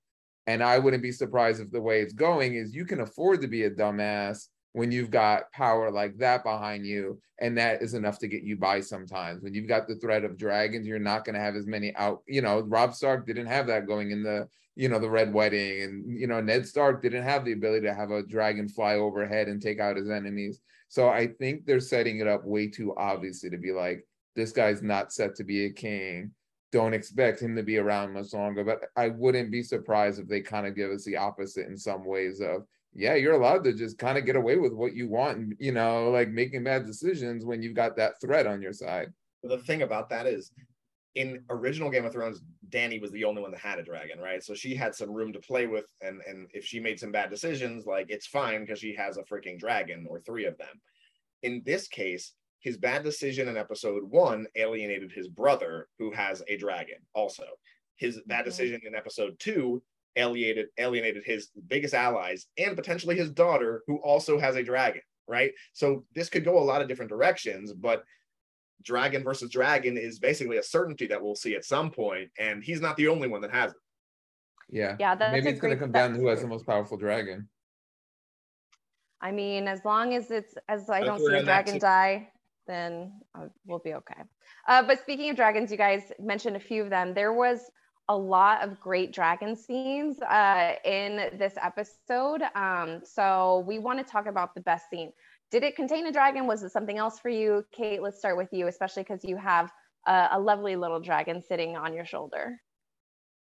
And 0.48 0.60
I 0.60 0.76
wouldn't 0.80 1.04
be 1.04 1.12
surprised 1.12 1.60
if 1.60 1.70
the 1.70 1.80
way 1.80 2.00
it's 2.00 2.14
going 2.14 2.56
is 2.56 2.74
you 2.74 2.84
can 2.84 3.02
afford 3.02 3.40
to 3.42 3.46
be 3.46 3.62
a 3.62 3.70
dumbass 3.70 4.48
when 4.78 4.92
you've 4.92 5.10
got 5.10 5.50
power 5.50 5.90
like 5.90 6.16
that 6.18 6.44
behind 6.44 6.86
you 6.86 7.20
and 7.40 7.58
that 7.58 7.82
is 7.82 7.94
enough 7.94 8.16
to 8.20 8.28
get 8.28 8.44
you 8.44 8.56
by 8.56 8.80
sometimes. 8.80 9.42
When 9.42 9.52
you've 9.52 9.66
got 9.66 9.88
the 9.88 9.96
threat 9.96 10.22
of 10.22 10.38
dragons 10.38 10.86
you're 10.86 11.00
not 11.00 11.24
going 11.24 11.34
to 11.34 11.40
have 11.40 11.56
as 11.56 11.66
many 11.66 11.92
out 11.96 12.22
you 12.28 12.42
know 12.42 12.60
robb 12.60 12.94
stark 12.94 13.26
didn't 13.26 13.46
have 13.46 13.66
that 13.66 13.88
going 13.88 14.12
in 14.12 14.22
the 14.22 14.46
you 14.76 14.88
know 14.88 15.00
the 15.00 15.10
red 15.10 15.34
wedding 15.34 15.82
and 15.82 16.20
you 16.20 16.28
know 16.28 16.40
ned 16.40 16.64
stark 16.64 17.02
didn't 17.02 17.24
have 17.24 17.44
the 17.44 17.54
ability 17.54 17.88
to 17.88 17.94
have 17.94 18.12
a 18.12 18.22
dragon 18.22 18.68
fly 18.68 18.94
overhead 18.94 19.48
and 19.48 19.60
take 19.60 19.80
out 19.80 19.96
his 19.96 20.10
enemies. 20.10 20.60
So 20.88 21.08
i 21.08 21.26
think 21.26 21.66
they're 21.66 21.80
setting 21.80 22.20
it 22.20 22.28
up 22.28 22.44
way 22.44 22.68
too 22.68 22.94
obviously 22.96 23.50
to 23.50 23.58
be 23.58 23.72
like 23.72 24.06
this 24.36 24.52
guy's 24.52 24.80
not 24.80 25.12
set 25.12 25.34
to 25.34 25.44
be 25.44 25.64
a 25.64 25.72
king. 25.72 26.30
Don't 26.70 26.94
expect 26.94 27.42
him 27.42 27.56
to 27.56 27.64
be 27.64 27.78
around 27.78 28.12
much 28.12 28.32
longer. 28.32 28.62
But 28.62 28.82
i 28.94 29.08
wouldn't 29.08 29.50
be 29.50 29.64
surprised 29.64 30.20
if 30.20 30.28
they 30.28 30.40
kind 30.40 30.68
of 30.68 30.76
give 30.76 30.92
us 30.92 31.04
the 31.04 31.16
opposite 31.16 31.66
in 31.66 31.76
some 31.76 32.04
ways 32.04 32.40
of 32.40 32.62
yeah, 32.94 33.14
you're 33.14 33.34
allowed 33.34 33.64
to 33.64 33.72
just 33.72 33.98
kind 33.98 34.18
of 34.18 34.26
get 34.26 34.36
away 34.36 34.56
with 34.56 34.72
what 34.72 34.94
you 34.94 35.08
want, 35.08 35.38
and, 35.38 35.56
you 35.58 35.72
know, 35.72 36.10
like 36.10 36.30
making 36.30 36.64
bad 36.64 36.86
decisions 36.86 37.44
when 37.44 37.62
you've 37.62 37.74
got 37.74 37.96
that 37.96 38.20
threat 38.20 38.46
on 38.46 38.62
your 38.62 38.72
side. 38.72 39.12
The 39.42 39.58
thing 39.58 39.82
about 39.82 40.08
that 40.10 40.26
is, 40.26 40.50
in 41.14 41.42
original 41.50 41.90
Game 41.90 42.04
of 42.04 42.12
Thrones, 42.12 42.42
Dany 42.68 43.00
was 43.00 43.10
the 43.10 43.24
only 43.24 43.42
one 43.42 43.50
that 43.50 43.60
had 43.60 43.78
a 43.78 43.82
dragon, 43.82 44.18
right? 44.20 44.42
So 44.42 44.54
she 44.54 44.74
had 44.74 44.94
some 44.94 45.10
room 45.10 45.32
to 45.32 45.40
play 45.40 45.66
with, 45.66 45.86
and 46.00 46.20
and 46.28 46.48
if 46.52 46.64
she 46.64 46.80
made 46.80 47.00
some 47.00 47.12
bad 47.12 47.30
decisions, 47.30 47.86
like 47.86 48.06
it's 48.08 48.26
fine 48.26 48.60
because 48.60 48.78
she 48.78 48.94
has 48.94 49.16
a 49.16 49.22
freaking 49.22 49.58
dragon 49.58 50.06
or 50.08 50.20
three 50.20 50.44
of 50.44 50.58
them. 50.58 50.80
In 51.42 51.62
this 51.64 51.88
case, 51.88 52.34
his 52.60 52.76
bad 52.76 53.04
decision 53.04 53.48
in 53.48 53.56
episode 53.56 54.02
one 54.04 54.46
alienated 54.56 55.12
his 55.12 55.28
brother, 55.28 55.88
who 55.98 56.10
has 56.12 56.42
a 56.48 56.56
dragon, 56.56 56.98
also. 57.14 57.44
His 57.96 58.20
bad 58.26 58.40
mm-hmm. 58.40 58.50
decision 58.50 58.80
in 58.84 58.94
episode 58.94 59.38
two 59.38 59.82
alienated 60.16 60.66
alienated 60.78 61.22
his 61.24 61.50
biggest 61.68 61.94
allies 61.94 62.46
and 62.56 62.76
potentially 62.76 63.16
his 63.16 63.30
daughter 63.30 63.82
who 63.86 63.98
also 63.98 64.38
has 64.38 64.56
a 64.56 64.62
dragon 64.62 65.02
right? 65.28 65.52
So 65.74 66.04
this 66.14 66.30
could 66.30 66.44
go 66.44 66.58
a 66.58 66.64
lot 66.64 66.82
of 66.82 66.88
different 66.88 67.10
directions 67.10 67.72
but 67.72 68.02
dragon 68.82 69.22
versus 69.22 69.50
dragon 69.50 69.96
is 69.96 70.18
basically 70.18 70.56
a 70.56 70.62
certainty 70.62 71.06
that 71.06 71.22
we'll 71.22 71.34
see 71.34 71.54
at 71.54 71.64
some 71.64 71.90
point 71.90 72.30
and 72.38 72.64
he's 72.64 72.80
not 72.80 72.96
the 72.96 73.08
only 73.08 73.28
one 73.28 73.42
that 73.42 73.52
has 73.52 73.72
it. 73.72 73.78
Yeah. 74.70 74.96
Yeah 74.98 75.14
maybe 75.30 75.48
it's 75.48 75.60
going 75.60 75.74
to 75.74 75.80
come 75.80 75.92
down 75.92 76.12
to 76.12 76.18
who 76.18 76.28
has 76.28 76.40
the 76.40 76.48
most 76.48 76.66
powerful 76.66 76.96
dragon. 76.96 77.48
I 79.20 79.32
mean 79.32 79.68
as 79.68 79.84
long 79.84 80.14
as 80.14 80.30
it's 80.30 80.54
as 80.68 80.88
i 80.88 81.00
don't 81.02 81.18
see 81.18 81.34
a 81.34 81.42
dragon 81.42 81.78
die 81.78 82.28
then 82.68 83.12
uh, 83.34 83.46
we'll 83.66 83.78
be 83.78 83.94
okay. 83.94 84.22
Uh, 84.68 84.82
but 84.82 85.00
speaking 85.00 85.30
of 85.30 85.36
dragons 85.36 85.70
you 85.70 85.76
guys 85.76 86.12
mentioned 86.20 86.54
a 86.54 86.60
few 86.60 86.82
of 86.82 86.90
them. 86.90 87.14
There 87.14 87.32
was 87.32 87.60
a 88.08 88.16
lot 88.16 88.62
of 88.62 88.80
great 88.80 89.12
dragon 89.12 89.54
scenes 89.54 90.20
uh, 90.22 90.74
in 90.84 91.38
this 91.38 91.54
episode. 91.62 92.42
Um, 92.54 93.00
so 93.04 93.64
we 93.66 93.78
want 93.78 93.98
to 93.98 94.04
talk 94.04 94.26
about 94.26 94.54
the 94.54 94.62
best 94.62 94.88
scene. 94.90 95.12
Did 95.50 95.62
it 95.62 95.76
contain 95.76 96.06
a 96.06 96.12
dragon? 96.12 96.46
Was 96.46 96.62
it 96.62 96.72
something 96.72 96.98
else 96.98 97.18
for 97.18 97.28
you? 97.28 97.64
Kate, 97.72 98.02
let's 98.02 98.18
start 98.18 98.36
with 98.36 98.48
you, 98.52 98.66
especially 98.66 99.02
because 99.02 99.24
you 99.24 99.36
have 99.36 99.70
a, 100.06 100.28
a, 100.32 100.40
lovely 100.40 100.76
little 100.76 101.00
dragon 101.00 101.42
sitting 101.42 101.76
on 101.76 101.94
your 101.94 102.04
shoulder. 102.04 102.60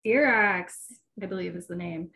Syrax, 0.05 0.73
I 1.21 1.27
believe 1.27 1.57
is 1.57 1.67
the 1.67 1.77
name. 1.77 2.11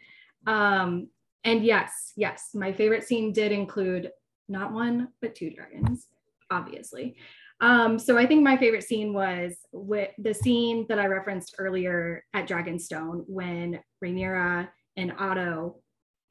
Um, 0.47 1.09
and 1.45 1.65
yes, 1.65 2.13
yes, 2.17 2.51
my 2.55 2.73
favorite 2.73 3.05
scene 3.05 3.33
did 3.33 3.53
include 3.53 4.11
not 4.49 4.73
one, 4.73 5.09
but 5.21 5.35
two 5.35 5.51
dragons, 5.51 6.07
obviously. 6.51 7.17
Um, 7.61 7.99
so 7.99 8.16
I 8.16 8.27
think 8.27 8.42
my 8.42 8.57
favorite 8.57 8.85
scene 8.85 9.12
was 9.12 9.57
with 9.73 10.11
the 10.18 10.33
scene 10.33 10.87
that 10.88 10.99
I 10.99 11.07
referenced 11.07 11.57
earlier 11.59 12.25
at 12.33 12.49
Dragonstone 12.49 13.25
when 13.27 13.81
Rhaenyra 14.03 14.68
and 14.96 15.12
Otto, 15.18 15.77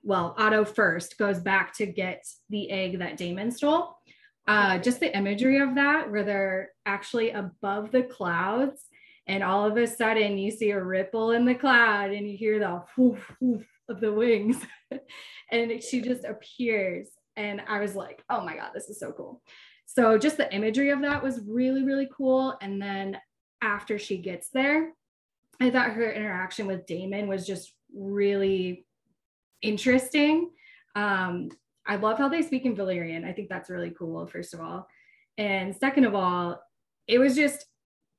well, 0.01 0.33
Otto 0.37 0.65
first 0.65 1.17
goes 1.17 1.39
back 1.39 1.75
to 1.77 1.85
get 1.85 2.25
the 2.49 2.71
egg 2.71 2.99
that 2.99 3.17
Daemon 3.17 3.51
stole. 3.51 3.95
Uh, 4.47 4.79
just 4.79 4.99
the 4.99 5.15
imagery 5.15 5.59
of 5.59 5.75
that, 5.75 6.09
where 6.09 6.23
they're 6.23 6.69
actually 6.87 7.29
above 7.29 7.91
the 7.91 8.01
clouds, 8.01 8.85
and 9.27 9.43
all 9.43 9.63
of 9.63 9.77
a 9.77 9.85
sudden 9.85 10.39
you 10.39 10.49
see 10.49 10.71
a 10.71 10.83
ripple 10.83 11.31
in 11.31 11.45
the 11.45 11.53
cloud, 11.53 12.09
and 12.09 12.27
you 12.27 12.35
hear 12.35 12.57
the 12.57 12.81
whoof, 12.97 13.31
whoof 13.39 13.67
of 13.87 14.01
the 14.01 14.11
wings, 14.11 14.57
and 15.51 15.83
she 15.83 16.01
just 16.01 16.23
appears. 16.23 17.09
And 17.35 17.61
I 17.67 17.79
was 17.79 17.95
like, 17.95 18.23
oh 18.29 18.43
my 18.43 18.55
God, 18.55 18.71
this 18.73 18.89
is 18.89 18.99
so 18.99 19.11
cool. 19.11 19.43
So 19.91 20.19
just 20.19 20.38
the 20.38 20.54
imagery 20.54 20.91
of 20.91 21.02
that 21.02 21.23
was 21.23 21.41
really, 21.47 21.84
really 21.84 22.08
cool. 22.15 22.56
And 22.62 22.80
then 22.80 23.17
after 23.63 23.97
she 23.97 24.19
gets 24.19 24.49
there, 24.49 24.93
I 25.60 25.71
thought 25.71 25.93
her 25.93 26.12
interaction 26.12 26.67
with 26.67 26.86
Daemon 26.86 27.28
was 27.28 27.47
just 27.47 27.73
really 27.91 28.86
interesting. 29.63 30.52
Um, 30.95 31.49
I 31.88 31.95
love 31.95 32.19
how 32.19 32.30
they 32.30 32.43
speak 32.43 32.65
in 32.65 32.75
Valyrian. 32.75 33.25
I 33.25 33.34
think 33.34 33.49
that's 33.49 33.71
really 33.71 33.89
cool, 33.89 34.28
first 34.28 34.54
of 34.54 34.62
all. 34.62 34.88
And 35.39 35.75
second 35.75 36.06
of 36.06 36.13
all, 36.13 36.62
it 37.08 37.17
was 37.17 37.36
just 37.36 37.65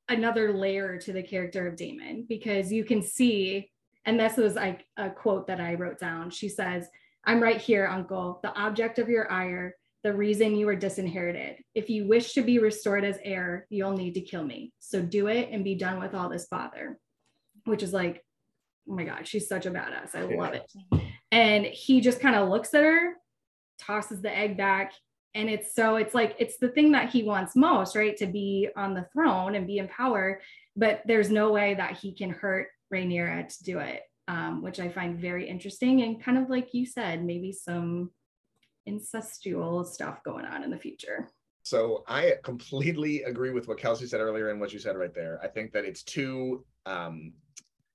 another 0.08 0.52
layer 0.52 0.98
to 0.98 1.12
the 1.12 1.22
character 1.22 1.68
of 1.68 1.76
Daemon 1.76 2.26
because 2.28 2.72
you 2.72 2.84
can 2.84 3.00
see, 3.00 3.70
and 4.06 4.18
this 4.18 4.36
was 4.36 4.56
like 4.56 4.86
a 4.96 5.08
quote 5.08 5.46
that 5.46 5.60
I 5.60 5.74
wrote 5.74 6.00
down. 6.00 6.30
She 6.30 6.48
says, 6.48 6.88
I'm 7.24 7.40
right 7.40 7.60
here, 7.60 7.86
uncle, 7.86 8.40
the 8.42 8.52
object 8.58 8.98
of 8.98 9.08
your 9.08 9.30
ire, 9.30 9.76
the 10.02 10.14
reason 10.14 10.56
you 10.56 10.66
were 10.66 10.76
disinherited. 10.76 11.56
If 11.74 11.90
you 11.90 12.08
wish 12.08 12.32
to 12.32 12.42
be 12.42 12.58
restored 12.58 13.04
as 13.04 13.18
heir, 13.22 13.66
you'll 13.68 13.96
need 13.96 14.14
to 14.14 14.20
kill 14.20 14.42
me. 14.42 14.72
So 14.78 15.02
do 15.02 15.26
it 15.26 15.50
and 15.52 15.62
be 15.62 15.74
done 15.74 16.00
with 16.00 16.14
all 16.14 16.28
this 16.28 16.46
bother. 16.50 16.98
Which 17.64 17.82
is 17.82 17.92
like, 17.92 18.24
oh 18.88 18.94
my 18.94 19.04
God, 19.04 19.28
she's 19.28 19.46
such 19.46 19.66
a 19.66 19.70
badass. 19.70 20.14
I 20.14 20.22
love 20.22 20.54
it. 20.54 20.72
And 21.30 21.66
he 21.66 22.00
just 22.00 22.20
kind 22.20 22.34
of 22.34 22.48
looks 22.48 22.72
at 22.72 22.82
her, 22.82 23.14
tosses 23.78 24.22
the 24.22 24.34
egg 24.34 24.56
back. 24.56 24.92
And 25.34 25.48
it's 25.48 25.74
so, 25.74 25.96
it's 25.96 26.14
like, 26.14 26.34
it's 26.38 26.56
the 26.56 26.70
thing 26.70 26.92
that 26.92 27.10
he 27.10 27.22
wants 27.22 27.54
most, 27.54 27.94
right? 27.94 28.16
To 28.16 28.26
be 28.26 28.68
on 28.74 28.94
the 28.94 29.06
throne 29.12 29.54
and 29.54 29.66
be 29.66 29.78
in 29.78 29.88
power. 29.88 30.40
But 30.76 31.02
there's 31.04 31.30
no 31.30 31.52
way 31.52 31.74
that 31.74 31.98
he 31.98 32.14
can 32.14 32.30
hurt 32.30 32.68
Rhaenyra 32.92 33.46
to 33.46 33.64
do 33.64 33.78
it, 33.78 34.02
um, 34.26 34.62
which 34.62 34.80
I 34.80 34.88
find 34.88 35.20
very 35.20 35.48
interesting. 35.48 36.02
And 36.02 36.22
kind 36.22 36.38
of 36.38 36.48
like 36.48 36.72
you 36.72 36.86
said, 36.86 37.24
maybe 37.24 37.52
some 37.52 38.10
incestual 38.90 39.86
stuff 39.86 40.22
going 40.24 40.44
on 40.44 40.62
in 40.62 40.70
the 40.70 40.78
future. 40.78 41.28
So 41.62 42.04
I 42.08 42.34
completely 42.42 43.22
agree 43.24 43.50
with 43.50 43.68
what 43.68 43.78
Kelsey 43.78 44.06
said 44.06 44.20
earlier 44.20 44.50
and 44.50 44.60
what 44.60 44.72
you 44.72 44.78
said 44.78 44.96
right 44.96 45.14
there. 45.14 45.38
I 45.42 45.48
think 45.48 45.72
that 45.72 45.84
it's 45.84 46.02
too 46.02 46.64
um 46.86 47.32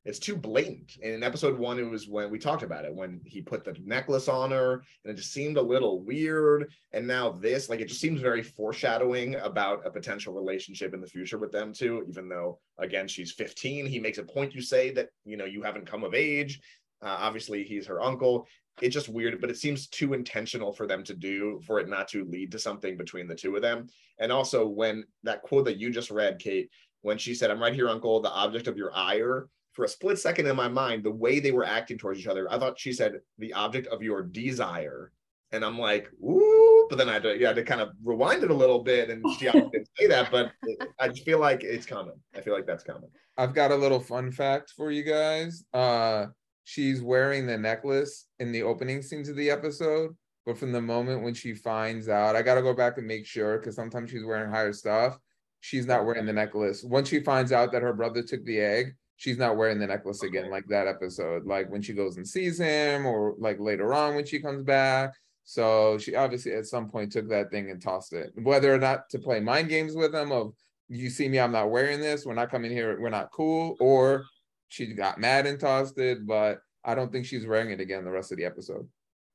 it's 0.06 0.20
too 0.20 0.36
blatant. 0.36 0.98
In 1.02 1.24
episode 1.24 1.58
one, 1.58 1.80
it 1.80 1.90
was 1.90 2.08
when 2.08 2.30
we 2.30 2.38
talked 2.38 2.62
about 2.62 2.86
it, 2.86 2.94
when 2.94 3.22
he 3.26 3.42
put 3.42 3.64
the 3.64 3.76
necklace 3.84 4.28
on 4.28 4.52
her, 4.52 4.74
and 4.74 5.12
it 5.12 5.16
just 5.16 5.34
seemed 5.34 5.58
a 5.58 5.62
little 5.62 6.04
weird. 6.04 6.72
And 6.92 7.08
now 7.08 7.32
this, 7.32 7.70
like, 7.70 7.80
it 7.80 7.88
just 7.88 8.02
seems 8.02 8.22
very 8.22 8.44
foreshadowing 8.44 9.34
about 9.38 9.86
a 9.86 9.90
potential 9.90 10.36
relationship 10.36 10.94
in 10.94 11.02
the 11.02 11.08
future 11.08 11.40
with 11.40 11.52
them 11.52 11.74
too. 11.74 12.06
Even 12.08 12.30
though, 12.30 12.60
again, 12.78 13.08
she's 13.08 13.32
15, 13.32 13.88
he 13.88 14.00
makes 14.00 14.20
a 14.20 14.24
point. 14.24 14.54
You 14.54 14.62
say 14.62 14.92
that 14.92 15.10
you 15.26 15.38
know 15.38 15.46
you 15.46 15.64
haven't 15.64 15.90
come 15.90 16.04
of 16.04 16.14
age. 16.14 16.62
Uh, 17.02 17.18
obviously, 17.20 17.64
he's 17.64 17.88
her 17.88 18.00
uncle 18.00 18.48
it's 18.82 18.94
just 18.94 19.10
weird, 19.10 19.40
but 19.40 19.50
it 19.50 19.58
seems 19.58 19.88
too 19.88 20.14
intentional 20.14 20.74
for 20.74 20.86
them 20.86 21.04
to 21.04 21.14
do 21.14 21.62
for 21.66 21.80
it 21.80 21.88
not 21.88 22.08
to 22.10 22.26
lead 22.26 22.52
to 22.52 22.60
something 22.60 22.98
between 22.98 23.28
the 23.28 23.36
two 23.36 23.56
of 23.56 23.62
them. 23.62 23.88
And 24.20 24.32
also, 24.32 24.68
when 24.68 25.06
that 25.24 25.42
quote 25.44 25.66
that 25.66 25.78
you 25.78 25.92
just 25.92 26.12
read, 26.12 26.40
Kate, 26.40 26.70
when 27.02 27.18
she 27.18 27.34
said, 27.34 27.52
I'm 27.52 27.62
right 27.62 27.74
here, 27.74 27.88
uncle, 27.88 28.20
the 28.20 28.32
object 28.32 28.68
of 28.68 28.78
your 28.78 28.94
ire, 28.94 29.48
for 29.74 29.86
a 29.86 29.90
split 29.90 30.18
second 30.18 30.48
in 30.48 30.56
my 30.56 30.68
mind, 30.68 31.04
the 31.04 31.12
way 31.12 31.40
they 31.40 31.52
were 31.52 31.66
acting 31.66 31.98
towards 31.98 32.20
each 32.20 32.28
other, 32.28 32.52
I 32.52 32.58
thought 32.58 32.80
she 32.80 32.94
said, 32.94 33.20
the 33.38 33.54
object 33.54 33.88
of 33.88 34.02
your 34.02 34.24
desire. 34.24 35.12
And 35.52 35.64
I'm 35.64 35.78
like, 35.78 36.10
ooh, 36.24 36.88
but 36.90 36.98
then 36.98 37.10
I 37.10 37.14
had 37.14 37.24
to, 37.24 37.38
yeah, 37.38 37.54
to 37.54 37.64
kind 37.64 37.82
of 37.82 37.90
rewind 38.04 38.44
it 38.44 38.52
a 38.52 38.56
little 38.56 38.80
bit. 38.80 39.10
And 39.10 39.24
she 39.38 39.46
didn't 39.46 39.88
say 39.98 40.08
that, 40.08 40.32
but 40.32 40.52
I 41.00 41.10
just 41.10 41.24
feel 41.24 41.40
like 41.40 41.64
it's 41.64 41.86
coming. 41.86 42.16
I 42.36 42.42
feel 42.42 42.54
like 42.54 42.66
that's 42.66 42.84
coming. 42.84 43.10
I've 43.38 43.54
got 43.54 43.72
a 43.72 43.76
little 43.76 44.00
fun 44.00 44.32
fact 44.32 44.74
for 44.76 44.92
you 44.92 45.04
guys. 45.04 45.66
Uh, 45.74 46.28
she's 46.66 47.02
wearing 47.02 47.48
the 47.48 47.58
necklace 47.58 48.26
in 48.40 48.52
the 48.52 48.64
opening 48.64 49.02
scenes 49.02 49.30
of 49.30 49.38
the 49.38 49.50
episode. 49.50 50.12
But 50.46 50.58
from 50.58 50.72
the 50.72 50.82
moment 50.82 51.24
when 51.24 51.34
she 51.34 51.54
finds 51.54 52.10
out, 52.10 52.36
I 52.36 52.42
got 52.42 52.56
to 52.56 52.62
go 52.62 52.74
back 52.74 52.98
and 52.98 53.08
make 53.08 53.26
sure 53.26 53.58
because 53.58 53.76
sometimes 53.76 54.12
she's 54.12 54.26
wearing 54.26 54.52
higher 54.52 54.74
stuff. 54.74 55.18
She's 55.62 55.88
not 55.88 56.06
wearing 56.06 56.26
the 56.26 56.34
necklace. 56.34 56.84
Once 56.84 57.10
she 57.10 57.22
finds 57.22 57.52
out 57.52 57.72
that 57.72 57.82
her 57.82 57.94
brother 57.94 58.22
took 58.22 58.44
the 58.46 58.60
egg, 58.60 58.94
she's 59.16 59.38
not 59.38 59.58
wearing 59.58 59.80
the 59.80 59.88
necklace 59.88 60.22
again, 60.22 60.52
like 60.52 60.68
that 60.68 60.88
episode, 60.88 61.46
like 61.46 61.72
when 61.72 61.82
she 61.82 61.94
goes 61.94 62.18
and 62.18 62.28
sees 62.28 62.60
him, 62.60 63.06
or 63.08 63.36
like 63.40 63.60
later 63.60 63.94
on 63.94 64.16
when 64.16 64.26
she 64.26 64.40
comes 64.40 64.64
back. 64.64 65.14
So 65.44 65.98
she 65.98 66.16
obviously 66.16 66.54
at 66.54 66.68
some 66.68 66.90
point 66.90 67.12
took 67.12 67.30
that 67.30 67.50
thing 67.50 67.72
and 67.72 67.82
tossed 67.82 68.14
it. 68.14 68.32
Whether 68.36 68.74
or 68.74 68.80
not 68.80 69.10
to 69.12 69.20
play 69.20 69.40
mind 69.40 69.70
games 69.70 69.96
with 69.96 70.14
him 70.14 70.32
of 70.32 70.54
you 70.88 71.10
see 71.10 71.28
me, 71.28 71.40
I'm 71.40 71.52
not 71.52 71.72
wearing 71.72 72.00
this, 72.00 72.26
we're 72.26 72.36
not 72.36 72.52
coming 72.52 72.72
here, 72.72 73.00
we're 73.00 73.10
not 73.10 73.32
cool, 73.32 73.76
or 73.80 74.26
she 74.70 74.94
got 74.94 75.20
mad 75.20 75.46
and 75.46 75.60
tossed 75.60 75.98
it, 75.98 76.26
but 76.26 76.60
I 76.84 76.96
don't 76.96 77.12
think 77.12 77.26
she's 77.26 77.46
wearing 77.46 77.72
it 77.72 77.80
again 77.80 78.04
the 78.04 78.12
rest 78.12 78.32
of 78.32 78.38
the 78.38 78.46
episode. 78.46 78.88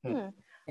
Hmm. 0.06 0.28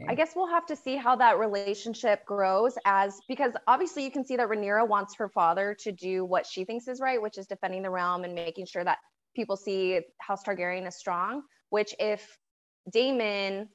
I 0.07 0.15
guess 0.15 0.31
we'll 0.35 0.47
have 0.47 0.65
to 0.67 0.75
see 0.75 0.95
how 0.95 1.15
that 1.17 1.39
relationship 1.39 2.25
grows 2.25 2.77
as 2.85 3.19
because 3.27 3.53
obviously 3.67 4.03
you 4.03 4.11
can 4.11 4.25
see 4.25 4.37
that 4.37 4.47
Rhaenyra 4.47 4.87
wants 4.87 5.15
her 5.15 5.27
father 5.27 5.75
to 5.81 5.91
do 5.91 6.23
what 6.23 6.45
she 6.45 6.63
thinks 6.63 6.87
is 6.87 7.01
right, 7.01 7.21
which 7.21 7.37
is 7.37 7.47
defending 7.47 7.81
the 7.81 7.89
realm 7.89 8.23
and 8.23 8.33
making 8.33 8.65
sure 8.65 8.83
that 8.83 8.99
people 9.35 9.57
see 9.57 9.99
House 10.19 10.43
Targaryen 10.43 10.85
as 10.85 10.97
strong, 10.97 11.41
which 11.69 11.93
if 11.99 12.37
Daemon 12.91 13.67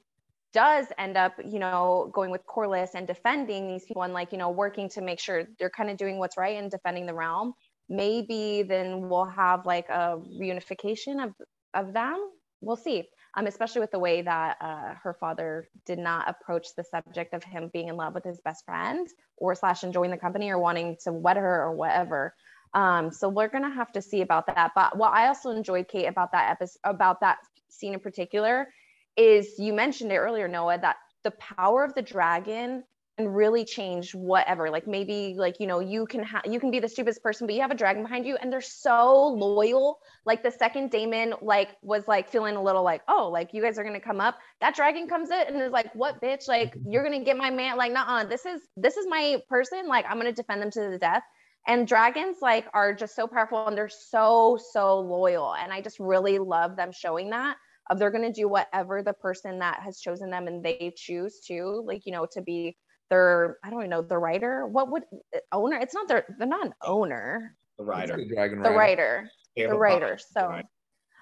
does 0.53 0.87
end 0.97 1.17
up, 1.17 1.33
you 1.45 1.59
know, 1.59 2.09
going 2.13 2.31
with 2.31 2.41
Corlys 2.47 2.95
and 2.95 3.05
defending 3.05 3.67
these 3.67 3.85
people 3.85 4.03
and 4.03 4.13
like, 4.13 4.31
you 4.31 4.37
know, 4.37 4.49
working 4.49 4.89
to 4.89 5.01
make 5.01 5.19
sure 5.19 5.47
they're 5.59 5.69
kind 5.69 5.89
of 5.89 5.97
doing 5.97 6.17
what's 6.17 6.37
right 6.37 6.57
and 6.57 6.71
defending 6.71 7.05
the 7.05 7.13
realm, 7.13 7.53
maybe 7.89 8.63
then 8.63 9.09
we'll 9.09 9.25
have 9.25 9.65
like 9.65 9.89
a 9.89 10.19
reunification 10.41 11.23
of 11.23 11.33
of 11.73 11.93
them. 11.93 12.29
We'll 12.61 12.77
see. 12.77 13.03
Um, 13.37 13.47
especially 13.47 13.81
with 13.81 13.91
the 13.91 13.99
way 13.99 14.21
that 14.21 14.57
uh, 14.61 14.93
her 15.03 15.13
father 15.13 15.67
did 15.85 15.99
not 15.99 16.29
approach 16.29 16.67
the 16.77 16.85
subject 16.85 17.33
of 17.33 17.43
him 17.43 17.69
being 17.73 17.89
in 17.89 17.97
love 17.97 18.13
with 18.13 18.23
his 18.23 18.39
best 18.39 18.63
friend 18.63 19.09
or 19.35 19.53
slash 19.55 19.83
enjoying 19.83 20.09
the 20.09 20.17
company 20.17 20.49
or 20.49 20.57
wanting 20.57 20.95
to 21.03 21.11
wed 21.11 21.35
her 21.35 21.63
or 21.63 21.75
whatever. 21.75 22.33
Um, 22.73 23.11
so 23.11 23.27
we're 23.27 23.49
gonna 23.49 23.73
have 23.73 23.91
to 23.91 24.01
see 24.01 24.21
about 24.21 24.47
that. 24.47 24.71
But 24.73 24.97
what 24.97 25.13
I 25.13 25.27
also 25.27 25.51
enjoyed, 25.51 25.89
Kate, 25.89 26.05
about 26.05 26.31
that 26.31 26.49
episode, 26.51 26.79
about 26.85 27.19
that 27.21 27.39
scene 27.69 27.93
in 27.93 27.99
particular, 27.99 28.69
is 29.17 29.59
you 29.59 29.73
mentioned 29.73 30.11
it 30.11 30.17
earlier, 30.17 30.47
Noah, 30.47 30.79
that 30.79 30.95
the 31.23 31.31
power 31.31 31.83
of 31.83 31.93
the 31.93 32.01
dragon 32.01 32.83
and 33.17 33.33
really 33.33 33.63
change 33.63 34.13
whatever 34.13 34.69
like 34.69 34.87
maybe 34.87 35.35
like 35.37 35.59
you 35.59 35.67
know 35.67 35.79
you 35.79 36.05
can 36.05 36.21
have 36.21 36.41
you 36.45 36.59
can 36.59 36.69
be 36.69 36.79
the 36.79 36.89
stupidest 36.89 37.23
person 37.23 37.47
but 37.47 37.55
you 37.55 37.61
have 37.61 37.71
a 37.71 37.75
dragon 37.75 38.03
behind 38.03 38.25
you 38.25 38.35
and 38.35 38.51
they're 38.51 38.61
so 38.61 39.27
loyal. 39.27 39.99
Like 40.25 40.43
the 40.43 40.51
second 40.51 40.91
daemon 40.91 41.35
like 41.41 41.69
was 41.81 42.07
like 42.07 42.29
feeling 42.29 42.55
a 42.55 42.61
little 42.61 42.83
like 42.83 43.01
oh 43.07 43.29
like 43.31 43.53
you 43.53 43.61
guys 43.61 43.79
are 43.79 43.83
gonna 43.83 43.99
come 43.99 44.19
up. 44.19 44.37
That 44.59 44.75
dragon 44.75 45.07
comes 45.07 45.29
in 45.29 45.47
and 45.47 45.61
is 45.61 45.71
like 45.71 45.93
what 45.95 46.21
bitch? 46.21 46.47
Like 46.47 46.75
mm-hmm. 46.75 46.91
you're 46.91 47.03
gonna 47.03 47.23
get 47.23 47.37
my 47.37 47.49
man 47.49 47.77
like 47.77 47.93
nah 47.93 48.25
this 48.25 48.45
is 48.45 48.61
this 48.75 48.97
is 48.97 49.07
my 49.07 49.41
person 49.47 49.87
like 49.87 50.05
i'm 50.09 50.17
gonna 50.17 50.33
defend 50.33 50.61
them 50.61 50.71
to 50.71 50.89
the 50.89 50.97
death. 50.97 51.23
And 51.67 51.87
dragons 51.87 52.37
like 52.41 52.67
are 52.73 52.93
just 52.93 53.15
so 53.15 53.27
powerful 53.27 53.65
and 53.67 53.77
they're 53.77 53.89
so 53.89 54.59
so 54.73 54.99
loyal 54.99 55.55
and 55.55 55.73
i 55.73 55.81
just 55.81 55.99
really 55.99 56.37
love 56.37 56.75
them 56.75 56.91
showing 56.91 57.31
that 57.31 57.57
of 57.89 57.99
they're 57.99 58.11
going 58.11 58.23
to 58.23 58.41
do 58.41 58.47
whatever 58.47 59.03
the 59.03 59.13
person 59.13 59.59
that 59.59 59.79
has 59.79 59.99
chosen 59.99 60.29
them 60.29 60.47
and 60.47 60.63
they 60.63 60.91
choose 60.95 61.39
to 61.41 61.83
like 61.85 62.05
you 62.05 62.11
know 62.11 62.25
to 62.31 62.41
be 62.41 62.75
their 63.09 63.57
I 63.63 63.69
don't 63.69 63.79
even 63.79 63.89
know 63.89 64.01
the 64.01 64.17
writer. 64.17 64.65
What 64.67 64.91
would 64.91 65.03
uh, 65.35 65.39
owner? 65.51 65.77
It's 65.77 65.93
not 65.93 66.07
their 66.07 66.25
they're 66.37 66.47
not 66.47 66.65
an 66.65 66.73
owner. 66.81 67.55
The 67.77 67.83
writer. 67.83 68.17
The 68.17 68.25
dragon 68.25 68.61
The 68.61 68.71
writer. 68.71 69.29
The 69.55 69.67
writer. 69.67 70.17
So 70.33 70.61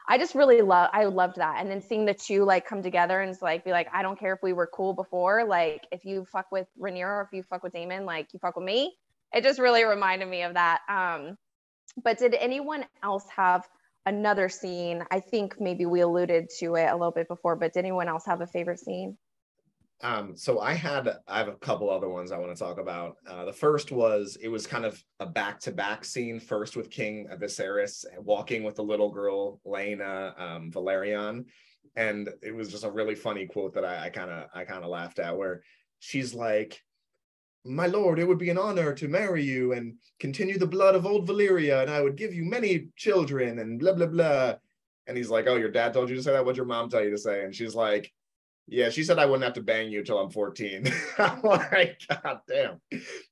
I 0.08 0.18
just 0.18 0.36
really 0.36 0.62
love 0.62 0.90
I 0.94 1.06
loved 1.06 1.38
that. 1.38 1.58
And 1.60 1.70
then 1.70 1.82
seeing 1.82 2.06
the 2.06 2.14
two 2.14 2.44
like 2.44 2.66
come 2.66 2.84
together 2.84 3.22
and 3.22 3.32
it's 3.32 3.42
like 3.42 3.64
be 3.64 3.72
like, 3.72 3.88
I 3.94 4.02
don't 4.02 4.20
care 4.20 4.34
if 4.34 4.40
we 4.44 4.54
were 4.54 4.70
cool 4.74 4.94
before. 4.94 5.46
Like 5.46 5.88
if 5.92 6.06
you 6.06 6.26
fuck 6.32 6.52
with 6.52 6.68
Rhaenyra 6.80 7.06
or 7.06 7.22
if 7.22 7.36
you 7.36 7.44
fuck 7.44 7.64
with 7.64 7.74
Daemon, 7.74 8.06
like 8.06 8.28
you 8.34 8.40
fuck 8.40 8.56
with 8.56 8.66
me. 8.66 8.96
It 9.34 9.44
just 9.44 9.60
really 9.60 9.84
reminded 9.84 10.28
me 10.28 10.44
of 10.44 10.54
that. 10.54 10.82
Um, 10.88 11.38
but 12.04 12.18
did 12.18 12.34
anyone 12.34 12.86
else 13.02 13.26
have 13.36 13.68
another 14.06 14.50
scene? 14.50 15.04
I 15.10 15.20
think 15.20 15.60
maybe 15.60 15.86
we 15.86 16.02
alluded 16.02 16.50
to 16.60 16.76
it 16.76 16.90
a 16.90 16.94
little 16.94 17.12
bit 17.12 17.28
before, 17.28 17.56
but 17.56 17.74
did 17.74 17.80
anyone 17.80 18.08
else 18.08 18.26
have 18.26 18.42
a 18.42 18.48
favorite 18.48 18.80
scene? 18.80 19.18
Um, 20.04 20.36
so 20.36 20.60
I 20.60 20.74
had 20.74 21.10
I 21.30 21.38
have 21.38 21.48
a 21.48 21.56
couple 21.56 21.90
other 21.90 22.10
ones 22.10 22.32
I 22.32 22.38
want 22.38 22.56
to 22.56 22.62
talk 22.62 22.78
about. 22.78 23.16
Uh, 23.26 23.46
the 23.46 23.54
first 23.54 23.90
was 23.90 24.38
it 24.42 24.50
was 24.50 24.68
kind 24.68 24.84
of 24.84 25.02
a 25.22 25.26
back 25.26 25.62
to 25.62 25.72
back 25.72 26.04
scene. 26.04 26.42
First 26.42 26.76
with 26.76 26.92
King 26.92 27.28
Viserys 27.40 28.04
walking 28.20 28.64
with 28.64 28.76
the 28.76 28.84
little 28.84 29.10
girl 29.10 29.62
Laena 29.66 30.38
um, 30.38 30.72
Velaryon, 30.72 31.46
and 31.96 32.30
it 32.42 32.54
was 32.54 32.70
just 32.70 32.84
a 32.84 32.92
really 32.92 33.16
funny 33.16 33.46
quote 33.46 33.74
that 33.76 33.86
I 33.86 34.10
kind 34.10 34.30
of 34.30 34.50
I 34.54 34.66
kind 34.66 34.84
of 34.84 34.90
laughed 34.90 35.20
at 35.20 35.38
where 35.38 35.64
she's 36.00 36.34
like, 36.34 36.82
"My 37.64 37.88
lord, 37.88 38.20
it 38.20 38.28
would 38.28 38.40
be 38.40 38.50
an 38.50 38.58
honor 38.58 38.94
to 38.96 39.08
marry 39.08 39.44
you 39.44 39.72
and 39.72 39.96
continue 40.20 40.60
the 40.60 40.68
blood 40.68 40.96
of 40.96 41.06
old 41.06 41.30
Valyria, 41.30 41.82
and 41.82 41.90
I 41.90 42.02
would 42.02 42.18
give 42.18 42.34
you 42.34 42.44
many 42.44 42.90
children 42.98 43.60
and 43.60 43.80
blah 43.80 43.94
blah 43.94 44.08
blah." 44.08 44.56
And 45.08 45.16
he's 45.16 45.30
like, 45.30 45.48
"Oh, 45.48 45.56
your 45.56 45.72
dad 45.72 45.94
told 45.94 46.10
you 46.10 46.18
to 46.18 46.24
say 46.24 46.34
that. 46.34 46.44
What'd 46.44 46.58
your 46.58 46.66
mom 46.66 46.90
tell 46.90 47.06
you 47.06 47.12
to 47.12 47.18
say?" 47.18 47.46
And 47.46 47.56
she's 47.56 47.74
like 47.74 48.12
yeah, 48.68 48.90
she 48.90 49.04
said 49.04 49.20
I 49.20 49.26
wouldn't 49.26 49.44
have 49.44 49.54
to 49.54 49.62
bang 49.62 49.92
you 49.92 50.04
till 50.04 50.18
I'm 50.18 50.30
14. 50.30 50.86
I'm 51.18 51.42
like, 51.42 52.00
God 52.10 52.40
damn. 52.48 52.82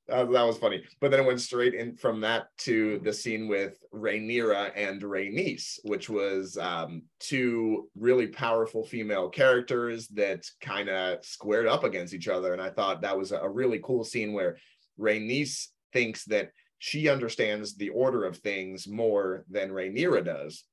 Uh, 0.09 0.25
that 0.25 0.43
was 0.43 0.57
funny. 0.57 0.83
But 0.99 1.11
then 1.11 1.21
it 1.21 1.25
went 1.25 1.39
straight 1.39 1.73
in 1.73 1.95
from 1.95 2.19
that 2.21 2.47
to 2.59 2.99
the 3.03 3.13
scene 3.13 3.47
with 3.47 3.77
Rhaenyra 3.93 4.71
and 4.75 5.01
Rhaenys, 5.01 5.79
which 5.83 6.09
was 6.09 6.57
um, 6.57 7.03
two 7.19 7.89
really 7.95 8.27
powerful 8.27 8.83
female 8.83 9.29
characters 9.29 10.09
that 10.09 10.45
kind 10.59 10.89
of 10.89 11.23
squared 11.23 11.67
up 11.67 11.85
against 11.85 12.13
each 12.13 12.27
other. 12.27 12.51
And 12.51 12.61
I 12.61 12.69
thought 12.69 13.01
that 13.01 13.17
was 13.17 13.31
a 13.31 13.49
really 13.49 13.79
cool 13.81 14.03
scene 14.03 14.33
where 14.33 14.57
Rhaenys 14.99 15.67
thinks 15.93 16.25
that 16.25 16.51
she 16.79 17.07
understands 17.07 17.75
the 17.75 17.89
order 17.89 18.25
of 18.25 18.37
things 18.37 18.87
more 18.87 19.45
than 19.49 19.69
Rhaenyra 19.69 20.25
does. 20.25 20.65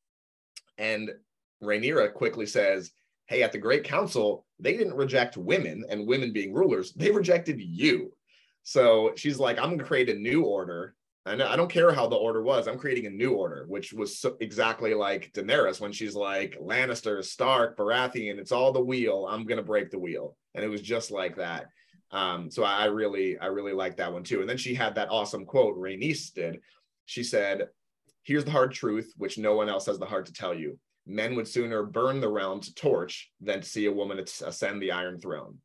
And 0.78 1.10
Rhaenyra 1.62 2.12
quickly 2.12 2.46
says, 2.46 2.90
hey, 3.28 3.42
at 3.42 3.52
the 3.52 3.58
Great 3.58 3.84
Council, 3.84 4.44
they 4.58 4.76
didn't 4.76 4.96
reject 4.96 5.36
women 5.36 5.84
and 5.88 6.06
women 6.06 6.32
being 6.32 6.52
rulers, 6.52 6.92
they 6.94 7.10
rejected 7.10 7.60
you. 7.60 8.12
So 8.62 9.12
she's 9.16 9.38
like, 9.38 9.58
I'm 9.58 9.66
going 9.66 9.78
to 9.78 9.84
create 9.84 10.10
a 10.10 10.14
new 10.14 10.42
order. 10.42 10.94
And 11.26 11.42
I 11.42 11.56
don't 11.56 11.70
care 11.70 11.92
how 11.92 12.06
the 12.06 12.16
order 12.16 12.42
was. 12.42 12.66
I'm 12.66 12.78
creating 12.78 13.04
a 13.04 13.10
new 13.10 13.34
order, 13.34 13.66
which 13.68 13.92
was 13.92 14.18
so, 14.18 14.36
exactly 14.40 14.94
like 14.94 15.30
Daenerys 15.34 15.78
when 15.78 15.92
she's 15.92 16.14
like 16.14 16.58
Lannister, 16.58 17.22
Stark, 17.22 17.76
Baratheon. 17.76 18.38
It's 18.38 18.52
all 18.52 18.72
the 18.72 18.80
wheel. 18.80 19.26
I'm 19.28 19.44
gonna 19.44 19.62
break 19.62 19.90
the 19.90 19.98
wheel, 19.98 20.38
and 20.54 20.64
it 20.64 20.68
was 20.68 20.80
just 20.80 21.10
like 21.10 21.36
that. 21.36 21.66
Um, 22.12 22.50
so 22.50 22.62
I 22.62 22.86
really, 22.86 23.36
I 23.38 23.46
really 23.46 23.74
like 23.74 23.98
that 23.98 24.10
one 24.10 24.22
too. 24.22 24.40
And 24.40 24.48
then 24.48 24.56
she 24.56 24.74
had 24.74 24.94
that 24.94 25.10
awesome 25.10 25.44
quote. 25.44 25.76
Rhaenys 25.76 26.32
did. 26.32 26.60
She 27.04 27.22
said, 27.22 27.68
"Here's 28.22 28.46
the 28.46 28.50
hard 28.50 28.72
truth, 28.72 29.12
which 29.18 29.36
no 29.36 29.54
one 29.54 29.68
else 29.68 29.84
has 29.84 29.98
the 29.98 30.06
heart 30.06 30.24
to 30.26 30.32
tell 30.32 30.54
you 30.54 30.78
men 31.08 31.34
would 31.34 31.48
sooner 31.48 31.82
burn 31.82 32.20
the 32.20 32.28
realm 32.28 32.60
to 32.60 32.74
torch 32.74 33.30
than 33.40 33.62
to 33.62 33.68
see 33.68 33.86
a 33.86 33.92
woman 33.92 34.18
ascend 34.18 34.80
the 34.80 34.92
Iron 34.92 35.18
Throne. 35.18 35.56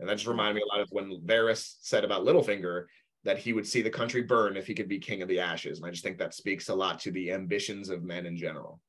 And 0.00 0.08
that 0.08 0.14
just 0.14 0.24
hmm. 0.24 0.30
reminded 0.30 0.56
me 0.56 0.62
a 0.62 0.74
lot 0.74 0.80
of 0.80 0.88
when 0.90 1.20
Varys 1.26 1.74
said 1.80 2.04
about 2.04 2.24
Littlefinger 2.24 2.86
that 3.24 3.38
he 3.38 3.52
would 3.52 3.66
see 3.66 3.82
the 3.82 3.90
country 3.90 4.22
burn 4.22 4.56
if 4.56 4.66
he 4.66 4.74
could 4.74 4.88
be 4.88 4.98
king 4.98 5.22
of 5.22 5.28
the 5.28 5.40
ashes. 5.40 5.78
And 5.78 5.86
I 5.86 5.90
just 5.90 6.02
think 6.02 6.18
that 6.18 6.34
speaks 6.34 6.68
a 6.68 6.74
lot 6.74 6.98
to 7.00 7.10
the 7.10 7.32
ambitions 7.32 7.88
of 7.88 8.02
men 8.02 8.26
in 8.26 8.36
general. 8.36 8.80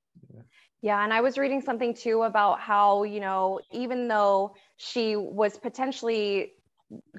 Yeah, 0.81 1.03
and 1.03 1.13
I 1.13 1.21
was 1.21 1.37
reading 1.37 1.61
something 1.61 1.93
too 1.93 2.23
about 2.23 2.59
how, 2.59 3.03
you 3.03 3.19
know, 3.19 3.59
even 3.71 4.07
though 4.07 4.55
she 4.77 5.15
was 5.15 5.57
potentially 5.57 6.53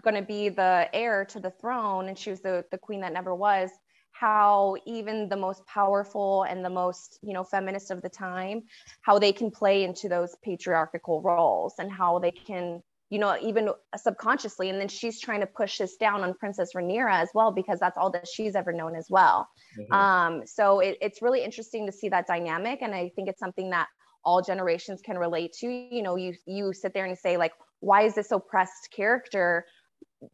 going 0.02 0.14
to 0.14 0.22
be 0.22 0.48
the 0.48 0.88
heir 0.92 1.24
to 1.26 1.40
the 1.40 1.50
throne 1.50 2.08
and 2.08 2.18
she 2.18 2.30
was 2.30 2.40
the, 2.40 2.64
the 2.70 2.78
queen 2.78 3.00
that 3.00 3.12
never 3.12 3.34
was, 3.34 3.70
how 4.18 4.76
even 4.86 5.28
the 5.28 5.36
most 5.36 5.66
powerful 5.66 6.44
and 6.44 6.64
the 6.64 6.70
most 6.70 7.18
you 7.22 7.34
know 7.34 7.44
feminist 7.44 7.90
of 7.90 8.00
the 8.00 8.08
time 8.08 8.62
how 9.02 9.18
they 9.18 9.32
can 9.32 9.50
play 9.50 9.84
into 9.84 10.08
those 10.08 10.36
patriarchal 10.42 11.20
roles 11.20 11.74
and 11.78 11.90
how 11.90 12.18
they 12.18 12.30
can 12.30 12.80
you 13.10 13.18
know 13.18 13.36
even 13.40 13.70
subconsciously. 13.96 14.70
And 14.70 14.80
then 14.80 14.88
she's 14.88 15.20
trying 15.20 15.40
to 15.40 15.46
push 15.46 15.78
this 15.78 15.96
down 15.96 16.22
on 16.22 16.34
princess 16.34 16.70
Rhaenyra 16.74 17.22
as 17.22 17.28
well 17.34 17.52
because 17.52 17.78
that's 17.78 17.96
all 17.96 18.10
that 18.10 18.26
she's 18.26 18.54
ever 18.54 18.72
known 18.72 18.96
as 18.96 19.06
well. 19.10 19.48
Mm-hmm. 19.78 19.92
um, 19.92 20.46
so 20.46 20.80
it, 20.80 20.98
it's 21.00 21.20
really 21.22 21.44
interesting 21.44 21.86
to 21.86 21.92
see 21.92 22.08
that 22.08 22.26
dynamic. 22.26 22.82
And 22.82 22.94
i 22.94 23.10
think 23.14 23.28
it's 23.28 23.40
something 23.40 23.70
that 23.70 23.88
all 24.24 24.40
generations 24.42 25.00
can 25.04 25.18
relate 25.18 25.52
to. 25.60 25.66
You 25.66 26.02
know 26.02 26.16
you 26.16 26.34
you 26.46 26.72
sit 26.72 26.94
there 26.94 27.04
and 27.04 27.16
say 27.16 27.36
like 27.36 27.52
why 27.80 28.02
is 28.02 28.14
this 28.14 28.32
oppressed 28.32 28.88
character 28.90 29.66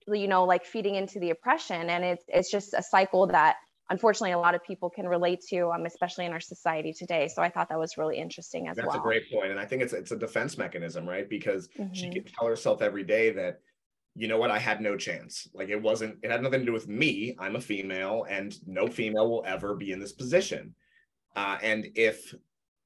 you 0.07 0.29
know 0.29 0.45
like 0.45 0.65
feeding 0.65 0.95
into 0.95 1.19
the 1.19 1.31
oppression? 1.31 1.91
And 1.91 2.05
it's 2.05 2.25
it's 2.29 2.51
just 2.51 2.73
a 2.75 2.83
cycle 2.83 3.27
that 3.27 3.57
unfortunately 3.91 4.33
a 4.33 4.39
lot 4.39 4.55
of 4.55 4.65
people 4.65 4.89
can 4.89 5.07
relate 5.07 5.41
to 5.49 5.71
um, 5.71 5.85
especially 5.85 6.25
in 6.25 6.33
our 6.33 6.41
society 6.41 6.93
today. 6.93 7.29
So 7.29 7.43
i 7.43 7.51
thought 7.51 7.69
that 7.69 7.79
was 7.79 7.99
really 7.99 8.19
interesting 8.19 8.69
as 8.69 8.77
that's 8.77 8.87
well. 8.87 8.95
that's 8.95 9.05
a 9.05 9.07
great 9.07 9.31
point 9.31 9.51
and 9.51 9.61
i 9.61 9.67
think 9.67 9.83
it's 9.83 9.93
it's 9.93 10.13
a 10.13 10.17
defense 10.17 10.57
mechanism 10.57 11.09
right? 11.11 11.29
Because 11.29 11.69
mm-hmm. 11.69 11.93
she 11.93 12.11
can 12.11 12.25
tell 12.25 12.47
herself 12.47 12.81
every 12.83 13.05
day 13.05 13.31
that 13.31 13.61
you 14.17 14.29
know 14.29 14.39
what? 14.39 14.51
I 14.51 14.59
had 14.59 14.81
no 14.81 14.97
chance. 14.97 15.49
Like 15.55 15.69
it 15.69 15.81
wasn't 15.81 16.19
it 16.23 16.31
had 16.31 16.43
nothing 16.43 16.61
to 16.61 16.67
do 16.67 16.73
with 16.73 16.89
me. 16.89 17.37
I'm 17.39 17.57
a 17.57 17.61
female 17.61 18.27
and 18.29 18.55
no 18.67 18.87
female 18.87 19.31
will 19.31 19.45
ever 19.47 19.75
be 19.75 19.93
in 19.93 20.01
this 20.01 20.13
position. 20.13 20.75
Uh, 21.37 21.59
and 21.63 21.87
if 21.95 22.35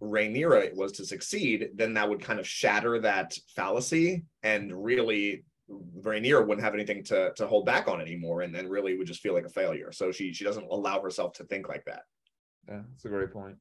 Rhaenyra 0.02 0.76
was 0.76 0.92
to 0.92 1.06
succeed, 1.06 1.70
then 1.74 1.94
that 1.94 2.08
would 2.08 2.20
kind 2.20 2.38
of 2.38 2.46
shatter 2.46 3.00
that 3.00 3.36
fallacy 3.56 4.24
and 4.42 4.84
really 4.84 5.44
Rhaenyra 5.70 6.46
wouldn't 6.46 6.64
have 6.64 6.74
anything 6.74 7.02
to 7.04 7.32
to 7.36 7.46
hold 7.46 7.64
back 7.64 7.88
on 7.88 8.00
anymore, 8.00 8.42
and 8.42 8.54
then 8.54 8.68
really 8.68 8.96
would 8.96 9.06
just 9.06 9.20
feel 9.20 9.34
like 9.34 9.46
a 9.46 9.50
failure. 9.50 9.92
So 9.92 10.12
she 10.12 10.32
she 10.32 10.44
doesn't 10.44 10.66
allow 10.70 11.00
herself 11.00 11.32
to 11.34 11.44
think 11.44 11.68
like 11.68 11.84
that. 11.86 12.02
Yeah, 12.68 12.82
that's 12.90 13.04
a 13.04 13.08
great 13.08 13.32
point. 13.32 13.56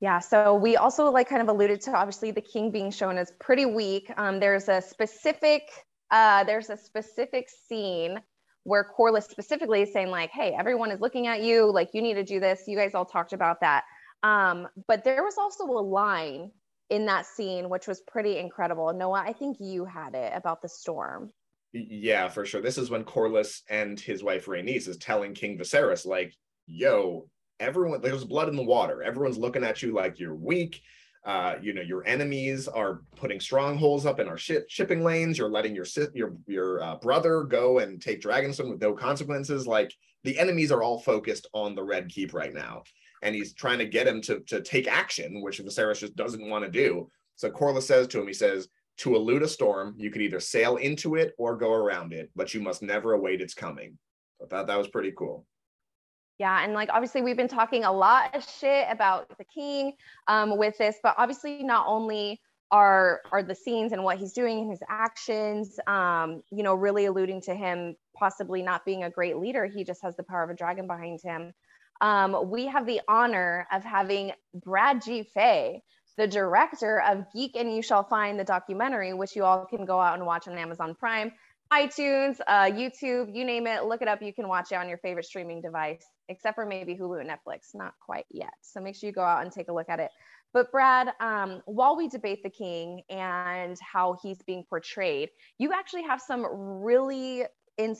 Yeah, 0.00 0.18
so 0.18 0.54
we 0.54 0.76
also 0.76 1.10
like 1.10 1.28
kind 1.28 1.42
of 1.42 1.48
alluded 1.48 1.80
to 1.82 1.92
obviously 1.92 2.30
the 2.30 2.40
king 2.40 2.70
being 2.70 2.90
shown 2.90 3.18
as 3.18 3.32
pretty 3.38 3.66
weak. 3.66 4.10
Um, 4.16 4.40
there's 4.40 4.68
a 4.68 4.80
specific 4.80 5.70
uh, 6.10 6.44
there's 6.44 6.70
a 6.70 6.76
specific 6.76 7.48
scene 7.48 8.20
where 8.64 8.86
Corlys 8.96 9.24
specifically 9.24 9.82
is 9.82 9.92
saying 9.92 10.08
like, 10.08 10.30
"Hey, 10.30 10.54
everyone 10.58 10.90
is 10.90 11.00
looking 11.00 11.26
at 11.26 11.42
you. 11.42 11.70
Like, 11.70 11.90
you 11.92 12.02
need 12.02 12.14
to 12.14 12.24
do 12.24 12.40
this." 12.40 12.64
You 12.66 12.76
guys 12.76 12.94
all 12.94 13.04
talked 13.04 13.32
about 13.32 13.60
that. 13.60 13.84
Um, 14.22 14.68
but 14.86 15.02
there 15.02 15.24
was 15.24 15.36
also 15.38 15.64
a 15.64 15.80
line 15.80 16.50
in 16.90 17.06
that 17.06 17.26
scene, 17.26 17.68
which 17.68 17.86
was 17.86 18.00
pretty 18.02 18.38
incredible. 18.38 18.92
Noah, 18.92 19.22
I 19.26 19.32
think 19.32 19.58
you 19.60 19.84
had 19.84 20.14
it 20.14 20.32
about 20.34 20.60
the 20.60 20.68
storm. 20.68 21.32
Yeah, 21.72 22.28
for 22.28 22.44
sure. 22.44 22.60
This 22.60 22.78
is 22.78 22.90
when 22.90 23.04
Corlys 23.04 23.62
and 23.70 23.98
his 23.98 24.24
wife 24.24 24.46
Rhaenys 24.46 24.88
is 24.88 24.96
telling 24.96 25.34
King 25.34 25.56
Viserys, 25.56 26.04
like, 26.04 26.34
yo, 26.66 27.28
everyone 27.60 28.00
there's 28.00 28.24
blood 28.24 28.48
in 28.48 28.56
the 28.56 28.62
water. 28.62 29.02
Everyone's 29.02 29.38
looking 29.38 29.62
at 29.62 29.82
you 29.82 29.92
like 29.92 30.18
you're 30.18 30.34
weak. 30.34 30.82
Uh, 31.24 31.56
you 31.60 31.74
know, 31.74 31.82
your 31.82 32.04
enemies 32.06 32.66
are 32.66 33.02
putting 33.14 33.38
strongholds 33.38 34.06
up 34.06 34.18
in 34.18 34.26
our 34.26 34.38
ship, 34.38 34.64
shipping 34.68 35.04
lanes. 35.04 35.36
You're 35.36 35.50
letting 35.50 35.74
your 35.74 35.86
your 36.14 36.34
your 36.46 36.82
uh, 36.82 36.96
brother 36.96 37.44
go 37.44 37.78
and 37.78 38.00
take 38.00 38.22
Dragonstone 38.22 38.70
with 38.70 38.80
no 38.80 38.94
consequences. 38.94 39.66
Like 39.66 39.92
the 40.24 40.38
enemies 40.38 40.72
are 40.72 40.82
all 40.82 40.98
focused 40.98 41.46
on 41.52 41.74
the 41.74 41.82
Red 41.82 42.08
Keep 42.08 42.32
right 42.32 42.54
now, 42.54 42.82
and 43.22 43.34
he's 43.34 43.54
trying 43.54 43.78
to 43.78 43.86
get 43.86 44.06
him 44.06 44.20
to 44.22 44.40
to 44.40 44.60
take 44.62 44.88
action, 44.88 45.42
which 45.42 45.60
Viserys 45.60 46.00
just 46.00 46.16
doesn't 46.16 46.48
want 46.48 46.64
to 46.64 46.70
do. 46.70 47.08
So 47.36 47.50
Corlys 47.50 47.82
says 47.82 48.06
to 48.08 48.20
him, 48.20 48.26
he 48.26 48.32
says, 48.32 48.68
"To 48.98 49.16
elude 49.16 49.42
a 49.42 49.48
storm, 49.48 49.94
you 49.96 50.10
can 50.10 50.22
either 50.22 50.40
sail 50.40 50.76
into 50.76 51.14
it 51.14 51.34
or 51.38 51.56
go 51.56 51.72
around 51.72 52.12
it, 52.12 52.30
but 52.34 52.54
you 52.54 52.60
must 52.60 52.82
never 52.82 53.12
await 53.12 53.40
its 53.40 53.54
coming." 53.54 53.98
I 54.42 54.46
thought 54.46 54.66
that 54.66 54.78
was 54.78 54.88
pretty 54.88 55.12
cool. 55.16 55.46
Yeah, 56.38 56.64
and 56.64 56.72
like 56.72 56.88
obviously 56.90 57.20
we've 57.20 57.36
been 57.36 57.48
talking 57.48 57.84
a 57.84 57.92
lot 57.92 58.34
of 58.34 58.42
shit 58.48 58.86
about 58.90 59.28
the 59.36 59.44
king 59.44 59.92
um, 60.26 60.56
with 60.56 60.78
this, 60.78 60.96
but 61.02 61.14
obviously 61.18 61.62
not 61.62 61.86
only 61.86 62.40
are 62.70 63.20
are 63.32 63.42
the 63.42 63.54
scenes 63.54 63.92
and 63.92 64.02
what 64.02 64.18
he's 64.18 64.32
doing 64.32 64.60
and 64.60 64.70
his 64.70 64.80
actions, 64.88 65.78
um, 65.86 66.42
you 66.50 66.62
know, 66.62 66.74
really 66.74 67.06
alluding 67.06 67.40
to 67.42 67.54
him 67.54 67.96
possibly 68.16 68.62
not 68.62 68.84
being 68.84 69.04
a 69.04 69.10
great 69.10 69.36
leader. 69.36 69.66
He 69.66 69.84
just 69.84 70.02
has 70.02 70.16
the 70.16 70.22
power 70.22 70.42
of 70.42 70.50
a 70.50 70.54
dragon 70.54 70.86
behind 70.86 71.20
him. 71.22 71.52
Um, 72.00 72.50
we 72.50 72.66
have 72.66 72.86
the 72.86 73.00
honor 73.08 73.66
of 73.72 73.84
having 73.84 74.32
Brad 74.54 75.02
G. 75.02 75.22
Fay, 75.22 75.82
the 76.16 76.26
director 76.26 77.00
of 77.00 77.26
Geek 77.32 77.56
and 77.56 77.74
You 77.74 77.82
Shall 77.82 78.04
Find 78.04 78.38
the 78.38 78.44
documentary, 78.44 79.12
which 79.12 79.36
you 79.36 79.44
all 79.44 79.66
can 79.66 79.84
go 79.84 80.00
out 80.00 80.14
and 80.14 80.26
watch 80.26 80.48
on 80.48 80.56
Amazon 80.56 80.94
Prime 80.94 81.32
iTunes, 81.72 82.40
uh, 82.48 82.64
YouTube, 82.64 83.34
you 83.34 83.44
name 83.44 83.66
it, 83.66 83.84
look 83.84 84.02
it 84.02 84.08
up. 84.08 84.20
You 84.22 84.32
can 84.32 84.48
watch 84.48 84.72
it 84.72 84.74
on 84.74 84.88
your 84.88 84.98
favorite 84.98 85.24
streaming 85.24 85.60
device, 85.60 86.04
except 86.28 86.56
for 86.56 86.66
maybe 86.66 86.96
Hulu 86.96 87.20
and 87.20 87.30
Netflix. 87.30 87.74
Not 87.74 87.94
quite 88.04 88.26
yet. 88.30 88.52
So 88.60 88.80
make 88.80 88.96
sure 88.96 89.06
you 89.06 89.12
go 89.12 89.22
out 89.22 89.42
and 89.42 89.52
take 89.52 89.68
a 89.68 89.72
look 89.72 89.88
at 89.88 90.00
it. 90.00 90.10
But 90.52 90.72
Brad, 90.72 91.12
um, 91.20 91.62
while 91.66 91.96
we 91.96 92.08
debate 92.08 92.42
the 92.42 92.50
king 92.50 93.02
and 93.08 93.78
how 93.80 94.18
he's 94.20 94.42
being 94.42 94.64
portrayed, 94.68 95.30
you 95.58 95.72
actually 95.72 96.02
have 96.02 96.20
some 96.20 96.44
really 96.50 97.44
in, 97.78 97.94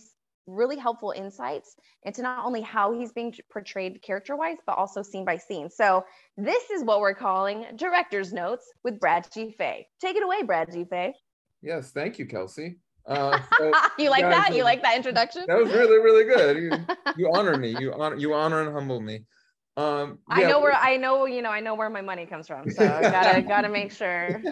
really 0.46 0.76
helpful 0.76 1.12
insights 1.16 1.76
into 2.04 2.22
not 2.22 2.44
only 2.44 2.60
how 2.60 2.92
he's 2.92 3.12
being 3.12 3.34
portrayed 3.52 4.02
character-wise, 4.02 4.58
but 4.66 4.76
also 4.76 5.02
scene 5.02 5.24
by 5.24 5.36
scene. 5.36 5.70
So 5.70 6.04
this 6.36 6.70
is 6.70 6.84
what 6.84 7.00
we're 7.00 7.14
calling 7.14 7.66
director's 7.76 8.32
notes 8.32 8.66
with 8.84 8.98
Brad 8.98 9.26
G. 9.32 9.52
Fay. 9.56 9.88
Take 10.00 10.16
it 10.16 10.22
away, 10.22 10.42
Brad 10.42 10.72
G. 10.72 10.84
Fay. 10.84 11.14
Yes, 11.62 11.90
thank 11.90 12.18
you, 12.18 12.26
Kelsey. 12.26 12.78
Uh, 13.06 13.38
so 13.58 13.72
you 13.98 14.10
like 14.10 14.22
that? 14.22 14.54
You 14.54 14.64
like 14.64 14.82
that 14.82 14.96
introduction? 14.96 15.44
That 15.46 15.58
was 15.58 15.72
really, 15.72 15.98
really 15.98 16.24
good. 16.24 16.56
You, 16.56 17.12
you 17.16 17.30
honor 17.34 17.56
me. 17.56 17.76
You 17.78 17.92
honor, 17.92 18.16
you 18.16 18.34
honor 18.34 18.62
and 18.62 18.72
humble 18.72 19.00
me. 19.00 19.24
Um, 19.76 20.18
yeah. 20.28 20.46
I 20.46 20.50
know 20.50 20.60
where 20.60 20.74
I 20.74 20.96
know, 20.96 21.26
you 21.26 21.42
know, 21.42 21.50
I 21.50 21.60
know 21.60 21.74
where 21.74 21.90
my 21.90 22.02
money 22.02 22.26
comes 22.26 22.46
from. 22.46 22.70
So 22.70 22.84
I 22.84 23.02
gotta 23.10 23.42
gotta 23.42 23.68
make 23.68 23.92
sure. 23.92 24.42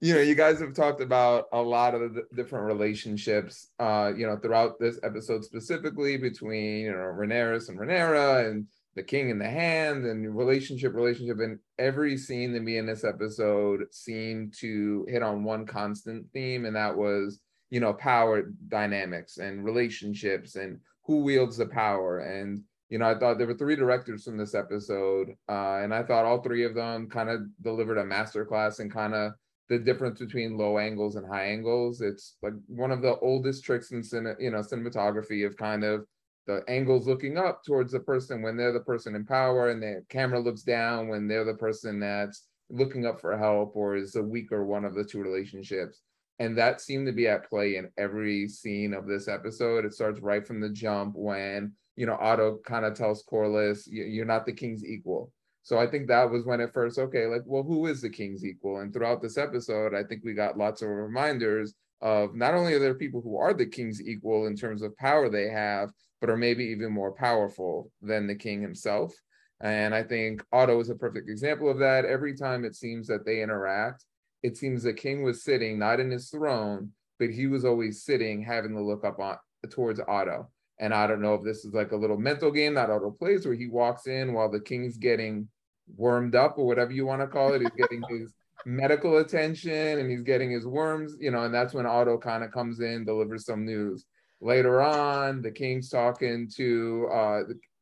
You 0.00 0.14
know, 0.14 0.20
you 0.20 0.36
guys 0.36 0.60
have 0.60 0.74
talked 0.74 1.00
about 1.00 1.46
a 1.52 1.60
lot 1.60 1.94
of 1.94 2.14
the 2.14 2.22
different 2.36 2.66
relationships, 2.66 3.70
uh, 3.80 4.12
you 4.16 4.26
know, 4.26 4.36
throughout 4.36 4.78
this 4.78 5.00
episode 5.02 5.44
specifically 5.44 6.16
between 6.16 6.84
you 6.84 6.92
know 6.92 6.98
Rhaenyra 6.98 7.68
and 7.68 7.78
Rhaenyra 7.78 8.48
and 8.48 8.66
the 8.94 9.02
king 9.02 9.30
in 9.30 9.38
the 9.38 9.48
hand 9.48 10.04
and 10.04 10.36
relationship, 10.36 10.94
relationship. 10.94 11.38
And 11.40 11.58
every 11.78 12.16
scene 12.16 12.52
that 12.52 12.62
me 12.62 12.78
in 12.78 12.86
this 12.86 13.02
episode 13.02 13.86
seemed 13.90 14.54
to 14.60 15.04
hit 15.08 15.22
on 15.22 15.42
one 15.42 15.66
constant 15.66 16.26
theme, 16.32 16.64
and 16.64 16.76
that 16.76 16.96
was 16.96 17.40
you 17.70 17.80
know 17.80 17.92
power 17.92 18.50
dynamics 18.68 19.38
and 19.38 19.64
relationships 19.64 20.56
and 20.56 20.78
who 21.04 21.22
wields 21.22 21.56
the 21.56 21.66
power 21.66 22.20
and 22.20 22.62
you 22.88 22.98
know 22.98 23.08
i 23.08 23.18
thought 23.18 23.38
there 23.38 23.46
were 23.46 23.54
three 23.54 23.76
directors 23.76 24.24
from 24.24 24.36
this 24.36 24.54
episode 24.54 25.30
uh, 25.48 25.80
and 25.82 25.94
i 25.94 26.02
thought 26.02 26.24
all 26.24 26.42
three 26.42 26.64
of 26.64 26.74
them 26.74 27.08
kind 27.08 27.28
of 27.28 27.40
delivered 27.62 27.98
a 27.98 28.04
masterclass 28.04 28.80
and 28.80 28.92
kind 28.92 29.14
of 29.14 29.32
the 29.68 29.78
difference 29.78 30.18
between 30.18 30.56
low 30.56 30.78
angles 30.78 31.16
and 31.16 31.26
high 31.26 31.46
angles. 31.46 32.00
It's 32.00 32.36
like 32.42 32.54
one 32.66 32.90
of 32.90 33.02
the 33.02 33.18
oldest 33.18 33.64
tricks 33.64 33.90
in 33.90 34.00
cine, 34.00 34.34
you 34.40 34.50
know 34.50 34.60
cinematography 34.60 35.46
of 35.46 35.56
kind 35.56 35.84
of 35.84 36.06
the 36.46 36.62
angles 36.66 37.06
looking 37.06 37.36
up 37.36 37.62
towards 37.62 37.92
the 37.92 38.00
person 38.00 38.40
when 38.40 38.56
they're 38.56 38.72
the 38.72 38.80
person 38.80 39.14
in 39.14 39.26
power 39.26 39.68
and 39.68 39.82
the 39.82 40.02
camera 40.08 40.40
looks 40.40 40.62
down 40.62 41.08
when 41.08 41.28
they're 41.28 41.44
the 41.44 41.54
person 41.54 42.00
that's 42.00 42.44
looking 42.70 43.04
up 43.04 43.20
for 43.20 43.36
help 43.36 43.76
or 43.76 43.96
is 43.96 44.12
the 44.12 44.22
weaker 44.22 44.64
one 44.64 44.84
of 44.84 44.94
the 44.94 45.04
two 45.04 45.20
relationships. 45.20 46.00
And 46.38 46.56
that 46.56 46.80
seemed 46.80 47.06
to 47.06 47.12
be 47.12 47.28
at 47.28 47.48
play 47.48 47.76
in 47.76 47.90
every 47.98 48.48
scene 48.48 48.94
of 48.94 49.06
this 49.06 49.28
episode. 49.28 49.84
It 49.84 49.92
starts 49.92 50.20
right 50.20 50.46
from 50.46 50.60
the 50.60 50.70
jump 50.70 51.14
when 51.16 51.72
you 51.96 52.06
know 52.06 52.16
otto 52.20 52.58
kind 52.64 52.86
of 52.86 52.94
tells 52.94 53.24
corlys 53.24 53.82
you're 53.90 54.24
not 54.24 54.46
the 54.46 54.52
king's 54.52 54.84
equal 54.84 55.32
so 55.68 55.78
i 55.78 55.86
think 55.86 56.08
that 56.08 56.30
was 56.30 56.46
when 56.46 56.62
at 56.62 56.72
first 56.72 56.98
okay 56.98 57.26
like 57.26 57.42
well 57.44 57.62
who 57.62 57.86
is 57.86 58.00
the 58.00 58.08
king's 58.08 58.42
equal? 58.42 58.78
And 58.78 58.90
throughout 58.90 59.20
this 59.20 59.36
episode 59.36 59.94
i 59.94 60.02
think 60.02 60.24
we 60.24 60.32
got 60.32 60.56
lots 60.56 60.80
of 60.80 60.88
reminders 60.88 61.74
of 62.00 62.34
not 62.34 62.54
only 62.54 62.72
are 62.72 62.78
there 62.78 62.94
people 62.94 63.20
who 63.20 63.36
are 63.36 63.52
the 63.52 63.66
king's 63.66 64.00
equal 64.00 64.46
in 64.46 64.56
terms 64.56 64.80
of 64.80 64.96
power 64.96 65.28
they 65.28 65.50
have 65.50 65.90
but 66.22 66.30
are 66.30 66.38
maybe 66.38 66.64
even 66.64 66.90
more 66.90 67.12
powerful 67.12 67.92
than 68.02 68.26
the 68.26 68.34
king 68.34 68.62
himself. 68.62 69.12
And 69.60 69.94
i 69.94 70.02
think 70.02 70.42
otto 70.52 70.80
is 70.80 70.88
a 70.88 70.94
perfect 70.94 71.28
example 71.28 71.70
of 71.70 71.78
that. 71.80 72.06
Every 72.06 72.34
time 72.34 72.64
it 72.64 72.74
seems 72.74 73.06
that 73.08 73.26
they 73.26 73.42
interact 73.42 74.04
it 74.42 74.56
seems 74.56 74.82
the 74.82 74.92
king 74.92 75.22
was 75.22 75.42
sitting 75.42 75.78
not 75.78 76.00
in 76.00 76.10
his 76.10 76.30
throne, 76.30 76.92
but 77.18 77.30
he 77.30 77.46
was 77.46 77.64
always 77.64 78.04
sitting, 78.04 78.42
having 78.42 78.72
to 78.74 78.82
look 78.82 79.04
up 79.04 79.18
on 79.18 79.36
towards 79.70 80.00
Otto. 80.06 80.48
And 80.80 80.94
I 80.94 81.08
don't 81.08 81.20
know 81.20 81.34
if 81.34 81.42
this 81.42 81.64
is 81.64 81.74
like 81.74 81.90
a 81.90 81.96
little 81.96 82.16
mental 82.16 82.52
game 82.52 82.74
that 82.74 82.90
Otto 82.90 83.10
plays 83.10 83.44
where 83.44 83.56
he 83.56 83.66
walks 83.66 84.06
in 84.06 84.32
while 84.32 84.48
the 84.48 84.60
king's 84.60 84.96
getting 84.96 85.48
wormed 85.96 86.34
up 86.34 86.58
or 86.58 86.66
whatever 86.66 86.92
you 86.92 87.06
want 87.06 87.20
to 87.20 87.26
call 87.26 87.52
it. 87.54 87.62
He's 87.62 87.70
getting 87.70 88.02
his 88.08 88.32
medical 88.66 89.18
attention 89.18 89.98
and 89.98 90.10
he's 90.10 90.22
getting 90.22 90.50
his 90.50 90.66
worms, 90.66 91.16
you 91.20 91.30
know, 91.30 91.44
and 91.44 91.54
that's 91.54 91.74
when 91.74 91.86
Otto 91.86 92.18
kind 92.18 92.44
of 92.44 92.52
comes 92.52 92.80
in, 92.80 93.04
delivers 93.04 93.46
some 93.46 93.64
news. 93.64 94.04
Later 94.40 94.80
on, 94.82 95.42
the 95.42 95.50
king's 95.50 95.88
talking 95.88 96.48
to 96.56 97.08
uh, 97.12 97.40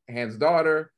Hand's 0.08 0.36
daughter. 0.36 0.92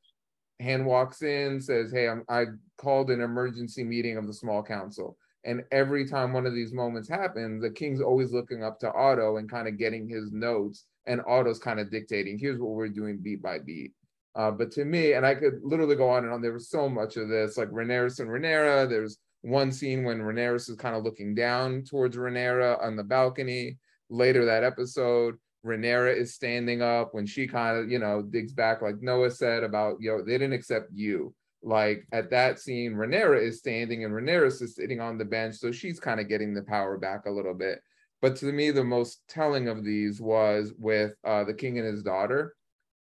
Hand 0.61 0.85
walks 0.87 1.23
in, 1.23 1.61
says, 1.61 1.93
Hey, 1.93 2.09
I'm, 2.09 2.25
I 2.29 2.47
called 2.77 3.11
an 3.11 3.21
emergency 3.21 3.85
meeting 3.85 4.17
of 4.17 4.27
the 4.27 4.35
small 4.35 4.63
council. 4.63 5.17
And 5.45 5.65
every 5.73 6.07
time 6.07 6.33
one 6.33 6.47
of 6.47 6.55
these 6.55 6.73
moments 6.73 7.09
happens, 7.09 7.63
the 7.63 7.71
king's 7.71 8.01
always 8.01 8.33
looking 8.33 8.63
up 8.63 8.79
to 8.81 8.93
Otto 8.93 9.37
and 9.37 9.51
kind 9.51 9.69
of 9.69 9.79
getting 9.79 10.09
his 10.09 10.33
notes, 10.33 10.85
and 11.07 11.23
Otto's 11.27 11.59
kind 11.59 11.81
of 11.81 11.91
dictating, 11.91 12.39
here's 12.39 12.59
what 12.59 12.73
we're 12.73 12.89
doing 12.89 13.19
beat 13.19 13.43
by 13.43 13.59
beat. 13.59 13.93
Uh, 14.39 14.51
but 14.51 14.70
to 14.72 14.84
me, 14.84 15.12
and 15.12 15.26
I 15.26 15.34
could 15.34 15.61
literally 15.62 15.97
go 15.97 16.09
on 16.09 16.24
and 16.24 16.32
on, 16.32 16.41
there 16.41 16.53
was 16.53 16.70
so 16.70 16.89
much 16.89 17.16
of 17.16 17.28
this, 17.28 17.59
like 17.59 17.68
Rhaenyra 17.70 18.18
and 18.20 18.30
Rhaenyra. 18.30 18.89
There's 18.89 19.18
one 19.43 19.72
scene 19.72 20.05
when 20.05 20.20
Rhaenyra 20.20 20.57
is 20.57 20.74
kind 20.78 20.97
of 20.97 21.03
looking 21.03 21.34
down 21.34 21.82
towards 21.82 22.16
Rhaenyra 22.16 22.82
on 22.82 22.97
the 22.97 23.05
balcony. 23.05 23.78
Later 24.09 24.47
that 24.47 24.64
episode, 24.64 25.34
Rhaenyra 25.66 26.16
is 26.16 26.34
standing 26.34 26.80
up 26.80 27.12
when 27.12 27.26
she 27.26 27.47
kind 27.47 27.76
of, 27.76 27.91
you 27.91 27.99
know, 27.99 28.22
digs 28.22 28.53
back, 28.55 28.80
like 28.80 29.03
Noah 29.03 29.30
said 29.32 29.64
about, 29.64 29.97
you 30.01 30.11
know, 30.11 30.24
they 30.24 30.39
didn't 30.39 30.55
accept 30.55 30.93
you 30.95 31.34
like 31.62 32.07
at 32.12 32.30
that 32.30 32.59
scene, 32.59 32.95
Rhaenyra 32.95 33.43
is 33.43 33.59
standing 33.59 34.05
and 34.05 34.14
Rhaenyra 34.14 34.47
is 34.47 34.74
sitting 34.74 35.01
on 35.01 35.18
the 35.18 35.24
bench, 35.24 35.57
so 35.57 35.72
she's 35.72 36.01
kind 36.01 36.20
of 36.20 36.28
getting 36.28 36.55
the 36.55 36.62
power 36.62 36.99
back 36.99 37.26
a 37.26 37.30
little 37.30 37.55
bit. 37.55 37.80
But 38.20 38.36
to 38.36 38.47
me, 38.47 38.70
the 38.70 38.84
most 38.84 39.22
telling 39.28 39.68
of 39.68 39.84
these 39.84 40.20
was 40.20 40.72
with 40.78 41.14
uh, 41.24 41.45
the 41.45 41.55
king 41.55 41.78
and 41.78 41.86
his 41.86 42.03
daughter, 42.03 42.55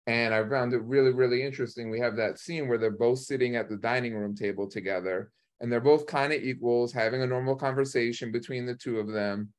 and 0.07 0.33
I 0.33 0.47
found 0.47 0.73
it 0.73 0.83
really, 0.83 1.11
really 1.11 1.43
interesting. 1.43 1.89
We 1.89 1.99
have 1.99 2.15
that 2.17 2.39
scene 2.39 2.67
where 2.67 2.77
they're 2.77 2.91
both 2.91 3.19
sitting 3.19 3.55
at 3.55 3.69
the 3.69 3.77
dining 3.77 4.15
room 4.15 4.35
table 4.35 4.69
together, 4.69 5.31
and 5.61 5.71
they're 5.71 5.79
both 5.79 6.05
kind 6.05 6.33
of 6.33 6.43
equals, 6.43 6.91
having 6.91 7.21
a 7.21 7.27
normal 7.27 7.55
conversation 7.55 8.31
between 8.31 8.65
the 8.65 8.75
two 8.75 8.99
of 8.99 9.07
them, 9.07 9.53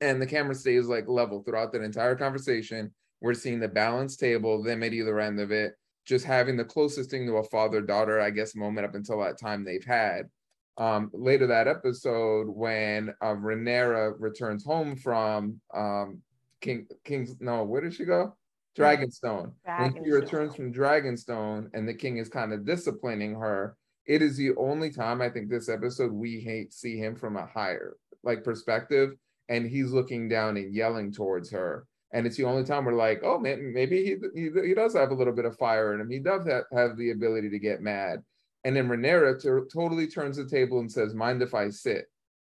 and 0.00 0.20
the 0.20 0.26
camera 0.26 0.54
stays 0.54 0.86
like 0.86 1.08
level 1.08 1.42
throughout 1.42 1.72
that 1.72 1.82
entire 1.82 2.14
conversation. 2.14 2.92
We're 3.20 3.34
seeing 3.34 3.60
the 3.60 3.68
balanced 3.68 4.20
table, 4.20 4.62
them 4.62 4.82
at 4.82 4.92
either 4.92 5.18
end 5.20 5.40
of 5.40 5.50
it, 5.50 5.74
just 6.04 6.24
having 6.24 6.56
the 6.56 6.64
closest 6.64 7.10
thing 7.10 7.26
to 7.26 7.36
a 7.36 7.44
father 7.44 7.80
daughter, 7.80 8.20
I 8.20 8.30
guess, 8.30 8.54
moment 8.54 8.86
up 8.86 8.94
until 8.94 9.20
that 9.20 9.38
time 9.38 9.64
they've 9.64 9.84
had. 9.84 10.28
Um, 10.76 11.10
later 11.12 11.48
that 11.48 11.66
episode, 11.66 12.46
when 12.46 13.12
uh, 13.20 13.34
Rhaenyra 13.34 14.14
returns 14.18 14.64
home 14.64 14.96
from 14.96 15.60
um, 15.74 16.22
King 16.60 16.86
King's 17.04 17.36
no, 17.40 17.64
where 17.64 17.80
did 17.80 17.94
she 17.94 18.04
go? 18.04 18.36
Dragonstone. 18.76 19.52
Dragonstone. 19.66 19.94
When 19.94 20.04
she 20.04 20.10
returns 20.10 20.54
from 20.54 20.72
Dragonstone, 20.72 21.70
and 21.74 21.88
the 21.88 21.94
king 21.94 22.18
is 22.18 22.28
kind 22.28 22.52
of 22.52 22.64
disciplining 22.64 23.34
her, 23.34 23.76
it 24.06 24.22
is 24.22 24.36
the 24.36 24.54
only 24.56 24.90
time 24.90 25.20
I 25.20 25.28
think 25.28 25.50
this 25.50 25.68
episode 25.68 26.12
we 26.12 26.40
hate 26.40 26.72
see 26.72 26.96
him 26.98 27.14
from 27.14 27.36
a 27.36 27.46
higher 27.46 27.96
like 28.22 28.42
perspective, 28.44 29.14
and 29.48 29.68
he's 29.68 29.92
looking 29.92 30.28
down 30.28 30.56
and 30.56 30.74
yelling 30.74 31.12
towards 31.12 31.50
her 31.50 31.86
and 32.12 32.26
it's 32.26 32.36
the 32.36 32.44
only 32.44 32.64
time 32.64 32.84
we're 32.84 32.94
like, 32.94 33.20
oh 33.22 33.38
man, 33.38 33.72
maybe 33.72 34.04
he, 34.04 34.16
he, 34.34 34.50
he 34.68 34.74
does 34.74 34.94
have 34.94 35.10
a 35.10 35.14
little 35.14 35.34
bit 35.34 35.44
of 35.44 35.58
fire 35.58 35.94
in 35.94 36.00
him. 36.00 36.10
He 36.10 36.18
does 36.18 36.46
have, 36.46 36.64
have 36.72 36.96
the 36.96 37.10
ability 37.10 37.50
to 37.50 37.58
get 37.58 37.82
mad. 37.82 38.22
And 38.64 38.74
then 38.74 38.88
Rhaenyra 38.88 39.40
to, 39.42 39.68
totally 39.72 40.06
turns 40.06 40.36
the 40.36 40.46
table 40.46 40.80
and 40.80 40.90
says, 40.90 41.14
"Mind 41.14 41.42
if 41.42 41.54
I 41.54 41.70
sit?" 41.70 42.06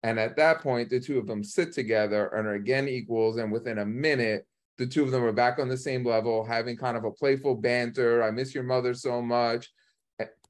And 0.02 0.20
at 0.20 0.36
that 0.36 0.60
point, 0.60 0.90
the 0.90 1.00
two 1.00 1.18
of 1.18 1.26
them 1.26 1.42
sit 1.42 1.72
together 1.72 2.28
and 2.28 2.46
are 2.46 2.54
again 2.54 2.88
equals. 2.88 3.38
And 3.38 3.50
within 3.50 3.78
a 3.78 3.86
minute, 3.86 4.46
the 4.78 4.86
two 4.86 5.02
of 5.02 5.10
them 5.10 5.24
are 5.24 5.32
back 5.32 5.58
on 5.58 5.68
the 5.68 5.76
same 5.76 6.06
level, 6.06 6.44
having 6.44 6.76
kind 6.76 6.96
of 6.96 7.04
a 7.04 7.10
playful 7.10 7.56
banter. 7.56 8.22
I 8.22 8.30
miss 8.30 8.54
your 8.54 8.64
mother 8.64 8.94
so 8.94 9.20
much. 9.20 9.68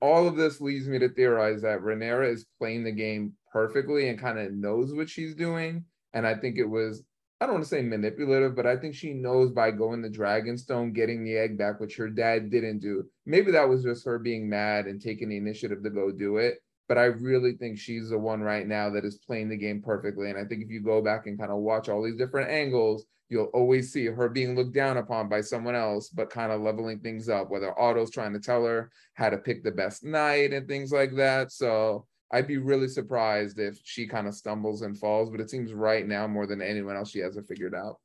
All 0.00 0.28
of 0.28 0.36
this 0.36 0.60
leads 0.60 0.86
me 0.86 0.98
to 1.00 1.08
theorize 1.08 1.62
that 1.62 1.80
Rhaenyra 1.80 2.32
is 2.32 2.46
playing 2.58 2.84
the 2.84 2.92
game 2.92 3.32
perfectly 3.52 4.08
and 4.08 4.18
kind 4.18 4.38
of 4.38 4.52
knows 4.52 4.94
what 4.94 5.08
she's 5.08 5.34
doing. 5.34 5.84
And 6.12 6.26
I 6.26 6.34
think 6.34 6.58
it 6.58 6.64
was, 6.64 7.02
I 7.40 7.46
don't 7.46 7.54
want 7.54 7.64
to 7.64 7.70
say 7.70 7.82
manipulative, 7.82 8.54
but 8.54 8.66
I 8.66 8.76
think 8.76 8.94
she 8.94 9.12
knows 9.12 9.50
by 9.50 9.70
going 9.70 10.02
the 10.02 10.10
Dragonstone, 10.10 10.94
getting 10.94 11.24
the 11.24 11.36
egg 11.36 11.58
back, 11.58 11.80
which 11.80 11.96
her 11.96 12.08
dad 12.08 12.50
didn't 12.50 12.78
do. 12.78 13.04
Maybe 13.26 13.50
that 13.52 13.68
was 13.68 13.82
just 13.82 14.04
her 14.04 14.18
being 14.18 14.48
mad 14.48 14.86
and 14.86 15.00
taking 15.00 15.30
the 15.30 15.36
initiative 15.36 15.82
to 15.82 15.90
go 15.90 16.12
do 16.12 16.36
it. 16.36 16.58
But 16.86 16.98
I 16.98 17.04
really 17.04 17.52
think 17.52 17.78
she's 17.78 18.10
the 18.10 18.18
one 18.18 18.40
right 18.40 18.66
now 18.66 18.90
that 18.90 19.04
is 19.04 19.18
playing 19.18 19.48
the 19.48 19.56
game 19.56 19.82
perfectly. 19.82 20.30
And 20.30 20.38
I 20.38 20.44
think 20.44 20.62
if 20.62 20.70
you 20.70 20.80
go 20.80 21.02
back 21.02 21.26
and 21.26 21.38
kind 21.38 21.50
of 21.50 21.58
watch 21.58 21.88
all 21.88 22.02
these 22.02 22.16
different 22.16 22.50
angles, 22.50 23.04
you'll 23.28 23.50
always 23.54 23.92
see 23.92 24.06
her 24.06 24.28
being 24.28 24.54
looked 24.56 24.72
down 24.72 24.96
upon 24.96 25.28
by 25.28 25.40
someone 25.40 25.74
else, 25.74 26.08
but 26.08 26.30
kind 26.30 26.50
of 26.50 26.60
leveling 26.60 27.00
things 27.00 27.28
up, 27.28 27.50
whether 27.50 27.78
Otto's 27.78 28.10
trying 28.10 28.32
to 28.32 28.40
tell 28.40 28.64
her 28.64 28.90
how 29.14 29.28
to 29.28 29.38
pick 29.38 29.62
the 29.62 29.70
best 29.70 30.04
night 30.04 30.52
and 30.52 30.66
things 30.66 30.92
like 30.92 31.14
that. 31.16 31.52
So 31.52 32.06
I'd 32.32 32.46
be 32.46 32.58
really 32.58 32.88
surprised 32.88 33.58
if 33.58 33.78
she 33.84 34.06
kind 34.06 34.26
of 34.26 34.34
stumbles 34.34 34.82
and 34.82 34.98
falls, 34.98 35.30
but 35.30 35.40
it 35.40 35.50
seems 35.50 35.72
right 35.72 36.06
now 36.06 36.26
more 36.26 36.46
than 36.46 36.62
anyone 36.62 36.96
else 36.96 37.10
she 37.10 37.20
has 37.20 37.36
it 37.36 37.46
figured 37.46 37.74
out. 37.74 37.98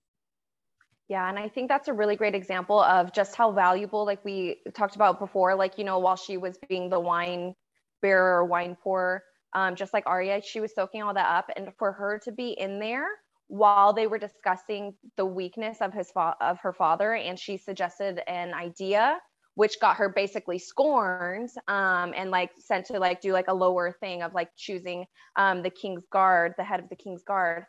Yeah, 1.10 1.30
and 1.30 1.38
I 1.38 1.50
think 1.50 1.68
that's 1.68 1.90
a 1.90 1.94
really 1.94 2.16
great 2.16 2.34
example 2.34 2.82
of 2.82 3.14
just 3.14 3.36
how 3.36 3.52
valuable, 3.52 4.06
like 4.06 4.24
we 4.24 4.62
talked 4.74 4.96
about 4.96 5.20
before, 5.20 5.54
like, 5.56 5.78
you 5.78 5.84
know, 5.84 6.00
while 6.00 6.16
she 6.16 6.38
was 6.38 6.58
being 6.70 6.90
the 6.90 7.00
wine 7.00 7.54
bearer 8.02 8.46
wine 8.46 8.78
pourer, 8.82 9.24
um, 9.54 9.76
just 9.76 9.94
like 9.94 10.06
Arya, 10.06 10.42
she 10.42 10.60
was 10.60 10.74
soaking 10.74 11.04
all 11.04 11.14
that 11.14 11.30
up. 11.30 11.50
And 11.56 11.72
for 11.78 11.92
her 11.92 12.20
to 12.24 12.32
be 12.32 12.52
in 12.52 12.80
there 12.80 13.08
while 13.48 13.94
they 13.94 14.08
were 14.08 14.18
discussing 14.18 14.94
the 15.18 15.26
weakness 15.26 15.82
of 15.82 15.94
his 15.94 16.12
fa- 16.12 16.36
of 16.42 16.60
her 16.60 16.74
father 16.74 17.14
and 17.14 17.38
she 17.40 17.58
suggested 17.58 18.22
an 18.28 18.54
idea 18.54 19.20
which 19.56 19.80
got 19.80 19.98
her 19.98 20.10
basically 20.10 20.58
scorned 20.58 21.50
um, 21.68 22.14
and 22.16 22.32
like 22.32 22.50
sent 22.58 22.86
to 22.88 23.00
like 23.00 23.22
do 23.22 23.32
like 23.34 23.48
a 23.48 23.54
lower 23.54 23.92
thing 23.92 24.24
of 24.24 24.34
like 24.34 24.50
choosing 24.58 25.06
um, 25.36 25.62
the 25.62 25.70
king's 25.70 26.06
guard 26.12 26.54
the 26.58 26.64
head 26.64 26.80
of 26.80 26.90
the 26.90 26.96
king's 26.96 27.24
guard. 27.24 27.66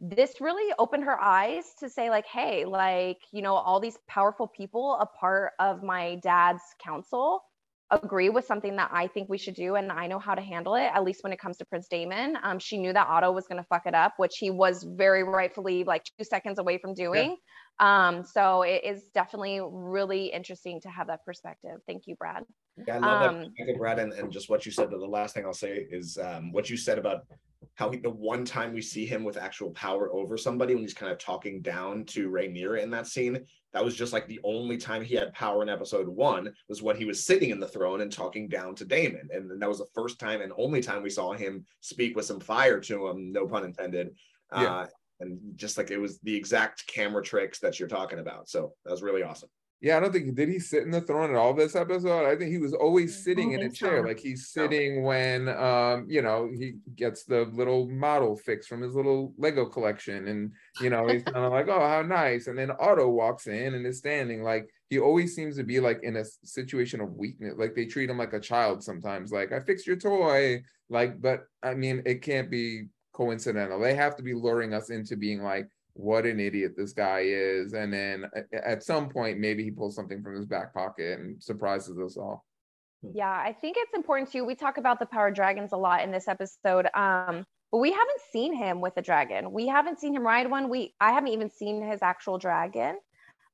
This 0.00 0.40
really 0.40 0.72
opened 0.78 1.04
her 1.04 1.20
eyes 1.20 1.64
to 1.80 1.88
say 1.88 2.10
like 2.10 2.26
hey 2.26 2.64
like 2.64 3.18
you 3.32 3.42
know 3.42 3.54
all 3.54 3.80
these 3.80 3.98
powerful 4.08 4.48
people 4.48 4.96
a 5.00 5.06
part 5.06 5.52
of 5.58 5.82
my 5.82 6.16
dad's 6.16 6.62
council 6.82 7.42
agree 7.90 8.28
with 8.28 8.44
something 8.44 8.76
that 8.76 8.90
I 8.92 9.06
think 9.06 9.28
we 9.28 9.38
should 9.38 9.54
do 9.54 9.76
and 9.76 9.90
I 9.90 10.06
know 10.06 10.18
how 10.18 10.34
to 10.34 10.42
handle 10.42 10.74
it, 10.74 10.90
at 10.94 11.04
least 11.04 11.24
when 11.24 11.32
it 11.32 11.38
comes 11.38 11.56
to 11.58 11.64
Prince 11.64 11.88
Daemon. 11.88 12.36
Um, 12.42 12.58
she 12.58 12.78
knew 12.78 12.92
that 12.92 13.06
Otto 13.08 13.32
was 13.32 13.46
going 13.46 13.60
to 13.60 13.66
fuck 13.68 13.86
it 13.86 13.94
up, 13.94 14.14
which 14.18 14.36
he 14.38 14.50
was 14.50 14.82
very 14.82 15.24
rightfully 15.24 15.84
like 15.84 16.04
two 16.18 16.24
seconds 16.24 16.58
away 16.58 16.78
from 16.78 16.94
doing. 16.94 17.36
Yeah. 17.80 18.08
Um, 18.08 18.24
so 18.24 18.62
it 18.62 18.82
is 18.84 19.04
definitely 19.14 19.60
really 19.62 20.26
interesting 20.26 20.80
to 20.82 20.88
have 20.88 21.06
that 21.06 21.24
perspective. 21.24 21.78
Thank 21.86 22.06
you, 22.06 22.16
Brad. 22.16 22.44
Yeah, 22.86 22.96
I 22.96 22.98
love 22.98 23.34
um, 23.34 23.54
that, 23.58 23.78
Brad. 23.78 23.98
And, 23.98 24.12
and 24.12 24.30
just 24.30 24.48
what 24.48 24.66
you 24.66 24.72
said, 24.72 24.90
the 24.90 24.96
last 24.98 25.34
thing 25.34 25.44
I'll 25.44 25.52
say 25.52 25.86
is 25.90 26.18
um, 26.18 26.52
what 26.52 26.70
you 26.70 26.76
said 26.76 26.98
about 26.98 27.22
how 27.74 27.90
he, 27.90 27.98
the 27.98 28.10
one 28.10 28.44
time 28.44 28.72
we 28.72 28.82
see 28.82 29.06
him 29.06 29.24
with 29.24 29.36
actual 29.36 29.70
power 29.70 30.12
over 30.12 30.36
somebody 30.36 30.74
when 30.74 30.82
he's 30.82 30.94
kind 30.94 31.12
of 31.12 31.18
talking 31.18 31.60
down 31.62 32.04
to 32.06 32.28
Rhaenyra 32.28 32.82
in 32.82 32.90
that 32.90 33.06
scene, 33.06 33.44
that 33.72 33.84
was 33.84 33.94
just 33.94 34.12
like 34.12 34.26
the 34.26 34.40
only 34.42 34.76
time 34.76 35.02
he 35.02 35.14
had 35.14 35.32
power 35.32 35.62
in 35.62 35.68
episode 35.68 36.08
one 36.08 36.52
was 36.68 36.82
when 36.82 36.96
he 36.96 37.04
was 37.04 37.24
sitting 37.24 37.50
in 37.50 37.60
the 37.60 37.68
throne 37.68 38.00
and 38.00 38.10
talking 38.12 38.48
down 38.48 38.74
to 38.76 38.84
Daemon. 38.84 39.28
And 39.32 39.60
that 39.60 39.68
was 39.68 39.78
the 39.78 39.86
first 39.94 40.18
time 40.18 40.40
and 40.40 40.52
only 40.56 40.80
time 40.80 41.02
we 41.02 41.10
saw 41.10 41.32
him 41.32 41.64
speak 41.80 42.16
with 42.16 42.24
some 42.24 42.40
fire 42.40 42.80
to 42.80 43.08
him, 43.08 43.32
no 43.32 43.46
pun 43.46 43.64
intended. 43.64 44.14
Yeah. 44.52 44.74
Uh, 44.74 44.86
and 45.20 45.38
just 45.56 45.78
like 45.78 45.90
it 45.90 45.98
was 45.98 46.18
the 46.20 46.34
exact 46.34 46.86
camera 46.86 47.22
tricks 47.22 47.58
that 47.60 47.78
you're 47.78 47.88
talking 47.88 48.18
about. 48.18 48.48
So 48.48 48.72
that 48.84 48.90
was 48.90 49.02
really 49.02 49.22
awesome. 49.22 49.50
Yeah, 49.80 49.96
I 49.96 50.00
don't 50.00 50.12
think 50.12 50.34
did 50.34 50.48
he 50.48 50.58
sit 50.58 50.82
in 50.82 50.90
the 50.90 51.00
throne 51.00 51.30
at 51.30 51.36
all 51.36 51.54
this 51.54 51.76
episode. 51.76 52.26
I 52.26 52.34
think 52.34 52.50
he 52.50 52.58
was 52.58 52.74
always 52.74 53.22
sitting 53.22 53.52
in 53.52 53.62
a 53.62 53.70
chair, 53.70 54.02
so. 54.02 54.08
like 54.08 54.18
he's 54.18 54.48
sitting 54.48 55.04
when 55.04 55.48
um, 55.48 56.06
you 56.08 56.20
know, 56.20 56.50
he 56.52 56.74
gets 56.96 57.24
the 57.24 57.44
little 57.52 57.88
model 57.88 58.36
fix 58.36 58.66
from 58.66 58.82
his 58.82 58.94
little 58.94 59.34
Lego 59.38 59.66
collection, 59.66 60.26
and 60.26 60.52
you 60.80 60.90
know, 60.90 61.06
he's 61.06 61.22
kind 61.22 61.44
of 61.44 61.52
like, 61.52 61.68
oh, 61.68 61.78
how 61.78 62.02
nice. 62.02 62.48
And 62.48 62.58
then 62.58 62.72
Otto 62.80 63.08
walks 63.08 63.46
in 63.46 63.74
and 63.74 63.86
is 63.86 63.98
standing. 63.98 64.42
Like 64.42 64.68
he 64.90 64.98
always 64.98 65.36
seems 65.36 65.56
to 65.58 65.62
be 65.62 65.78
like 65.78 66.00
in 66.02 66.16
a 66.16 66.24
situation 66.42 67.00
of 67.00 67.12
weakness. 67.12 67.54
Like 67.56 67.76
they 67.76 67.86
treat 67.86 68.10
him 68.10 68.18
like 68.18 68.32
a 68.32 68.40
child 68.40 68.82
sometimes. 68.82 69.30
Like 69.30 69.52
I 69.52 69.60
fixed 69.60 69.86
your 69.86 69.96
toy. 69.96 70.64
Like, 70.90 71.20
but 71.20 71.44
I 71.62 71.74
mean, 71.74 72.02
it 72.04 72.22
can't 72.22 72.50
be 72.50 72.86
coincidental. 73.12 73.78
They 73.78 73.94
have 73.94 74.16
to 74.16 74.22
be 74.24 74.34
luring 74.34 74.74
us 74.74 74.90
into 74.90 75.16
being 75.16 75.42
like 75.42 75.68
what 75.98 76.24
an 76.26 76.38
idiot 76.38 76.74
this 76.76 76.92
guy 76.92 77.22
is. 77.24 77.72
And 77.72 77.92
then 77.92 78.30
at 78.52 78.84
some 78.84 79.08
point, 79.08 79.38
maybe 79.38 79.64
he 79.64 79.70
pulls 79.70 79.96
something 79.96 80.22
from 80.22 80.36
his 80.36 80.46
back 80.46 80.72
pocket 80.72 81.18
and 81.18 81.42
surprises 81.42 81.98
us 81.98 82.16
all. 82.16 82.44
Yeah, 83.12 83.30
I 83.30 83.52
think 83.52 83.76
it's 83.78 83.94
important 83.94 84.30
too. 84.30 84.44
We 84.44 84.54
talk 84.54 84.78
about 84.78 85.00
the 85.00 85.06
power 85.06 85.32
dragons 85.32 85.72
a 85.72 85.76
lot 85.76 86.02
in 86.02 86.12
this 86.12 86.28
episode. 86.28 86.86
Um, 86.94 87.44
but 87.72 87.78
we 87.78 87.90
haven't 87.90 88.20
seen 88.32 88.54
him 88.54 88.80
with 88.80 88.96
a 88.96 89.02
dragon. 89.02 89.52
We 89.52 89.66
haven't 89.66 89.98
seen 89.98 90.14
him 90.14 90.24
ride 90.24 90.48
one. 90.48 90.68
We 90.68 90.94
I 91.00 91.12
haven't 91.12 91.32
even 91.32 91.50
seen 91.50 91.82
his 91.82 92.00
actual 92.00 92.38
dragon. 92.38 92.98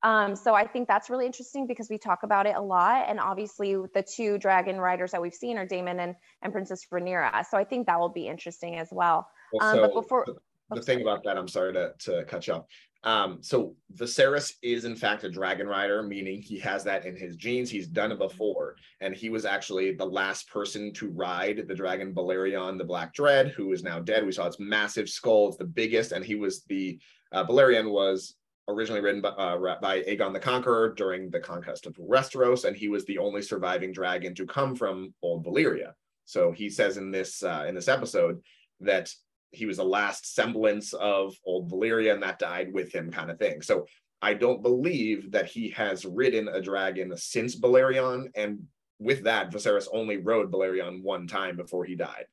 Um, 0.03 0.37
so 0.37 0.55
I 0.55 0.67
think 0.67 0.87
that's 0.87 1.09
really 1.09 1.25
interesting 1.25 1.67
because 1.67 1.89
we 1.89 1.97
talk 1.97 2.25
about 2.25 2.47
it 2.47 2.55
a 2.57 2.61
lot. 2.61 3.07
And 3.09 3.19
obviously 3.19 3.75
the 3.95 4.03
two 4.03 4.37
dragon 4.37 4.79
riders 4.79 5.13
that 5.13 5.23
we've 5.23 5.35
seen 5.35 5.57
are 5.57 5.67
Daemon 5.67 5.99
and, 5.99 6.15
and 6.43 6.53
Princess 6.53 6.87
Rhaenyra. 6.93 7.47
So 7.47 7.57
I 7.57 7.65
think 7.65 7.87
that 7.87 7.99
will 7.99 8.11
be 8.11 8.29
interesting 8.29 8.77
as 8.77 8.89
well. 8.93 9.27
well 9.55 9.67
um, 9.67 9.81
but 9.81 9.95
before 9.95 10.27
the 10.75 10.83
thing 10.83 11.03
about 11.03 11.25
that, 11.25 11.37
I'm 11.37 11.49
sorry 11.49 11.73
to, 11.75 11.93
to 12.01 12.25
cut 12.25 12.47
you 12.47 12.55
off. 12.55 12.65
Um, 13.05 13.39
so 13.43 13.77
Viserys 13.95 14.55
is 14.63 14.87
in 14.87 14.97
fact 14.97 15.25
a 15.25 15.31
dragon 15.31 15.67
rider, 15.67 16.03
meaning 16.03 16.41
he 16.41 16.59
has 16.61 16.83
that 16.85 17.05
in 17.05 17.15
his 17.15 17.37
genes. 17.37 17.71
He's 17.71 17.87
done 17.87 18.13
it 18.13 18.19
before, 18.19 18.77
and 19.01 19.15
he 19.15 19.29
was 19.29 19.45
actually 19.45 19.93
the 19.93 20.07
last 20.07 20.49
person 20.49 20.93
to 20.95 21.11
ride 21.11 21.69
the 21.69 21.75
dragon 21.75 22.15
Balerion, 22.15 22.79
the 22.79 22.85
Black 22.85 23.13
Dread, 23.13 23.49
who 23.49 23.73
is 23.73 23.83
now 23.83 24.01
dead. 24.01 24.25
We 24.25 24.33
saw 24.33 24.47
its 24.47 24.59
massive 24.59 25.11
skull; 25.11 25.49
it's 25.49 25.59
the 25.59 25.65
biggest, 25.65 26.13
and 26.13 26.25
he 26.25 26.35
was 26.35 26.65
the 26.65 26.99
uh, 27.31 27.45
Balerion 27.45 27.91
was 27.91 28.37
originally 28.69 29.03
ridden 29.03 29.21
by, 29.21 29.29
uh, 29.29 29.81
by 29.81 30.01
Aegon 30.03 30.33
the 30.33 30.41
Conqueror 30.41 30.95
during 30.95 31.29
the 31.29 31.41
conquest 31.41 31.85
of 31.85 31.95
Westeros, 31.97 32.65
and 32.65 32.75
he 32.75 32.89
was 32.89 33.05
the 33.05 33.19
only 33.19 33.43
surviving 33.43 33.93
dragon 33.93 34.35
to 34.35 34.47
come 34.47 34.75
from 34.75 35.13
Old 35.23 35.45
Valyria. 35.45 35.93
So 36.25 36.53
he 36.53 36.71
says 36.71 36.97
in 36.97 37.11
this 37.11 37.43
uh, 37.43 37.67
in 37.69 37.75
this 37.75 37.89
episode 37.89 38.41
that 38.81 39.13
he 39.55 39.67
was 39.67 39.79
the 39.79 39.85
last 39.85 40.35
semblance 40.35 40.93
of 40.93 41.37
old 41.45 41.71
Valyria 41.71 42.13
and 42.13 42.23
that 42.23 42.39
died 42.39 42.73
with 42.73 42.93
him 42.93 43.11
kind 43.11 43.31
of 43.31 43.39
thing. 43.39 43.63
So 43.63 43.87
I 44.23 44.35
don't 44.35 44.63
believe 44.63 45.33
that 45.33 45.47
he 45.47 45.69
has 45.71 46.05
ridden 46.05 46.49
a 46.49 46.61
dragon 46.61 47.17
since 47.17 47.59
Balerion. 47.59 48.31
And 48.35 48.67
with 48.99 49.25
that, 49.25 49.51
Viserys 49.51 49.89
only 49.93 50.17
rode 50.17 50.51
Balerion 50.51 51.03
one 51.03 51.27
time 51.27 51.57
before 51.57 51.85
he 51.85 51.95
died. 51.95 52.27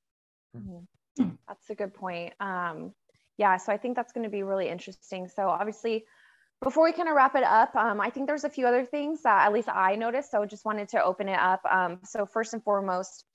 Mm-hmm. 0.55 1.29
That's 1.47 1.69
a 1.69 1.75
good 1.75 1.93
point. 1.93 2.33
Um, 2.39 2.93
yeah, 3.37 3.57
so 3.57 3.73
I 3.73 3.77
think 3.77 3.95
that's 3.95 4.13
going 4.13 4.23
to 4.23 4.29
be 4.29 4.43
really 4.43 4.69
interesting. 4.69 5.27
So 5.27 5.49
obviously, 5.49 6.05
before 6.63 6.83
we 6.83 6.93
kind 6.93 7.09
of 7.09 7.15
wrap 7.15 7.35
it 7.35 7.43
up, 7.43 7.75
um, 7.75 7.99
I 7.99 8.09
think 8.09 8.27
there's 8.27 8.43
a 8.43 8.49
few 8.49 8.67
other 8.67 8.85
things 8.85 9.23
that 9.23 9.45
at 9.45 9.51
least 9.51 9.67
I 9.67 9.95
noticed. 9.95 10.31
So 10.31 10.45
just 10.45 10.63
wanted 10.63 10.89
to 10.89 11.03
open 11.03 11.27
it 11.27 11.39
up. 11.39 11.61
Um, 11.69 11.99
so 12.05 12.25
first 12.25 12.53
and 12.53 12.63
foremost, 12.63 13.25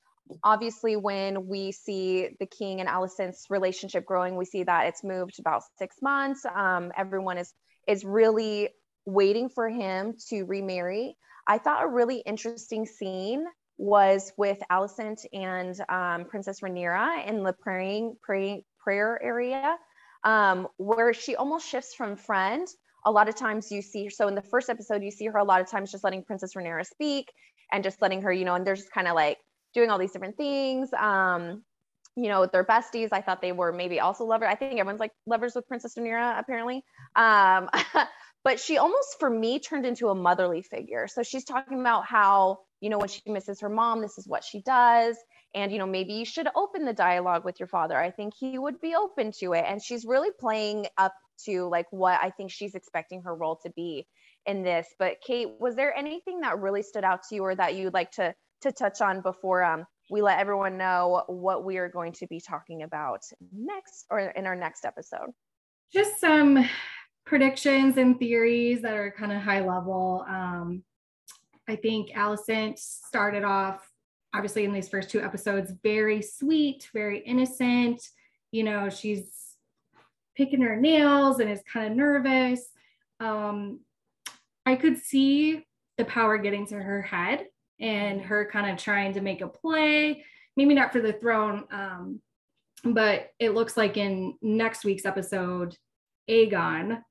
obviously 0.43 0.97
when 0.97 1.47
we 1.47 1.73
see 1.73 2.31
the 2.41 2.47
king 2.47 2.81
and 2.81 2.89
Alicent's 2.89 3.47
relationship 3.51 4.05
growing 4.05 4.37
we 4.37 4.45
see 4.45 4.65
that 4.65 4.87
it's 4.87 5.05
moved 5.05 5.39
about 5.39 5.63
six 5.79 5.97
months. 6.03 6.45
Um, 6.45 6.93
everyone 6.97 7.39
is 7.39 7.53
is 7.87 8.05
really 8.05 8.71
waiting 9.05 9.49
for 9.49 9.69
him 9.69 10.15
to 10.29 10.45
remarry. 10.45 11.17
I 11.47 11.59
thought 11.59 11.85
a 11.85 11.89
really 11.89 12.19
interesting 12.19 12.87
scene 12.87 13.45
was 13.79 14.33
with 14.37 14.59
Alicent 14.71 15.25
and 15.33 15.79
um, 15.89 16.25
princess 16.25 16.61
Rhaenyra 16.61 17.29
in 17.29 17.43
the 17.43 17.53
praying, 17.53 18.17
praying 18.23 18.65
prayer 18.79 19.23
area 19.23 19.77
um, 20.25 20.67
where 20.77 21.13
she 21.15 21.37
almost 21.37 21.69
shifts 21.69 21.95
from 21.95 22.17
friend. 22.17 22.67
A 23.05 23.11
lot 23.11 23.29
of 23.29 23.37
times 23.37 23.71
you 23.71 23.83
see 23.83 24.09
so 24.11 24.27
in 24.27 24.35
the 24.35 24.43
first 24.43 24.69
episode 24.69 25.03
you 25.03 25.13
see 25.13 25.27
her 25.27 25.39
a 25.39 25.45
lot 25.45 25.61
of 25.61 25.71
times 25.71 25.93
just 25.93 26.03
letting 26.03 26.25
princess 26.25 26.55
Rhaenyra 26.55 26.85
speak 26.85 27.33
and 27.71 27.85
just 27.85 28.03
letting 28.03 28.23
her 28.23 28.33
you 28.33 28.45
know 28.45 28.55
and 28.55 28.67
they're 28.67 28.75
just 28.75 28.91
kind 28.91 29.07
of 29.07 29.15
like 29.15 29.39
doing 29.77 29.91
all 29.91 29.99
these 29.99 30.11
different 30.11 30.37
things. 30.37 30.93
Um, 30.95 31.63
you 32.17 32.29
know, 32.29 32.47
they're 32.47 32.65
besties. 32.65 33.11
I 33.13 33.21
thought 33.21 33.43
they 33.43 33.53
were 33.53 33.73
maybe 33.73 34.01
also 34.01 34.25
lovers. 34.25 34.49
I 34.51 34.55
think 34.55 34.81
everyone's 34.81 35.01
like 35.01 35.13
lovers 35.27 35.55
with 35.55 35.69
Princess 35.69 35.95
Rhaenyra, 35.97 36.39
apparently. 36.39 36.83
Um, 37.15 37.69
but 38.45 38.59
she 38.59 38.79
almost, 38.79 39.17
for 39.21 39.29
me, 39.29 39.59
turned 39.59 39.85
into 39.85 40.09
a 40.09 40.15
motherly 40.15 40.63
figure. 40.63 41.07
So 41.09 41.23
she's 41.23 41.45
talking 41.45 41.79
about 41.79 42.07
how, 42.07 42.61
you 42.81 42.89
know, 42.89 42.99
when 42.99 43.09
she 43.09 43.21
misses 43.27 43.61
her 43.61 43.69
mom, 43.69 44.01
this 44.01 44.17
is 44.17 44.27
what 44.27 44.45
she 44.45 44.63
does. 44.63 45.19
And, 45.55 45.71
you 45.71 45.79
know, 45.79 45.87
maybe 45.87 46.15
you 46.15 46.25
should 46.25 46.49
open 46.57 46.87
the 46.87 46.95
dialogue 46.95 47.45
with 47.45 47.61
your 47.61 47.69
father. 47.69 47.99
I 47.99 48.11
think 48.11 48.33
he 48.39 48.59
would 48.59 48.81
be 48.81 48.95
open 48.95 49.31
to 49.41 49.53
it. 49.53 49.67
And 49.69 49.83
she's 49.83 50.07
really 50.07 50.31
playing 50.41 50.87
up 50.97 51.13
to 51.45 51.69
like 51.69 51.87
what 51.91 52.19
I 52.23 52.31
think 52.31 52.51
she's 52.51 52.75
expecting 52.75 53.23
her 53.23 53.35
role 53.35 53.57
to 53.63 53.71
be 53.77 54.07
in 54.47 54.63
this. 54.63 54.87
But 54.99 55.17
Kate, 55.27 55.49
was 55.61 55.77
there 55.77 55.95
anything 55.95 56.41
that 56.41 56.59
really 56.61 56.83
stood 56.83 57.05
out 57.05 57.25
to 57.29 57.35
you 57.35 57.43
or 57.43 57.55
that 57.55 57.75
you'd 57.75 57.93
like 57.93 58.13
to 58.13 58.35
to 58.67 58.73
touch 58.73 59.01
on 59.01 59.21
before 59.21 59.63
um, 59.63 59.87
we 60.11 60.21
let 60.23 60.39
everyone 60.39 60.77
know 60.77 61.23
what 61.29 61.65
we 61.65 61.79
are 61.79 61.89
going 61.89 62.13
to 62.13 62.27
be 62.27 62.41
talking 62.41 62.83
about 62.83 63.23
next 63.53 64.07
or 64.11 64.21
in 64.21 64.47
our 64.47 64.57
next 64.57 64.85
episode? 64.85 65.31
Just 65.93 66.21
some 66.21 66.69
predictions 67.25 67.97
and 67.97 68.19
theories 68.19 68.83
that 68.83 68.95
are 68.95 69.11
kind 69.11 69.33
of 69.33 69.41
high 69.41 69.61
level. 69.61 70.25
Um, 70.29 70.83
I 71.69 71.77
think 71.77 72.11
Alicent 72.11 72.79
started 72.79 73.45
off, 73.45 73.89
obviously, 74.35 74.65
in 74.65 74.73
these 74.73 74.89
first 74.89 75.11
two 75.11 75.21
episodes, 75.21 75.73
very 75.83 76.23
sweet, 76.23 76.89
very 76.93 77.19
innocent. 77.21 78.01
You 78.53 78.65
know, 78.65 78.89
she's 78.89 79.29
picking 80.37 80.61
her 80.61 80.77
nails 80.77 81.41
and 81.41 81.51
is 81.51 81.63
kind 81.73 81.91
of 81.91 81.97
nervous. 81.97 82.65
Um, 83.19 83.81
I 84.65 84.77
could 84.77 84.99
see 84.99 85.65
the 85.99 86.05
power 86.05 86.39
getting 86.39 86.67
to 86.67 86.75
her 86.75 87.03
head 87.03 87.47
and 87.81 88.21
her 88.21 88.49
kind 88.51 88.71
of 88.71 88.79
trying 88.79 89.13
to 89.15 89.21
make 89.21 89.41
a 89.41 89.49
play, 89.49 90.25
maybe 90.57 90.75
not 90.75 90.93
for 90.93 91.01
the 91.01 91.13
throne, 91.13 91.65
um, 91.71 92.21
but 92.85 93.31
it 93.39 93.51
looks 93.51 93.77
like 93.77 93.97
in 93.97 94.35
next 94.43 94.85
week's 94.85 95.07
episode, 95.07 95.77
Aegon, 96.31 97.03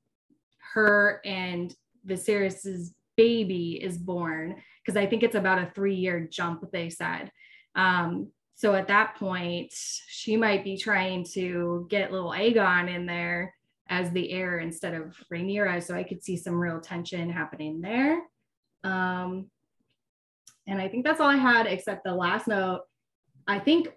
her 0.74 1.22
and 1.26 1.74
Viserys's 2.06 2.94
baby 3.18 3.80
is 3.82 3.98
born 3.98 4.56
because 4.84 4.98
I 4.98 5.06
think 5.06 5.24
it's 5.24 5.36
about 5.36 5.60
a 5.60 5.72
three 5.74 5.96
year 5.96 6.28
jump, 6.30 6.64
they 6.72 6.90
said. 6.90 7.32
Um, 7.76 8.32
so 8.56 8.74
at 8.74 8.88
that 8.88 9.16
point, 9.16 9.74
she 9.74 10.38
might 10.38 10.64
be 10.64 10.78
trying 10.78 11.26
to 11.34 11.88
get 11.90 12.12
little 12.12 12.32
Aegon 12.32 12.94
in 12.94 13.06
there 13.06 13.54
as 13.90 14.12
the 14.12 14.32
heir 14.32 14.60
instead 14.60 14.94
of 14.94 15.16
Rhaenyra. 15.32 15.84
So 15.84 15.94
I 15.94 16.04
could 16.04 16.24
see 16.24 16.38
some 16.38 16.56
real 16.56 16.80
tension 16.80 17.30
happening 17.30 17.82
there. 17.82 18.22
Um, 18.84 19.50
and 20.68 20.82
I 20.82 20.88
think 20.88 21.06
that's 21.06 21.20
all 21.20 21.30
I 21.30 21.38
had, 21.38 21.68
except 21.68 22.04
the 22.04 22.16
last 22.16 22.48
note. 22.48 22.82
I 23.48 23.60
think, 23.60 23.90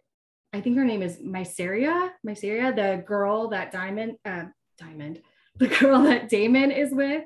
I 0.53 0.61
think 0.61 0.77
her 0.77 0.85
name 0.85 1.03
is 1.03 1.19
Mysaria, 1.19 2.11
Mysaria, 2.27 2.75
the 2.75 3.03
girl 3.07 3.49
that 3.49 3.73
Diamond, 3.73 4.17
uh, 4.25 4.45
Diamond, 4.79 5.23
the 5.57 5.69
girl 5.69 6.03
that 6.03 6.29
Daemon 6.29 6.71
is 6.71 6.93
with. 6.93 7.25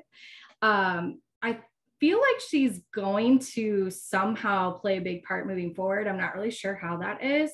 Um, 0.61 1.21
I 1.41 1.59
feel 1.99 2.19
like 2.19 2.41
she's 2.49 2.81
going 2.93 3.39
to 3.39 3.89
somehow 3.89 4.71
play 4.71 4.97
a 4.97 5.01
big 5.01 5.23
part 5.23 5.47
moving 5.47 5.73
forward. 5.73 6.07
I'm 6.07 6.17
not 6.17 6.35
really 6.35 6.51
sure 6.51 6.75
how 6.75 6.97
that 6.97 7.23
is, 7.23 7.51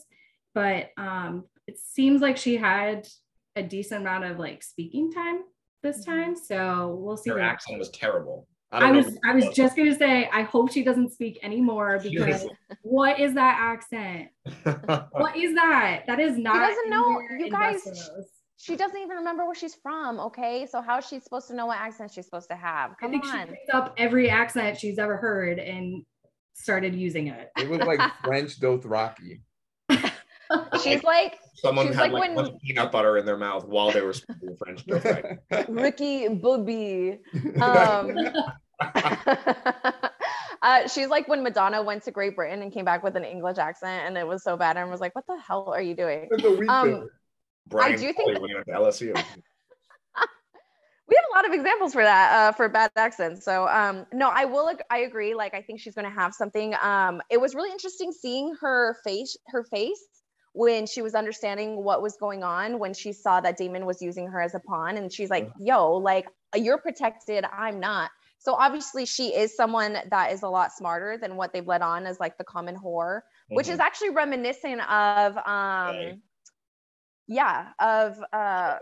but 0.53 0.89
um, 0.97 1.45
it 1.67 1.77
seems 1.79 2.21
like 2.21 2.37
she 2.37 2.57
had 2.57 3.07
a 3.55 3.63
decent 3.63 4.01
amount 4.01 4.25
of 4.25 4.39
like 4.39 4.63
speaking 4.63 5.11
time 5.11 5.41
this 5.83 6.05
mm-hmm. 6.05 6.11
time. 6.11 6.35
So 6.35 6.97
we'll 6.99 7.17
see. 7.17 7.31
Her 7.31 7.39
accent 7.39 7.79
was 7.79 7.89
terrible. 7.89 8.47
I, 8.71 8.89
I 8.89 8.91
was 8.91 9.17
I 9.25 9.33
was 9.33 9.47
just 9.49 9.75
gonna 9.75 9.95
say 9.95 10.29
I 10.31 10.43
hope 10.43 10.71
she 10.71 10.83
doesn't 10.83 11.11
speak 11.11 11.39
anymore 11.41 11.99
because 12.03 12.45
what 12.83 13.19
is 13.19 13.33
that 13.33 13.57
accent? 13.59 14.29
what 15.11 15.35
is 15.35 15.55
that? 15.55 16.03
That 16.05 16.19
is 16.19 16.37
not. 16.37 16.53
She 16.53 16.59
doesn't 16.59 16.89
know. 16.89 17.21
You 17.39 17.49
guys, 17.49 18.09
she 18.57 18.75
doesn't 18.75 18.97
even 18.97 19.17
remember 19.17 19.45
where 19.45 19.55
she's 19.55 19.73
from. 19.73 20.19
Okay, 20.19 20.67
so 20.69 20.81
how 20.81 20.99
is 20.99 21.07
she 21.07 21.19
supposed 21.19 21.47
to 21.47 21.55
know 21.55 21.65
what 21.65 21.79
accent 21.79 22.11
she's 22.11 22.25
supposed 22.25 22.49
to 22.49 22.55
have? 22.55 22.95
Come 22.99 23.09
I 23.09 23.11
think 23.11 23.25
on. 23.25 23.39
She 23.39 23.45
picked 23.53 23.73
up 23.73 23.95
every 23.97 24.29
accent 24.29 24.77
she's 24.77 24.99
ever 24.99 25.17
heard 25.17 25.57
and 25.57 26.05
started 26.53 26.93
using 26.93 27.27
it. 27.27 27.49
It 27.57 27.69
was 27.69 27.79
like 27.79 27.99
French 28.23 28.59
Dothraki. 28.59 29.41
She's 30.81 31.03
like 31.03 31.37
someone 31.55 31.87
she's 31.87 31.95
had 31.95 32.11
like, 32.11 32.35
like, 32.35 32.35
when 32.35 32.59
peanut 32.59 32.91
butter 32.91 33.17
in 33.17 33.25
their 33.25 33.37
mouth 33.37 33.65
while 33.65 33.91
they 33.91 34.01
were 34.01 34.13
speaking 34.13 34.55
French. 34.57 34.85
Dothraki. 34.85 35.37
Ricky 35.69 36.27
Bobby. 36.29 37.19
Um, 37.61 38.17
uh, 40.61 40.87
she's 40.87 41.07
like 41.07 41.27
when 41.27 41.43
Madonna 41.43 41.83
went 41.83 42.03
to 42.03 42.11
Great 42.11 42.35
Britain 42.35 42.61
and 42.61 42.71
came 42.71 42.85
back 42.85 43.03
with 43.03 43.17
an 43.17 43.25
English 43.25 43.57
accent, 43.57 44.07
and 44.07 44.17
it 44.17 44.25
was 44.25 44.43
so 44.43 44.55
bad, 44.55 44.77
and 44.77 44.89
was 44.89 45.01
like, 45.01 45.13
"What 45.15 45.25
the 45.27 45.37
hell 45.45 45.73
are 45.73 45.81
you 45.81 45.93
doing?" 45.93 46.29
Um, 46.69 47.09
Brian 47.67 47.93
I 47.93 47.95
do 47.97 48.13
think 48.13 48.17
Kelly 48.17 48.39
when 48.39 48.49
he 48.49 48.55
went 48.55 48.67
to 48.67 48.73
LSU. 48.73 49.23
we 51.07 51.15
have 51.15 51.25
a 51.33 51.35
lot 51.35 51.45
of 51.45 51.53
examples 51.53 51.91
for 51.91 52.03
that 52.03 52.33
uh, 52.33 52.51
for 52.53 52.69
bad 52.69 52.91
accents 52.95 53.43
so 53.43 53.67
um, 53.67 54.05
no 54.13 54.29
i 54.29 54.45
will 54.45 54.69
ag- 54.69 54.83
i 54.91 54.99
agree 54.99 55.33
like 55.33 55.53
i 55.53 55.61
think 55.61 55.79
she's 55.79 55.95
going 55.95 56.05
to 56.05 56.13
have 56.13 56.33
something 56.33 56.75
um, 56.81 57.21
it 57.29 57.41
was 57.41 57.55
really 57.55 57.71
interesting 57.71 58.11
seeing 58.11 58.53
her 58.61 58.97
face 59.03 59.35
her 59.47 59.63
face 59.63 59.99
when 60.53 60.85
she 60.87 61.01
was 61.01 61.13
understanding 61.15 61.83
what 61.83 62.01
was 62.01 62.15
going 62.17 62.43
on 62.43 62.79
when 62.79 62.93
she 62.93 63.13
saw 63.13 63.39
that 63.39 63.57
Daemon 63.57 63.85
was 63.85 64.01
using 64.01 64.27
her 64.27 64.41
as 64.41 64.55
a 64.55 64.59
pawn 64.59 64.97
and 64.97 65.11
she's 65.11 65.29
like 65.29 65.49
yo 65.59 65.93
like 65.93 66.27
you're 66.55 66.79
protected 66.79 67.45
i'm 67.53 67.79
not 67.79 68.09
so 68.39 68.53
obviously 68.55 69.05
she 69.05 69.35
is 69.35 69.55
someone 69.55 69.97
that 70.09 70.31
is 70.31 70.41
a 70.43 70.47
lot 70.49 70.71
smarter 70.71 71.17
than 71.17 71.35
what 71.35 71.53
they've 71.53 71.67
let 71.67 71.81
on 71.81 72.05
as 72.07 72.19
like 72.19 72.37
the 72.37 72.43
common 72.43 72.75
whore 72.75 73.21
which 73.49 73.67
Mhm. 73.67 73.73
is 73.73 73.79
actually 73.79 74.09
reminiscent 74.09 74.81
of 74.89 75.37
um 75.37 75.43
Right. 75.95 76.19
yeah 77.27 77.73
of 77.79 78.17
uh 78.33 78.77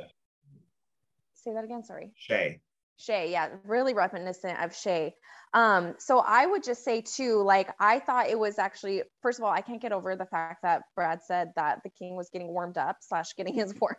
say 1.34 1.53
that 1.53 1.63
again 1.63 1.84
sorry 1.84 2.11
Shae. 2.18 2.59
Shae, 2.99 3.31
yeah, 3.31 3.49
really 3.65 3.93
reminiscent 3.93 4.59
of 4.59 4.71
Shae. 4.71 5.13
Um, 5.53 5.95
so 5.97 6.19
I 6.19 6.45
would 6.45 6.63
just 6.63 6.83
say 6.83 7.01
too, 7.01 7.41
like 7.41 7.69
I 7.79 7.99
thought 7.99 8.27
it 8.27 8.37
was 8.37 8.59
actually, 8.59 9.03
first 9.21 9.39
of 9.39 9.45
all, 9.45 9.51
I 9.51 9.61
can't 9.61 9.81
get 9.81 9.91
over 9.91 10.15
the 10.15 10.25
fact 10.25 10.63
that 10.63 10.83
Brad 10.95 11.23
said 11.23 11.51
that 11.55 11.81
the 11.83 11.89
king 11.89 12.15
was 12.15 12.29
getting 12.29 12.49
warmed 12.49 12.77
up 12.77 12.97
slash 13.01 13.33
getting 13.35 13.53
his 13.53 13.73
worms. 13.81 13.95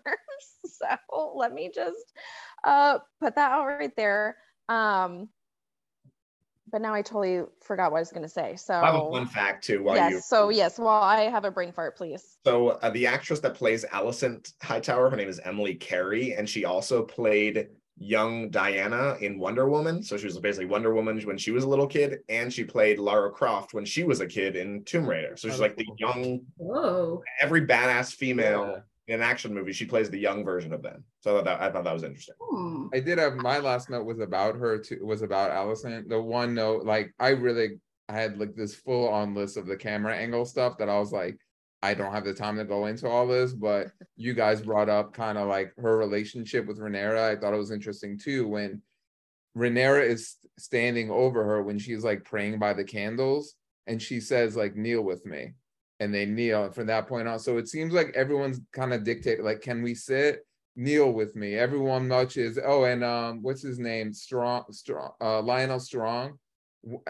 so 0.66 1.32
let 1.34 1.52
me 1.52 1.70
just 1.74 2.12
uh 2.64 2.98
put 3.20 3.34
that 3.36 3.52
out 3.52 3.66
right 3.66 3.94
there. 3.96 4.36
Um, 4.68 5.28
but 6.70 6.82
now 6.82 6.92
I 6.92 7.00
totally 7.00 7.44
forgot 7.62 7.92
what 7.92 7.98
I 7.98 8.00
was 8.00 8.12
gonna 8.12 8.28
say. 8.28 8.56
So 8.56 8.74
I 8.74 8.86
have 8.86 8.94
a 8.96 9.10
fun 9.10 9.26
fact 9.26 9.64
too. 9.64 9.82
While 9.82 9.96
yes, 9.96 10.12
you 10.12 10.20
so 10.20 10.50
yes, 10.50 10.78
well, 10.78 10.88
I 10.88 11.22
have 11.22 11.46
a 11.46 11.50
brain 11.50 11.72
fart, 11.72 11.96
please. 11.96 12.36
So 12.44 12.68
uh, 12.68 12.90
the 12.90 13.06
actress 13.06 13.40
that 13.40 13.54
plays 13.54 13.86
Alicent 13.86 14.52
Hightower, 14.62 15.08
her 15.08 15.16
name 15.16 15.28
is 15.28 15.40
Emily 15.42 15.74
Carey, 15.74 16.34
and 16.34 16.46
she 16.46 16.66
also 16.66 17.02
played 17.02 17.68
young 17.98 18.48
Diana 18.50 19.16
in 19.20 19.38
Wonder 19.38 19.68
Woman. 19.68 20.02
So 20.02 20.16
she 20.16 20.26
was 20.26 20.38
basically 20.38 20.66
Wonder 20.66 20.94
Woman 20.94 21.20
when 21.20 21.38
she 21.38 21.50
was 21.50 21.64
a 21.64 21.68
little 21.68 21.86
kid, 21.86 22.18
and 22.28 22.52
she 22.52 22.64
played 22.64 22.98
Lara 22.98 23.30
Croft 23.30 23.74
when 23.74 23.84
she 23.84 24.04
was 24.04 24.20
a 24.20 24.26
kid 24.26 24.56
in 24.56 24.84
Tomb 24.84 25.08
Raider. 25.08 25.36
So 25.36 25.48
she's 25.48 25.60
like 25.60 25.76
the 25.76 25.86
young, 25.98 26.40
Whoa. 26.56 27.22
every 27.40 27.66
badass 27.66 28.14
female 28.14 28.82
in 29.08 29.14
an 29.14 29.22
action 29.22 29.54
movie. 29.54 29.72
She 29.72 29.86
plays 29.86 30.10
the 30.10 30.18
young 30.18 30.44
version 30.44 30.72
of 30.72 30.82
them. 30.82 31.02
So 31.20 31.32
I 31.32 31.34
thought 31.36 31.44
that, 31.44 31.60
I 31.60 31.70
thought 31.70 31.84
that 31.84 31.94
was 31.94 32.04
interesting. 32.04 32.34
Hmm. 32.40 32.86
I 32.94 33.00
did 33.00 33.18
have 33.18 33.34
my 33.34 33.58
last 33.58 33.90
note 33.90 34.04
was 34.04 34.20
about 34.20 34.54
her 34.56 34.78
too 34.78 35.00
was 35.02 35.22
about 35.22 35.50
Alicent. 35.50 36.08
The 36.08 36.20
one 36.20 36.54
note, 36.54 36.84
like 36.84 37.12
I 37.18 37.30
really 37.30 37.80
I 38.08 38.14
had 38.14 38.38
like 38.38 38.54
this 38.54 38.74
full 38.74 39.08
on 39.08 39.34
list 39.34 39.56
of 39.56 39.66
the 39.66 39.76
camera 39.76 40.14
angle 40.14 40.44
stuff 40.44 40.78
that 40.78 40.88
I 40.88 40.98
was 40.98 41.12
like, 41.12 41.38
I 41.82 41.94
don't 41.94 42.12
have 42.12 42.24
the 42.24 42.34
time 42.34 42.56
to 42.56 42.64
go 42.64 42.86
into 42.86 43.08
all 43.08 43.26
this, 43.26 43.52
but 43.52 43.88
you 44.16 44.34
guys 44.34 44.60
brought 44.60 44.88
up 44.88 45.12
kind 45.12 45.38
of 45.38 45.48
like 45.48 45.72
her 45.78 45.96
relationship 45.96 46.66
with 46.66 46.78
Rhaenyra. 46.78 47.36
I 47.36 47.40
thought 47.40 47.54
it 47.54 47.58
was 47.58 47.70
interesting 47.70 48.18
too 48.18 48.48
when 48.48 48.82
Rhaenyra 49.56 50.04
is 50.04 50.36
standing 50.58 51.10
over 51.10 51.44
her 51.44 51.62
when 51.62 51.78
she's 51.78 52.04
like 52.04 52.24
praying 52.24 52.58
by 52.58 52.72
the 52.72 52.84
candles 52.84 53.54
and 53.86 54.00
she 54.00 54.20
says 54.20 54.56
like 54.56 54.76
kneel 54.76 55.02
with 55.02 55.24
me 55.24 55.54
and 56.00 56.14
they 56.14 56.26
kneel 56.26 56.64
and 56.64 56.74
from 56.74 56.86
that 56.86 57.08
point 57.08 57.28
on. 57.28 57.38
So 57.38 57.58
it 57.58 57.68
seems 57.68 57.92
like 57.92 58.12
everyone's 58.14 58.60
kind 58.72 58.92
of 58.92 59.04
dictated 59.04 59.44
like 59.44 59.60
can 59.60 59.82
we 59.82 59.94
sit? 59.94 60.44
Kneel 60.76 61.12
with 61.12 61.34
me. 61.34 61.54
Everyone 61.54 62.06
much 62.06 62.36
is 62.36 62.58
oh 62.64 62.84
and 62.84 63.02
um 63.02 63.42
what's 63.42 63.62
his 63.62 63.78
name? 63.78 64.12
Strong 64.12 64.66
strong 64.70 65.12
uh 65.20 65.42
Lyonel 65.42 65.80
Strong? 65.80 66.38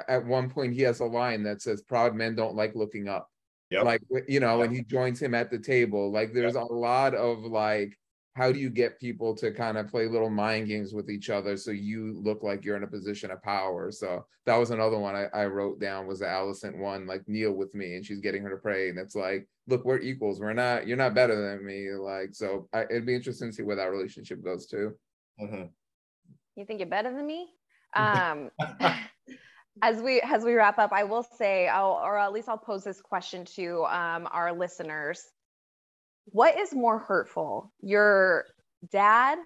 At 0.09 0.25
one 0.25 0.49
point 0.49 0.75
he 0.75 0.83
has 0.83 1.01
a 1.01 1.05
line 1.05 1.43
that 1.43 1.61
says 1.61 1.83
proud 1.83 2.15
men 2.15 2.35
don't 2.35 2.55
like 2.55 2.75
looking 2.75 3.09
up 3.09 3.29
Yep. 3.71 3.85
like 3.85 4.03
you 4.27 4.41
know 4.41 4.63
and 4.63 4.75
he 4.75 4.83
joins 4.83 5.21
him 5.21 5.35
at 5.35 5.51
the 5.51 5.59
table 5.59 6.11
like 6.11 6.33
there's 6.33 6.55
a 6.55 6.61
lot 6.61 7.15
of 7.15 7.41
like 7.41 7.99
how 8.35 8.51
do 8.51 8.59
you 8.59 8.71
get 8.71 9.01
people 9.01 9.35
to 9.35 9.51
kind 9.51 9.77
of 9.77 9.89
play 9.89 10.07
little 10.07 10.31
mind 10.31 10.69
games 10.69 10.95
with 10.95 11.11
each 11.11 11.29
other 11.29 11.57
so 11.57 11.71
you 11.71 12.19
look 12.23 12.43
like 12.43 12.65
you're 12.65 12.77
in 12.77 12.83
a 12.85 12.89
position 12.89 13.31
of 13.31 13.43
power 13.43 13.91
so 13.91 14.25
that 14.47 14.57
was 14.57 14.71
another 14.71 14.99
one 14.99 15.15
i, 15.15 15.27
I 15.35 15.47
wrote 15.47 15.81
down 15.81 16.07
was 16.07 16.21
the 16.21 16.27
Alicent 16.27 16.79
one 16.79 17.07
like 17.07 17.29
kneel 17.29 17.53
with 17.53 17.75
me 17.75 17.97
and 17.97 18.07
she's 18.07 18.21
getting 18.21 18.43
her 18.43 18.51
to 18.51 18.57
pray 18.57 18.89
and 18.89 18.99
it's 18.99 19.15
like 19.15 19.47
look 19.67 19.85
we're 19.85 19.99
equals 19.99 20.41
we're 20.41 20.55
not 20.55 20.87
you're 20.87 20.97
not 20.97 21.15
better 21.15 21.37
than 21.37 21.67
me 21.67 21.91
like 21.91 22.35
so 22.35 22.69
I, 22.73 22.85
it'd 22.85 23.05
be 23.05 23.17
interesting 23.17 23.51
to 23.51 23.55
see 23.55 23.65
where 23.65 23.77
that 23.77 23.91
relationship 23.91 24.43
goes 24.43 24.67
to 24.69 24.95
Mhm. 25.41 25.69
You 26.57 26.65
think 26.65 26.81
you're 26.81 26.89
better 26.89 27.15
than 27.15 27.27
me? 27.27 27.51
Um, 27.95 28.51
as 29.83 30.01
we 30.01 30.21
as 30.21 30.45
we 30.45 30.55
wrap 30.55 30.79
up, 30.79 30.93
I 30.93 31.05
will 31.05 31.23
say, 31.23 31.69
I'll, 31.69 32.01
or 32.03 32.19
at 32.19 32.33
least 32.33 32.49
I'll 32.49 32.59
pose 32.59 32.85
this 32.85 33.01
question 33.01 33.45
to 33.57 33.85
um, 33.85 34.29
our 34.31 34.53
listeners: 34.53 35.23
What 36.27 36.59
is 36.59 36.75
more 36.75 36.99
hurtful, 36.99 37.73
your 37.81 38.47
dad 38.91 39.39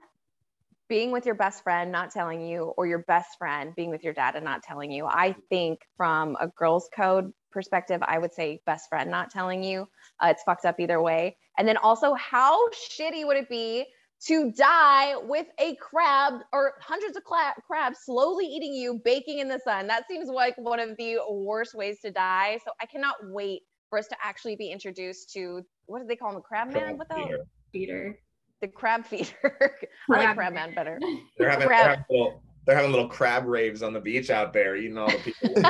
being 0.88 1.10
with 1.10 1.24
your 1.24 1.34
best 1.34 1.62
friend 1.62 1.90
not 1.90 2.10
telling 2.10 2.46
you, 2.46 2.72
or 2.76 2.86
your 2.86 3.00
best 3.00 3.38
friend 3.38 3.74
being 3.74 3.90
with 3.90 4.04
your 4.04 4.12
dad 4.12 4.34
and 4.34 4.44
not 4.44 4.62
telling 4.62 4.90
you? 4.90 5.06
I 5.06 5.34
think 5.48 5.80
from 5.96 6.36
a 6.40 6.48
girls' 6.48 6.88
code 6.94 7.32
perspective, 7.50 8.02
I 8.02 8.18
would 8.18 8.32
say 8.32 8.60
best 8.66 8.88
friend 8.88 9.10
not 9.10 9.30
telling 9.30 9.62
you. 9.62 9.88
Uh, 10.22 10.28
it's 10.28 10.42
fucked 10.42 10.64
up 10.64 10.80
either 10.80 11.00
way. 11.00 11.36
And 11.58 11.68
then 11.68 11.76
also, 11.76 12.14
how 12.14 12.68
shitty 12.70 13.26
would 13.26 13.36
it 13.36 13.48
be 13.48 13.86
to 14.26 14.52
die 14.52 15.16
with 15.16 15.46
a 15.58 15.74
crab 15.76 16.34
or 16.52 16.74
hundreds 16.80 17.16
of 17.16 17.24
cla- 17.24 17.54
crabs 17.66 18.00
slowly 18.04 18.46
eating 18.46 18.72
you, 18.72 19.00
baking 19.04 19.40
in 19.40 19.48
the 19.48 19.58
sun. 19.64 19.86
That 19.88 20.06
seems 20.08 20.28
like 20.28 20.54
one 20.58 20.78
of 20.78 20.96
the 20.96 21.18
worst 21.28 21.74
ways 21.74 21.98
to 22.04 22.10
die. 22.10 22.58
So 22.64 22.70
I 22.80 22.86
cannot 22.86 23.16
wait 23.22 23.62
for 23.90 23.98
us 23.98 24.06
to 24.08 24.16
actually 24.22 24.56
be 24.56 24.70
introduced 24.70 25.32
to 25.34 25.62
what 25.86 26.00
do 26.00 26.06
they 26.06 26.16
call 26.16 26.30
him, 26.30 26.36
a 26.36 26.40
crab 26.40 26.72
man? 26.72 26.96
What 26.96 27.08
the 27.08 27.14
hell? 27.14 27.24
Peter. 27.26 27.44
Peter. 27.72 28.18
the 28.60 28.68
crab 28.68 29.04
feeder. 29.04 29.32
I 30.10 30.24
like 30.24 30.36
crab 30.36 30.54
man 30.54 30.74
better. 30.74 30.98
They're 31.36 31.50
having, 31.50 31.68
they're 31.68 31.76
having, 31.76 32.04
little, 32.08 32.42
they're 32.64 32.76
having 32.76 32.90
little 32.90 33.08
crab 33.08 33.46
raves 33.46 33.82
on 33.82 33.92
the 33.92 34.00
beach 34.00 34.30
out 34.30 34.52
there, 34.52 34.76
eating 34.76 34.98
all 34.98 35.10
the 35.10 35.18
people. 35.18 35.62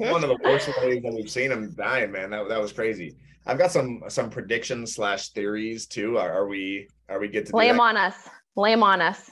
One 0.10 0.24
of 0.24 0.30
the 0.30 0.38
worst 0.42 0.68
ways 0.82 1.02
that 1.02 1.12
we've 1.12 1.30
seen 1.30 1.50
them 1.50 1.72
dying, 1.74 2.10
man. 2.10 2.30
That, 2.30 2.48
that 2.48 2.60
was 2.60 2.72
crazy. 2.72 3.14
I've 3.46 3.58
got 3.58 3.72
some 3.72 4.02
some 4.08 4.28
predictions 4.28 4.94
slash 4.94 5.30
theories 5.30 5.86
too. 5.86 6.18
Are, 6.18 6.32
are 6.32 6.46
we 6.46 6.88
are 7.08 7.18
we 7.18 7.28
good 7.28 7.46
to 7.46 7.56
lay 7.56 7.68
them 7.68 7.80
on 7.80 7.96
us? 7.96 8.14
Lay 8.56 8.70
them 8.70 8.82
on 8.82 9.00
us. 9.00 9.30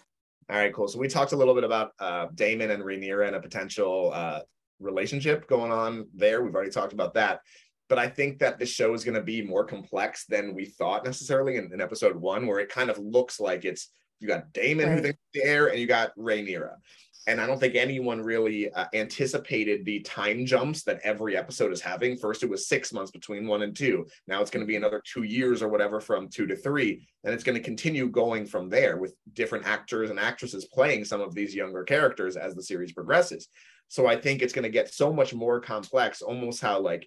All 0.50 0.56
right, 0.56 0.72
cool. 0.72 0.88
So 0.88 0.98
we 0.98 1.08
talked 1.08 1.32
a 1.32 1.36
little 1.36 1.54
bit 1.54 1.64
about 1.64 1.92
uh, 1.98 2.28
Daemon 2.34 2.70
and 2.70 2.82
Rhaenyra 2.82 3.26
and 3.26 3.36
a 3.36 3.40
potential 3.40 4.10
uh, 4.14 4.40
relationship 4.80 5.46
going 5.46 5.72
on 5.72 6.08
there. 6.14 6.42
We've 6.42 6.54
already 6.54 6.70
talked 6.70 6.94
about 6.94 7.14
that 7.14 7.40
but 7.88 7.98
I 7.98 8.08
think 8.08 8.38
that 8.38 8.58
the 8.58 8.66
show 8.66 8.94
is 8.94 9.02
going 9.02 9.14
to 9.14 9.22
be 9.22 9.42
more 9.42 9.64
complex 9.64 10.26
than 10.26 10.54
we 10.54 10.66
thought 10.66 11.04
necessarily 11.04 11.56
in, 11.56 11.72
in, 11.72 11.80
episode 11.80 12.16
one, 12.16 12.46
where 12.46 12.58
it 12.58 12.68
kind 12.68 12.90
of 12.90 12.98
looks 12.98 13.40
like 13.40 13.64
it's 13.64 13.90
you 14.20 14.28
got 14.28 14.52
Daemon 14.52 14.86
right. 14.86 14.96
who 14.96 15.02
thinks 15.02 15.18
the 15.34 15.44
air, 15.44 15.68
and 15.68 15.78
you 15.78 15.86
got 15.86 16.16
Rhaenyra. 16.16 16.76
And 17.28 17.42
I 17.42 17.46
don't 17.46 17.60
think 17.60 17.74
anyone 17.74 18.22
really 18.22 18.72
uh, 18.72 18.86
anticipated 18.94 19.84
the 19.84 20.00
time 20.00 20.46
jumps 20.46 20.82
that 20.84 21.00
every 21.04 21.36
episode 21.36 21.72
is 21.72 21.80
having. 21.82 22.16
First, 22.16 22.42
it 22.42 22.48
was 22.48 22.66
six 22.66 22.90
months 22.90 23.10
between 23.10 23.46
one 23.46 23.60
and 23.60 23.76
two. 23.76 24.06
Now 24.26 24.40
it's 24.40 24.50
going 24.50 24.62
to 24.62 24.66
be 24.66 24.76
another 24.76 25.02
two 25.04 25.24
years 25.24 25.60
or 25.60 25.68
whatever 25.68 26.00
from 26.00 26.30
two 26.30 26.46
to 26.46 26.56
three. 26.56 27.06
And 27.24 27.34
it's 27.34 27.44
going 27.44 27.58
to 27.58 27.62
continue 27.62 28.08
going 28.08 28.46
from 28.46 28.70
there 28.70 28.96
with 28.96 29.14
different 29.34 29.66
actors 29.66 30.08
and 30.08 30.18
actresses 30.18 30.64
playing 30.72 31.04
some 31.04 31.20
of 31.20 31.34
these 31.34 31.54
younger 31.54 31.84
characters 31.84 32.38
as 32.38 32.54
the 32.54 32.62
series 32.62 32.94
progresses. 32.94 33.48
So 33.88 34.06
I 34.06 34.16
think 34.16 34.40
it's 34.40 34.54
going 34.54 34.62
to 34.62 34.70
get 34.70 34.94
so 34.94 35.12
much 35.12 35.34
more 35.34 35.60
complex, 35.60 36.22
almost 36.22 36.62
how 36.62 36.80
like 36.80 37.06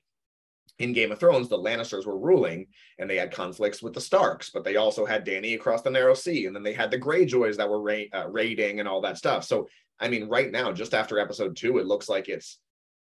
in 0.81 0.93
Game 0.93 1.11
of 1.11 1.19
Thrones, 1.19 1.47
the 1.47 1.57
Lannisters 1.57 2.05
were 2.05 2.17
ruling 2.17 2.67
and 2.97 3.09
they 3.09 3.17
had 3.17 3.31
conflicts 3.31 3.81
with 3.81 3.93
the 3.93 4.01
Starks, 4.01 4.49
but 4.49 4.63
they 4.63 4.77
also 4.77 5.05
had 5.05 5.25
Dany 5.25 5.55
across 5.55 5.81
the 5.81 5.91
Narrow 5.91 6.13
Sea. 6.13 6.47
And 6.47 6.55
then 6.55 6.63
they 6.63 6.73
had 6.73 6.91
the 6.91 6.99
Greyjoys 6.99 7.57
that 7.57 7.69
were 7.69 7.81
ra- 7.81 8.11
uh, 8.13 8.27
raiding 8.29 8.79
and 8.79 8.89
all 8.89 9.01
that 9.01 9.17
stuff. 9.17 9.43
So, 9.43 9.67
I 9.99 10.07
mean, 10.07 10.27
right 10.27 10.51
now, 10.51 10.71
just 10.71 10.93
after 10.93 11.19
episode 11.19 11.55
two, 11.55 11.77
it 11.77 11.85
looks 11.85 12.09
like 12.09 12.29
it's, 12.29 12.57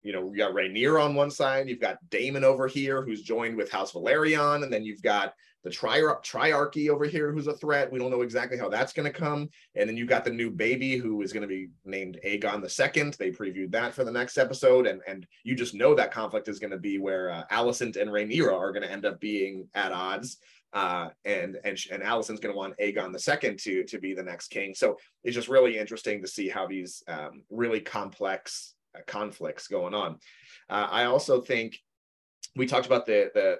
you 0.07 0.13
know, 0.13 0.31
you 0.31 0.39
got 0.39 0.55
Rhaenyra 0.55 1.05
on 1.05 1.17
one 1.17 1.33
side, 1.33 1.69
you've 1.69 1.81
got 1.81 1.99
Daemon 2.11 2.45
over 2.45 2.69
here 2.69 3.03
who's 3.03 3.23
joined 3.23 3.57
with 3.57 3.73
House 3.73 3.93
Velaryon, 3.93 4.63
and 4.63 4.73
then 4.73 4.85
you've 4.85 5.03
got 5.03 5.35
the 5.65 5.71
tri- 5.71 5.99
triarchy 5.99 6.89
over 6.91 7.07
here 7.07 7.33
who's 7.33 7.49
a 7.49 7.57
threat. 7.57 7.91
We 7.91 7.99
don't 7.99 8.13
know 8.13 8.23
exactly 8.23 8.57
how 8.57 8.69
that's 8.69 8.93
going 8.93 9.13
to 9.13 9.19
come. 9.19 9.49
And 9.75 9.89
then 9.89 9.97
you've 9.97 10.09
got 10.09 10.25
the 10.25 10.31
new 10.31 10.49
baby 10.49 10.97
who 10.97 11.23
is 11.23 11.33
going 11.33 11.43
to 11.43 11.49
be 11.49 11.71
named 11.85 12.21
Aegon 12.25 12.63
the 12.63 12.69
Second. 12.69 13.15
They 13.15 13.33
previewed 13.33 13.73
that 13.73 13.93
for 13.93 14.05
the 14.05 14.13
next 14.13 14.39
episode, 14.39 14.87
and 14.87 15.01
and 15.09 15.27
you 15.43 15.57
just 15.57 15.75
know 15.75 15.93
that 15.97 16.13
conflict 16.13 16.47
is 16.47 16.61
going 16.61 16.71
to 16.71 16.79
be 16.79 16.99
where 16.99 17.33
uh, 17.33 17.43
Alicent 17.51 18.01
and 18.01 18.09
Rhaenyra 18.09 18.53
are 18.53 18.71
going 18.71 18.85
to 18.85 18.93
end 18.93 19.07
up 19.07 19.19
being 19.19 19.67
at 19.75 19.91
odds. 19.91 20.39
Uh, 20.73 21.09
and 21.25 21.59
and 21.65 21.77
and 21.91 22.01
Alicent's 22.01 22.39
going 22.39 22.55
to 22.55 22.57
want 22.57 22.79
Aegon 22.79 23.13
the 23.13 23.19
Second 23.19 23.59
to 23.61 23.83
to 23.83 23.99
be 23.99 24.15
the 24.15 24.23
next 24.23 24.49
king. 24.49 24.73
So 24.73 24.99
it's 25.25 25.35
just 25.35 25.49
really 25.49 25.79
interesting 25.79 26.23
to 26.23 26.29
see 26.29 26.49
how 26.49 26.69
these 26.69 27.03
um, 27.09 27.43
really 27.51 27.81
complex 27.81 28.76
conflicts 29.07 29.69
going 29.69 29.95
on. 29.95 30.19
Uh, 30.69 30.89
I 30.91 31.05
also 31.05 31.41
think 31.41 31.79
we 32.55 32.67
talked 32.67 32.87
about 32.87 33.07
the 33.07 33.31
the 33.35 33.59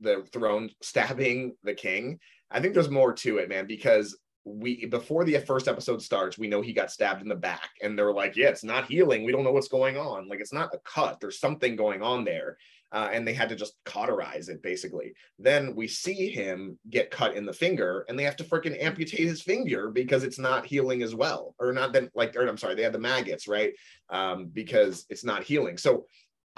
the 0.00 0.24
throne 0.32 0.70
stabbing 0.82 1.54
the 1.62 1.74
king. 1.74 2.18
I 2.50 2.60
think 2.60 2.74
there's 2.74 2.90
more 2.90 3.12
to 3.14 3.38
it, 3.38 3.48
man, 3.48 3.66
because 3.66 4.16
we 4.46 4.86
before 4.86 5.24
the 5.24 5.38
first 5.40 5.66
episode 5.66 6.00
starts, 6.00 6.38
we 6.38 6.46
know 6.46 6.62
he 6.62 6.72
got 6.72 6.92
stabbed 6.92 7.20
in 7.20 7.28
the 7.28 7.34
back, 7.34 7.70
and 7.82 7.98
they're 7.98 8.12
like, 8.12 8.36
"Yeah, 8.36 8.48
it's 8.48 8.62
not 8.62 8.86
healing. 8.86 9.24
We 9.24 9.32
don't 9.32 9.42
know 9.42 9.50
what's 9.50 9.66
going 9.66 9.96
on. 9.96 10.28
Like, 10.28 10.40
it's 10.40 10.52
not 10.52 10.72
a 10.72 10.78
cut. 10.78 11.18
There's 11.20 11.40
something 11.40 11.74
going 11.74 12.00
on 12.00 12.24
there." 12.24 12.56
Uh, 12.92 13.10
and 13.12 13.26
they 13.26 13.32
had 13.32 13.48
to 13.48 13.56
just 13.56 13.74
cauterize 13.84 14.48
it 14.48 14.62
basically. 14.62 15.12
Then 15.40 15.74
we 15.74 15.88
see 15.88 16.30
him 16.30 16.78
get 16.88 17.10
cut 17.10 17.34
in 17.34 17.44
the 17.44 17.52
finger, 17.52 18.06
and 18.08 18.16
they 18.16 18.22
have 18.22 18.36
to 18.36 18.44
freaking 18.44 18.80
amputate 18.80 19.26
his 19.26 19.42
finger 19.42 19.90
because 19.90 20.22
it's 20.22 20.38
not 20.38 20.64
healing 20.64 21.02
as 21.02 21.12
well, 21.12 21.56
or 21.58 21.72
not 21.72 21.92
then 21.92 22.08
like, 22.14 22.36
or 22.36 22.46
I'm 22.46 22.56
sorry, 22.56 22.76
they 22.76 22.84
had 22.84 22.92
the 22.92 23.00
maggots, 23.00 23.48
right? 23.48 23.72
Um, 24.10 24.46
because 24.46 25.04
it's 25.10 25.24
not 25.24 25.42
healing. 25.42 25.76
So 25.76 26.06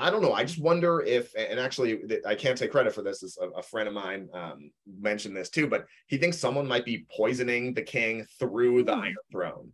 I 0.01 0.11
don't 0.11 0.23
know. 0.23 0.33
I 0.33 0.45
just 0.45 0.61
wonder 0.61 1.01
if, 1.01 1.35
and 1.37 1.59
actually, 1.59 2.01
I 2.25 2.37
can't 2.37 2.57
take 2.57 2.71
credit 2.71 2.95
for 2.95 3.03
this. 3.03 3.37
A, 3.41 3.49
a 3.49 3.63
friend 3.63 3.89
of 3.89 3.95
mine 3.95 4.29
um, 4.33 4.71
mentioned 4.87 5.37
this 5.37 5.51
too, 5.51 5.67
but 5.67 5.87
he 6.07 6.19
thinks 6.19 6.39
someone 6.39 6.69
might 6.69 6.85
be 6.85 7.05
poisoning 7.17 7.75
the 7.75 7.83
king 7.83 8.25
through 8.39 8.85
the 8.85 8.95
hmm. 8.95 9.03
Iron 9.03 9.17
Throne, 9.33 9.73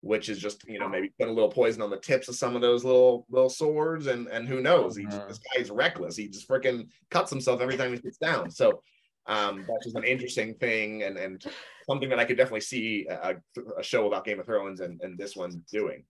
which 0.00 0.28
is 0.28 0.38
just 0.38 0.66
you 0.68 0.78
know 0.78 0.88
maybe 0.88 1.12
put 1.18 1.28
a 1.28 1.32
little 1.32 1.50
poison 1.50 1.82
on 1.82 1.90
the 1.90 1.98
tips 1.98 2.28
of 2.28 2.36
some 2.36 2.54
of 2.54 2.62
those 2.62 2.84
little 2.84 3.26
little 3.28 3.50
swords, 3.50 4.06
and 4.06 4.28
and 4.28 4.46
who 4.46 4.60
knows? 4.60 4.96
He, 4.96 5.06
uh-huh. 5.06 5.24
this 5.26 5.38
guy 5.38 5.60
is 5.60 5.70
reckless. 5.70 6.16
He 6.16 6.28
just 6.28 6.48
freaking 6.48 6.86
cuts 7.10 7.30
himself 7.30 7.60
every 7.60 7.76
time 7.76 7.90
he 7.90 8.00
sits 8.00 8.18
down. 8.18 8.52
So 8.52 8.80
um, 9.26 9.64
that's 9.68 9.86
just 9.86 9.96
an 9.96 10.04
interesting 10.04 10.54
thing, 10.54 11.02
and 11.02 11.16
and 11.16 11.44
something 11.88 12.08
that 12.10 12.20
I 12.20 12.26
could 12.26 12.36
definitely 12.36 12.60
see 12.60 13.08
a, 13.10 13.34
a 13.76 13.82
show 13.82 14.06
about 14.06 14.24
Game 14.24 14.38
of 14.38 14.46
Thrones 14.46 14.78
and 14.78 15.00
and 15.02 15.18
this 15.18 15.34
one 15.34 15.64
doing. 15.72 16.04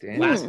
Damn. 0.00 0.20
Last 0.20 0.48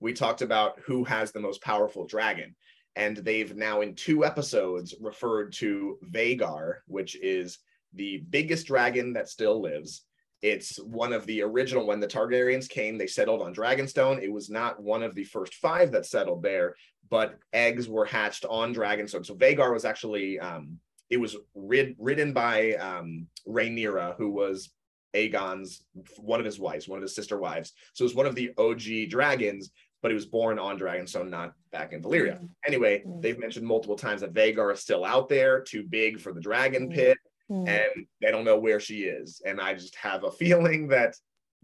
we 0.00 0.12
talked 0.12 0.42
about 0.42 0.78
who 0.84 1.04
has 1.04 1.32
the 1.32 1.40
most 1.40 1.62
powerful 1.62 2.06
dragon. 2.06 2.54
And 2.96 3.18
they've 3.18 3.54
now, 3.54 3.82
in 3.82 3.94
two 3.94 4.24
episodes, 4.24 4.94
referred 5.00 5.52
to 5.54 5.98
Vhagar, 6.10 6.76
which 6.86 7.16
is 7.16 7.58
the 7.94 8.18
biggest 8.30 8.66
dragon 8.66 9.12
that 9.14 9.28
still 9.28 9.60
lives. 9.60 10.02
It's 10.42 10.76
one 10.78 11.12
of 11.12 11.26
the 11.26 11.42
original, 11.42 11.86
when 11.86 12.00
the 12.00 12.06
Targaryens 12.06 12.68
came, 12.68 12.96
they 12.96 13.06
settled 13.06 13.42
on 13.42 13.54
Dragonstone. 13.54 14.22
It 14.22 14.32
was 14.32 14.48
not 14.50 14.82
one 14.82 15.02
of 15.02 15.14
the 15.14 15.24
first 15.24 15.54
five 15.54 15.92
that 15.92 16.06
settled 16.06 16.42
there, 16.42 16.76
but 17.10 17.38
eggs 17.52 17.88
were 17.88 18.04
hatched 18.04 18.44
on 18.46 18.74
Dragonstone. 18.74 19.24
So 19.24 19.34
Vhagar 19.34 19.72
was 19.72 19.84
actually, 19.84 20.38
um, 20.38 20.78
it 21.10 21.16
was 21.18 21.36
rid, 21.54 21.96
ridden 21.98 22.32
by 22.32 22.74
um, 22.74 23.26
Rhaenyra, 23.46 24.16
who 24.16 24.30
was 24.30 24.70
Aegon's 25.14 25.82
one 26.18 26.40
of 26.40 26.46
his 26.46 26.58
wives, 26.58 26.86
one 26.86 26.98
of 26.98 27.02
his 27.02 27.14
sister 27.14 27.38
wives. 27.38 27.72
So 27.94 28.04
it 28.04 28.06
was 28.06 28.14
one 28.14 28.26
of 28.26 28.34
the 28.34 28.52
OG 28.58 29.10
dragons 29.10 29.70
but 30.06 30.12
he 30.12 30.14
was 30.14 30.26
born 30.26 30.56
on 30.56 30.78
Dragonstone, 30.78 31.28
not 31.28 31.52
back 31.72 31.92
in 31.92 32.00
Valyria. 32.00 32.34
Mm-hmm. 32.34 32.46
Anyway, 32.64 33.00
mm-hmm. 33.00 33.20
they've 33.20 33.40
mentioned 33.40 33.66
multiple 33.66 33.96
times 33.96 34.20
that 34.20 34.32
Vhagar 34.32 34.72
is 34.72 34.78
still 34.78 35.04
out 35.04 35.28
there, 35.28 35.62
too 35.62 35.82
big 35.82 36.20
for 36.20 36.32
the 36.32 36.40
dragon 36.40 36.84
mm-hmm. 36.84 36.94
pit, 36.94 37.18
mm-hmm. 37.50 37.66
and 37.66 38.06
they 38.22 38.30
don't 38.30 38.44
know 38.44 38.56
where 38.56 38.78
she 38.78 38.98
is. 39.00 39.42
And 39.44 39.60
I 39.60 39.74
just 39.74 39.96
have 39.96 40.22
a 40.22 40.30
feeling 40.42 40.86
that 40.90 41.16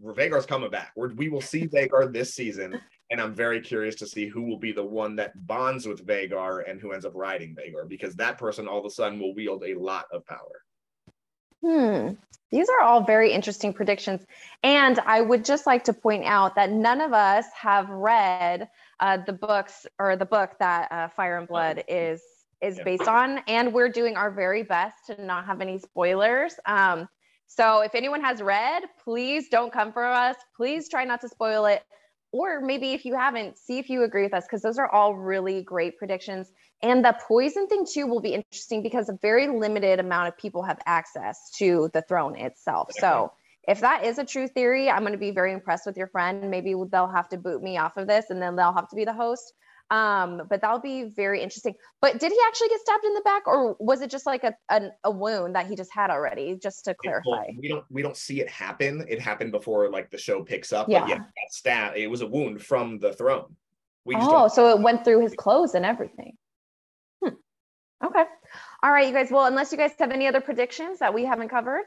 Vhagar's 0.03 0.45
coming 0.45 0.69
back. 0.69 0.91
We're, 0.97 1.13
we 1.13 1.29
will 1.29 1.39
see 1.39 1.69
Vhagar 1.69 2.11
this 2.11 2.35
season, 2.35 2.77
and 3.11 3.21
I'm 3.21 3.33
very 3.33 3.61
curious 3.61 3.95
to 3.95 4.07
see 4.07 4.27
who 4.27 4.41
will 4.41 4.59
be 4.59 4.73
the 4.73 4.83
one 4.83 5.15
that 5.15 5.31
bonds 5.47 5.87
with 5.87 6.05
Vhagar 6.05 6.69
and 6.69 6.81
who 6.81 6.91
ends 6.91 7.05
up 7.05 7.13
riding 7.15 7.55
Vhagar, 7.55 7.87
because 7.87 8.13
that 8.15 8.37
person 8.37 8.67
all 8.67 8.79
of 8.79 8.85
a 8.85 8.89
sudden 8.89 9.21
will 9.21 9.33
wield 9.33 9.63
a 9.65 9.75
lot 9.75 10.07
of 10.11 10.25
power. 10.25 10.65
Hmm. 11.63 12.15
These 12.51 12.67
are 12.69 12.85
all 12.85 13.01
very 13.01 13.31
interesting 13.31 13.73
predictions. 13.73 14.21
And 14.61 14.99
I 14.99 15.21
would 15.21 15.43
just 15.43 15.65
like 15.65 15.85
to 15.85 15.93
point 15.93 16.25
out 16.25 16.55
that 16.55 16.71
none 16.71 17.01
of 17.01 17.13
us 17.13 17.45
have 17.59 17.89
read 17.89 18.69
uh, 18.99 19.17
the 19.25 19.33
books 19.33 19.87
or 19.97 20.15
the 20.15 20.25
book 20.25 20.51
that 20.59 20.91
uh, 20.91 21.07
Fire 21.07 21.37
and 21.37 21.47
Blood 21.47 21.83
is 21.87 22.21
is 22.61 22.79
based 22.85 23.09
on, 23.09 23.39
and 23.47 23.73
we're 23.73 23.89
doing 23.89 24.15
our 24.15 24.31
very 24.31 24.63
best 24.63 24.95
to 25.07 25.25
not 25.25 25.45
have 25.45 25.59
any 25.59 25.77
spoilers. 25.77 26.53
Um, 26.65 27.09
so 27.47 27.81
if 27.81 27.93
anyone 27.93 28.21
has 28.21 28.41
read, 28.41 28.83
please 29.03 29.49
don't 29.49 29.71
come 29.71 29.91
for 29.91 30.05
us. 30.05 30.37
Please 30.55 30.87
try 30.87 31.03
not 31.03 31.19
to 31.21 31.29
spoil 31.29 31.65
it. 31.65 31.83
Or 32.33 32.59
maybe 32.61 32.93
if 32.93 33.05
you 33.05 33.15
haven't, 33.15 33.59
see 33.59 33.77
if 33.77 33.89
you 33.89 34.03
agree 34.03 34.23
with 34.23 34.33
us, 34.33 34.43
because 34.43 34.63
those 34.63 34.79
are 34.79 34.91
all 34.91 35.13
really 35.13 35.61
great 35.61 35.99
predictions. 35.99 36.51
And 36.81 37.05
the 37.05 37.15
poison 37.27 37.67
thing 37.67 37.85
too 37.85 38.07
will 38.07 38.21
be 38.21 38.33
interesting 38.33 38.81
because 38.81 39.07
a 39.07 39.17
very 39.21 39.47
limited 39.47 39.99
amount 39.99 40.29
of 40.29 40.37
people 40.37 40.63
have 40.63 40.79
access 40.87 41.51
to 41.59 41.91
the 41.93 42.01
throne 42.01 42.35
itself. 42.35 42.89
So 42.99 43.31
if 43.67 43.81
that 43.81 44.03
is 44.03 44.17
a 44.17 44.25
true 44.25 44.47
theory, 44.47 44.89
I'm 44.89 45.01
going 45.01 45.13
to 45.13 45.19
be 45.19 45.29
very 45.29 45.53
impressed 45.53 45.85
with 45.85 45.95
your 45.95 46.07
friend. 46.07 46.49
Maybe 46.49 46.73
they'll 46.91 47.07
have 47.07 47.29
to 47.29 47.37
boot 47.37 47.61
me 47.61 47.77
off 47.77 47.97
of 47.97 48.07
this 48.07 48.31
and 48.31 48.41
then 48.41 48.55
they'll 48.55 48.73
have 48.73 48.89
to 48.89 48.95
be 48.95 49.05
the 49.05 49.13
host. 49.13 49.53
Um, 49.89 50.43
but 50.49 50.61
that'll 50.61 50.79
be 50.79 51.03
very 51.03 51.41
interesting. 51.41 51.75
But 52.01 52.19
did 52.19 52.31
he 52.31 52.37
actually 52.47 52.69
get 52.69 52.79
stabbed 52.79 53.05
in 53.05 53.13
the 53.13 53.21
back, 53.21 53.47
or 53.47 53.75
was 53.79 54.01
it 54.01 54.09
just 54.09 54.25
like 54.25 54.43
a 54.43 54.55
a, 54.69 54.89
a 55.03 55.11
wound 55.11 55.55
that 55.55 55.67
he 55.67 55.75
just 55.75 55.93
had 55.93 56.09
already? 56.09 56.57
Just 56.61 56.85
to 56.85 56.95
clarify, 56.95 57.29
well, 57.29 57.45
we 57.59 57.67
don't 57.67 57.85
we 57.89 58.01
don't 58.01 58.17
see 58.17 58.41
it 58.41 58.49
happen. 58.49 59.05
It 59.07 59.19
happened 59.19 59.51
before 59.51 59.89
like 59.89 60.09
the 60.09 60.17
show 60.17 60.43
picks 60.43 60.73
up. 60.73 60.89
Yeah, 60.89 61.01
but 61.01 61.09
yeah, 61.09 61.19
stab. 61.49 61.95
It 61.95 62.07
was 62.07 62.21
a 62.21 62.27
wound 62.27 62.63
from 62.63 62.97
the 62.99 63.13
throne. 63.13 63.55
We 64.05 64.15
oh, 64.17 64.47
so 64.47 64.75
it 64.75 64.81
went 64.81 65.05
through 65.05 65.21
his 65.21 65.33
clothes 65.33 65.75
and 65.75 65.85
everything. 65.85 66.37
Okay. 68.03 68.23
All 68.83 68.91
right, 68.91 69.07
you 69.07 69.13
guys. 69.13 69.31
Well, 69.31 69.45
unless 69.45 69.71
you 69.71 69.77
guys 69.77 69.91
have 69.99 70.11
any 70.11 70.27
other 70.27 70.41
predictions 70.41 70.99
that 70.99 71.13
we 71.13 71.23
haven't 71.23 71.49
covered. 71.49 71.83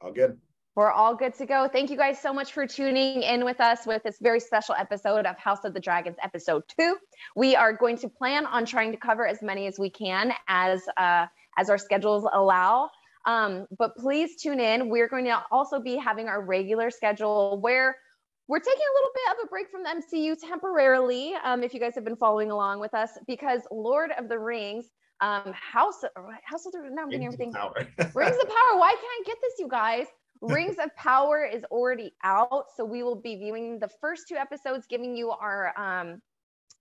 All 0.00 0.12
good. 0.12 0.38
We're 0.74 0.90
all 0.90 1.14
good 1.14 1.34
to 1.34 1.44
go. 1.44 1.68
Thank 1.70 1.90
you 1.90 1.98
guys 1.98 2.18
so 2.18 2.32
much 2.32 2.54
for 2.54 2.66
tuning 2.66 3.22
in 3.22 3.44
with 3.44 3.60
us 3.60 3.86
with 3.86 4.02
this 4.04 4.16
very 4.22 4.40
special 4.40 4.74
episode 4.74 5.26
of 5.26 5.36
House 5.36 5.64
of 5.64 5.74
the 5.74 5.80
Dragons, 5.80 6.16
episode 6.22 6.62
two. 6.66 6.96
We 7.36 7.54
are 7.54 7.74
going 7.74 7.98
to 7.98 8.08
plan 8.08 8.46
on 8.46 8.64
trying 8.64 8.90
to 8.92 8.96
cover 8.96 9.26
as 9.26 9.42
many 9.42 9.66
as 9.66 9.78
we 9.78 9.90
can 9.90 10.32
as 10.48 10.80
uh, 10.96 11.26
as 11.58 11.68
our 11.68 11.76
schedules 11.76 12.26
allow. 12.32 12.88
Um, 13.26 13.66
but 13.76 13.96
please 13.98 14.40
tune 14.40 14.60
in. 14.60 14.88
We're 14.88 15.08
going 15.08 15.26
to 15.26 15.42
also 15.50 15.78
be 15.78 15.96
having 15.96 16.28
our 16.28 16.40
regular 16.42 16.90
schedule 16.90 17.60
where 17.60 17.94
we're 18.48 18.58
taking 18.58 18.80
a 18.80 18.94
little 18.96 19.10
bit 19.14 19.32
of 19.32 19.44
a 19.44 19.48
break 19.48 19.70
from 19.70 19.82
the 19.82 19.90
MCU 19.90 20.36
temporarily, 20.40 21.34
um, 21.44 21.62
if 21.62 21.74
you 21.74 21.80
guys 21.80 21.94
have 21.94 22.04
been 22.04 22.16
following 22.16 22.50
along 22.50 22.80
with 22.80 22.94
us, 22.94 23.10
because 23.26 23.60
Lord 23.70 24.10
of 24.18 24.30
the 24.30 24.38
Rings, 24.38 24.86
um, 25.20 25.52
House, 25.52 26.02
House 26.44 26.66
of 26.66 26.72
the, 26.72 26.90
now 26.90 27.02
I'm 27.02 27.10
getting 27.10 27.26
everything. 27.26 27.52
Rings 28.14 28.36
of 28.36 28.48
Power. 28.48 28.78
Why 28.78 28.90
can't 28.98 29.04
I 29.04 29.22
get 29.26 29.36
this, 29.42 29.52
you 29.58 29.68
guys? 29.68 30.06
Rings 30.42 30.76
of 30.82 30.94
Power 30.96 31.44
is 31.44 31.62
already 31.70 32.12
out, 32.24 32.66
so 32.76 32.84
we 32.84 33.04
will 33.04 33.14
be 33.14 33.36
viewing 33.36 33.78
the 33.78 33.88
first 34.00 34.26
two 34.28 34.34
episodes, 34.34 34.86
giving 34.88 35.16
you 35.16 35.30
our 35.30 35.72
um, 35.78 36.20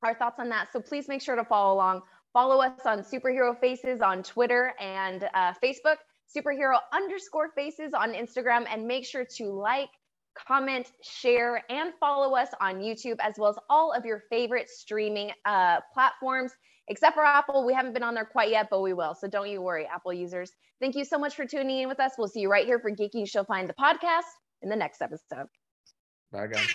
our 0.03 0.15
thoughts 0.15 0.39
on 0.39 0.49
that. 0.49 0.73
So 0.73 0.81
please 0.81 1.07
make 1.07 1.21
sure 1.21 1.35
to 1.35 1.45
follow 1.45 1.75
along. 1.75 2.01
Follow 2.33 2.59
us 2.61 2.85
on 2.85 3.03
Superhero 3.03 3.57
Faces 3.59 4.01
on 4.01 4.23
Twitter 4.23 4.73
and 4.79 5.29
uh, 5.35 5.53
Facebook, 5.63 5.97
Superhero 6.35 6.79
underscore 6.91 7.49
Faces 7.49 7.93
on 7.93 8.13
Instagram, 8.13 8.65
and 8.71 8.87
make 8.87 9.05
sure 9.05 9.25
to 9.25 9.45
like, 9.45 9.89
comment, 10.33 10.91
share, 11.03 11.63
and 11.69 11.93
follow 11.99 12.35
us 12.35 12.49
on 12.59 12.79
YouTube, 12.79 13.17
as 13.21 13.35
well 13.37 13.51
as 13.51 13.57
all 13.69 13.91
of 13.91 14.05
your 14.05 14.23
favorite 14.29 14.69
streaming 14.69 15.31
uh, 15.45 15.81
platforms. 15.93 16.53
Except 16.91 17.15
for 17.15 17.23
Apple, 17.23 17.65
we 17.65 17.73
haven't 17.73 17.93
been 17.93 18.03
on 18.03 18.15
there 18.15 18.25
quite 18.25 18.49
yet, 18.49 18.67
but 18.69 18.81
we 18.81 18.91
will. 18.91 19.15
So 19.15 19.25
don't 19.25 19.49
you 19.49 19.61
worry, 19.61 19.87
Apple 19.87 20.11
users. 20.11 20.51
Thank 20.81 20.95
you 20.95 21.05
so 21.05 21.17
much 21.17 21.35
for 21.35 21.45
tuning 21.45 21.79
in 21.79 21.87
with 21.87 22.01
us. 22.01 22.11
We'll 22.17 22.27
see 22.27 22.41
you 22.41 22.51
right 22.51 22.65
here 22.65 22.79
for 22.79 22.91
Geeky 22.91 23.25
She'll 23.29 23.45
Find 23.45 23.69
the 23.69 23.73
podcast 23.73 24.27
in 24.61 24.67
the 24.67 24.75
next 24.75 25.01
episode. 25.01 25.47
Bye, 26.33 26.47
guys. 26.47 26.67